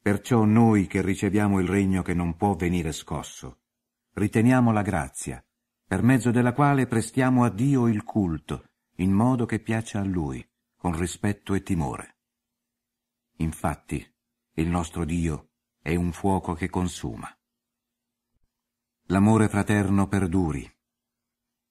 Perciò 0.00 0.44
noi 0.44 0.86
che 0.86 1.02
riceviamo 1.02 1.60
il 1.60 1.68
regno 1.68 2.02
che 2.02 2.14
non 2.14 2.36
può 2.36 2.54
venire 2.54 2.92
scosso, 2.92 3.60
riteniamo 4.14 4.72
la 4.72 4.82
grazia, 4.82 5.44
per 5.86 6.02
mezzo 6.02 6.30
della 6.30 6.52
quale 6.52 6.86
prestiamo 6.86 7.44
a 7.44 7.50
Dio 7.50 7.86
il 7.86 8.02
culto, 8.02 8.64
in 8.96 9.12
modo 9.12 9.44
che 9.44 9.58
piaccia 9.60 10.00
a 10.00 10.04
Lui, 10.04 10.46
con 10.76 10.96
rispetto 10.96 11.54
e 11.54 11.62
timore. 11.62 12.19
Infatti, 13.40 14.06
il 14.56 14.68
nostro 14.68 15.06
Dio 15.06 15.52
è 15.80 15.94
un 15.94 16.12
fuoco 16.12 16.52
che 16.52 16.68
consuma. 16.68 17.26
L'amore 19.06 19.48
fraterno 19.48 20.08
perduri. 20.08 20.70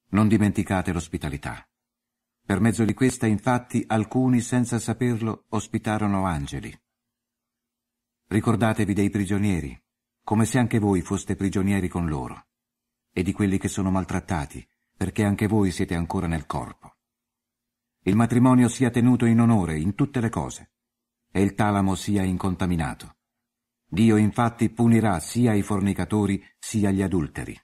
Non 0.09 0.27
dimenticate 0.27 0.91
l'ospitalità. 0.91 1.63
Per 2.43 2.59
mezzo 2.59 2.83
di 2.85 2.95
questa, 2.95 3.27
infatti, 3.27 3.83
alcuni, 3.85 4.41
senza 4.41 4.79
saperlo, 4.79 5.45
ospitarono 5.49 6.25
angeli. 6.25 6.75
Ricordatevi 8.25 8.93
dei 8.93 9.11
prigionieri, 9.11 9.79
come 10.23 10.45
se 10.45 10.57
anche 10.57 10.79
voi 10.79 11.01
foste 11.01 11.35
prigionieri 11.35 11.87
con 11.87 12.07
loro, 12.07 12.47
e 13.13 13.21
di 13.21 13.31
quelli 13.31 13.59
che 13.59 13.67
sono 13.67 13.91
maltrattati, 13.91 14.67
perché 14.97 15.23
anche 15.23 15.45
voi 15.45 15.69
siete 15.69 15.93
ancora 15.93 16.25
nel 16.25 16.47
corpo. 16.47 16.97
Il 18.05 18.15
matrimonio 18.15 18.69
sia 18.69 18.89
tenuto 18.89 19.25
in 19.25 19.39
onore 19.39 19.77
in 19.77 19.93
tutte 19.93 20.19
le 20.19 20.29
cose, 20.29 20.71
e 21.31 21.41
il 21.41 21.53
talamo 21.53 21.95
sia 21.95 22.23
incontaminato. 22.23 23.17
Dio 23.87 24.17
infatti 24.17 24.69
punirà 24.69 25.19
sia 25.19 25.53
i 25.53 25.61
fornicatori 25.61 26.43
sia 26.59 26.91
gli 26.91 27.01
adulteri. 27.01 27.59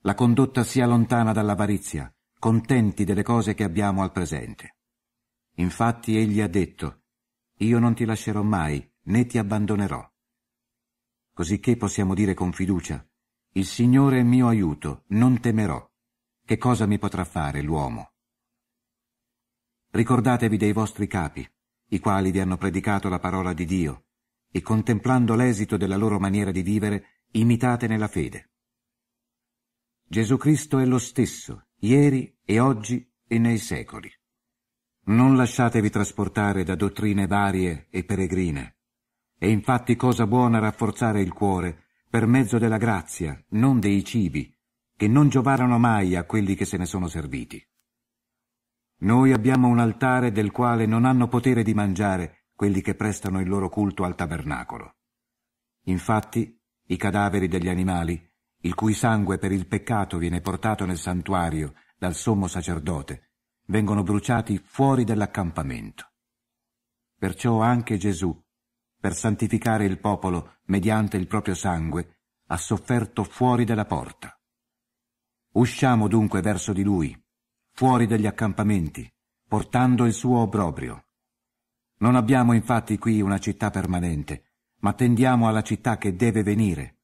La 0.00 0.14
condotta 0.14 0.64
sia 0.64 0.86
lontana 0.86 1.32
dall'avarizia, 1.32 2.12
contenti 2.38 3.04
delle 3.04 3.22
cose 3.22 3.54
che 3.54 3.62
abbiamo 3.62 4.02
al 4.02 4.10
presente. 4.10 4.78
Infatti 5.56 6.16
egli 6.16 6.40
ha 6.40 6.48
detto, 6.48 7.02
io 7.58 7.78
non 7.78 7.94
ti 7.94 8.04
lascerò 8.04 8.42
mai, 8.42 8.84
né 9.02 9.26
ti 9.26 9.38
abbandonerò. 9.38 10.10
Cosicché 11.32 11.76
possiamo 11.76 12.14
dire 12.14 12.34
con 12.34 12.52
fiducia, 12.52 13.06
il 13.52 13.66
Signore 13.66 14.18
è 14.18 14.22
mio 14.22 14.48
aiuto, 14.48 15.04
non 15.08 15.38
temerò. 15.38 15.88
Che 16.44 16.58
cosa 16.58 16.86
mi 16.86 16.98
potrà 16.98 17.24
fare 17.24 17.62
l'uomo? 17.62 18.14
Ricordatevi 19.90 20.56
dei 20.56 20.72
vostri 20.72 21.06
capi, 21.06 21.48
i 21.92 21.98
quali 21.98 22.30
vi 22.30 22.40
hanno 22.40 22.56
predicato 22.56 23.08
la 23.08 23.18
parola 23.18 23.52
di 23.52 23.64
Dio, 23.64 24.04
e 24.50 24.60
contemplando 24.60 25.34
l'esito 25.34 25.76
della 25.76 25.96
loro 25.96 26.18
maniera 26.18 26.50
di 26.50 26.62
vivere, 26.62 27.24
imitate 27.32 27.86
nella 27.86 28.08
fede. 28.08 28.50
Gesù 30.06 30.36
Cristo 30.36 30.78
è 30.78 30.84
lo 30.84 30.98
stesso, 30.98 31.68
ieri 31.78 32.38
e 32.44 32.60
oggi 32.60 33.10
e 33.26 33.38
nei 33.38 33.58
secoli. 33.58 34.10
Non 35.04 35.36
lasciatevi 35.36 35.90
trasportare 35.90 36.64
da 36.64 36.74
dottrine 36.74 37.26
varie 37.26 37.88
e 37.90 38.04
peregrine, 38.04 38.76
è 39.42 39.46
infatti 39.46 39.96
cosa 39.96 40.24
buona 40.24 40.60
rafforzare 40.60 41.20
il 41.20 41.32
cuore 41.32 41.86
per 42.08 42.26
mezzo 42.26 42.58
della 42.58 42.76
grazia, 42.76 43.36
non 43.48 43.80
dei 43.80 44.04
cibi, 44.04 44.56
che 44.96 45.08
non 45.08 45.28
giovarono 45.28 45.80
mai 45.80 46.14
a 46.14 46.22
quelli 46.22 46.54
che 46.54 46.64
se 46.64 46.76
ne 46.76 46.86
sono 46.86 47.08
serviti. 47.08 47.60
Noi 49.02 49.32
abbiamo 49.32 49.66
un 49.66 49.80
altare 49.80 50.30
del 50.30 50.52
quale 50.52 50.86
non 50.86 51.04
hanno 51.04 51.26
potere 51.26 51.64
di 51.64 51.74
mangiare 51.74 52.46
quelli 52.54 52.80
che 52.80 52.94
prestano 52.94 53.40
il 53.40 53.48
loro 53.48 53.68
culto 53.68 54.04
al 54.04 54.14
tabernacolo. 54.14 54.94
Infatti, 55.86 56.56
i 56.86 56.96
cadaveri 56.96 57.48
degli 57.48 57.68
animali, 57.68 58.30
il 58.58 58.74
cui 58.74 58.94
sangue 58.94 59.38
per 59.38 59.50
il 59.50 59.66
peccato 59.66 60.18
viene 60.18 60.40
portato 60.40 60.84
nel 60.84 60.98
santuario 60.98 61.74
dal 61.98 62.14
sommo 62.14 62.46
sacerdote, 62.46 63.30
vengono 63.66 64.04
bruciati 64.04 64.58
fuori 64.58 65.02
dell'accampamento. 65.02 66.12
Perciò 67.18 67.60
anche 67.60 67.96
Gesù, 67.96 68.40
per 69.00 69.14
santificare 69.14 69.84
il 69.84 69.98
popolo 69.98 70.58
mediante 70.66 71.16
il 71.16 71.26
proprio 71.26 71.54
sangue, 71.54 72.18
ha 72.46 72.56
sofferto 72.56 73.24
fuori 73.24 73.64
della 73.64 73.84
porta. 73.84 74.40
Usciamo 75.54 76.06
dunque 76.06 76.40
verso 76.40 76.72
di 76.72 76.84
lui, 76.84 77.21
fuori 77.82 78.06
degli 78.06 78.28
accampamenti, 78.28 79.12
portando 79.48 80.04
il 80.04 80.12
suo 80.12 80.38
obbrobrio. 80.38 81.06
Non 81.98 82.14
abbiamo 82.14 82.52
infatti 82.52 82.96
qui 82.96 83.20
una 83.20 83.40
città 83.40 83.70
permanente, 83.70 84.52
ma 84.82 84.92
tendiamo 84.92 85.48
alla 85.48 85.62
città 85.62 85.98
che 85.98 86.14
deve 86.14 86.44
venire. 86.44 87.00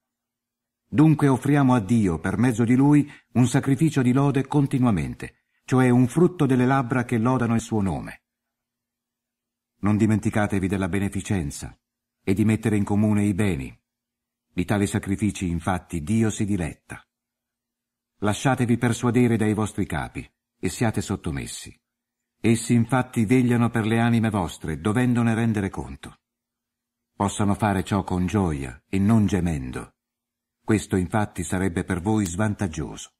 Dunque 0.86 1.26
offriamo 1.26 1.74
a 1.74 1.80
Dio, 1.80 2.20
per 2.20 2.38
mezzo 2.38 2.62
di 2.62 2.76
lui, 2.76 3.10
un 3.32 3.48
sacrificio 3.48 4.02
di 4.02 4.12
lode 4.12 4.46
continuamente, 4.46 5.46
cioè 5.64 5.90
un 5.90 6.06
frutto 6.06 6.46
delle 6.46 6.64
labbra 6.64 7.04
che 7.04 7.18
lodano 7.18 7.56
il 7.56 7.60
suo 7.60 7.80
nome. 7.80 8.22
Non 9.78 9.96
dimenticatevi 9.96 10.68
della 10.68 10.88
beneficenza, 10.88 11.76
e 12.22 12.34
di 12.34 12.44
mettere 12.44 12.76
in 12.76 12.84
comune 12.84 13.24
i 13.24 13.34
beni. 13.34 13.76
Di 14.46 14.64
tali 14.64 14.86
sacrifici, 14.86 15.48
infatti, 15.48 16.04
Dio 16.04 16.30
si 16.30 16.44
diletta. 16.44 17.04
Lasciatevi 18.18 18.78
persuadere 18.78 19.36
dai 19.36 19.54
vostri 19.54 19.84
capi 19.84 20.24
e 20.58 20.68
siate 20.68 21.00
sottomessi. 21.00 21.74
Essi 22.40 22.74
infatti 22.74 23.24
vegliano 23.24 23.70
per 23.70 23.86
le 23.86 24.00
anime 24.00 24.30
vostre, 24.30 24.80
dovendone 24.80 25.34
rendere 25.34 25.70
conto. 25.70 26.18
Possano 27.14 27.54
fare 27.54 27.82
ciò 27.82 28.04
con 28.04 28.26
gioia 28.26 28.80
e 28.88 28.98
non 28.98 29.26
gemendo. 29.26 29.94
Questo 30.64 30.96
infatti 30.96 31.42
sarebbe 31.42 31.84
per 31.84 32.00
voi 32.00 32.26
svantaggioso. 32.26 33.12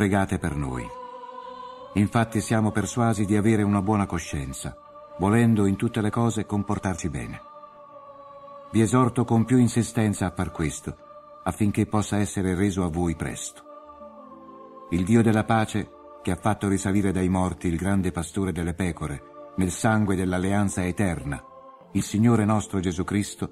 pregate 0.00 0.38
per 0.38 0.56
noi. 0.56 0.99
Infatti 2.00 2.40
siamo 2.40 2.70
persuasi 2.70 3.26
di 3.26 3.36
avere 3.36 3.62
una 3.62 3.82
buona 3.82 4.06
coscienza, 4.06 4.74
volendo 5.18 5.66
in 5.66 5.76
tutte 5.76 6.00
le 6.00 6.08
cose 6.08 6.46
comportarci 6.46 7.10
bene. 7.10 7.42
Vi 8.72 8.80
esorto 8.80 9.26
con 9.26 9.44
più 9.44 9.58
insistenza 9.58 10.24
a 10.24 10.30
far 10.30 10.50
questo, 10.50 10.96
affinché 11.44 11.84
possa 11.84 12.16
essere 12.16 12.54
reso 12.54 12.84
a 12.84 12.88
voi 12.88 13.14
presto. 13.16 13.62
Il 14.92 15.04
Dio 15.04 15.22
della 15.22 15.44
pace, 15.44 15.90
che 16.22 16.30
ha 16.30 16.36
fatto 16.36 16.68
risalire 16.68 17.12
dai 17.12 17.28
morti 17.28 17.68
il 17.68 17.76
grande 17.76 18.12
pastore 18.12 18.50
delle 18.50 18.72
pecore, 18.72 19.52
nel 19.56 19.70
sangue 19.70 20.16
dell'alleanza 20.16 20.82
eterna, 20.82 21.44
il 21.92 22.02
Signore 22.02 22.46
nostro 22.46 22.80
Gesù 22.80 23.04
Cristo, 23.04 23.50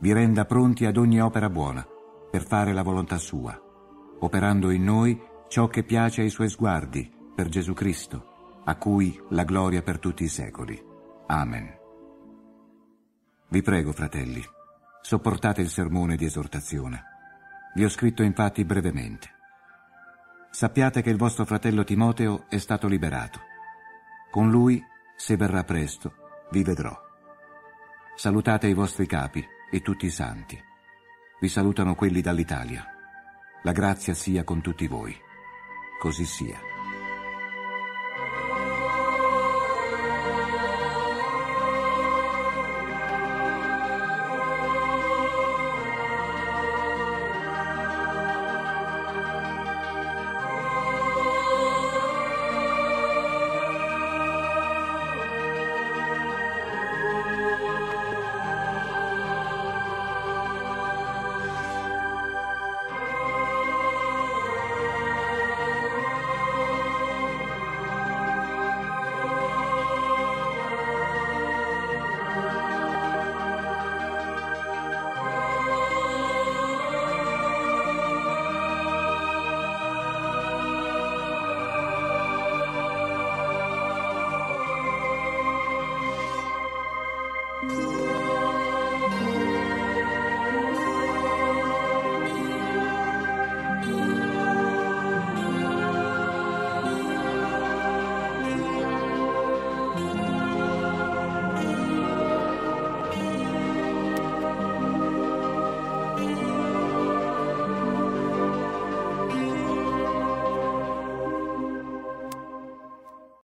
vi 0.00 0.12
renda 0.12 0.44
pronti 0.44 0.84
ad 0.84 0.98
ogni 0.98 1.22
opera 1.22 1.48
buona, 1.48 1.86
per 2.30 2.46
fare 2.46 2.74
la 2.74 2.82
volontà 2.82 3.16
sua, 3.16 3.58
operando 4.18 4.68
in 4.68 4.84
noi 4.84 5.18
ciò 5.48 5.66
che 5.68 5.82
piace 5.82 6.20
ai 6.20 6.28
suoi 6.28 6.50
sguardi, 6.50 7.14
per 7.36 7.50
Gesù 7.50 7.74
Cristo, 7.74 8.62
a 8.64 8.76
cui 8.76 9.22
la 9.28 9.44
gloria 9.44 9.82
per 9.82 9.98
tutti 9.98 10.24
i 10.24 10.28
secoli. 10.28 10.82
Amen. 11.26 11.78
Vi 13.48 13.62
prego, 13.62 13.92
fratelli, 13.92 14.42
sopportate 15.02 15.60
il 15.60 15.68
sermone 15.68 16.16
di 16.16 16.24
esortazione. 16.24 17.04
Vi 17.74 17.84
ho 17.84 17.88
scritto 17.90 18.22
infatti 18.22 18.64
brevemente. 18.64 19.34
Sappiate 20.50 21.02
che 21.02 21.10
il 21.10 21.18
vostro 21.18 21.44
fratello 21.44 21.84
Timoteo 21.84 22.46
è 22.48 22.56
stato 22.56 22.88
liberato. 22.88 23.38
Con 24.30 24.50
lui, 24.50 24.82
se 25.14 25.36
verrà 25.36 25.62
presto, 25.62 26.14
vi 26.50 26.62
vedrò. 26.62 26.98
Salutate 28.16 28.66
i 28.66 28.74
vostri 28.74 29.06
capi 29.06 29.46
e 29.70 29.82
tutti 29.82 30.06
i 30.06 30.10
santi. 30.10 30.58
Vi 31.38 31.48
salutano 31.48 31.94
quelli 31.94 32.22
dall'Italia. 32.22 32.82
La 33.62 33.72
grazia 33.72 34.14
sia 34.14 34.42
con 34.42 34.62
tutti 34.62 34.86
voi. 34.86 35.14
Così 36.00 36.24
sia. 36.24 36.75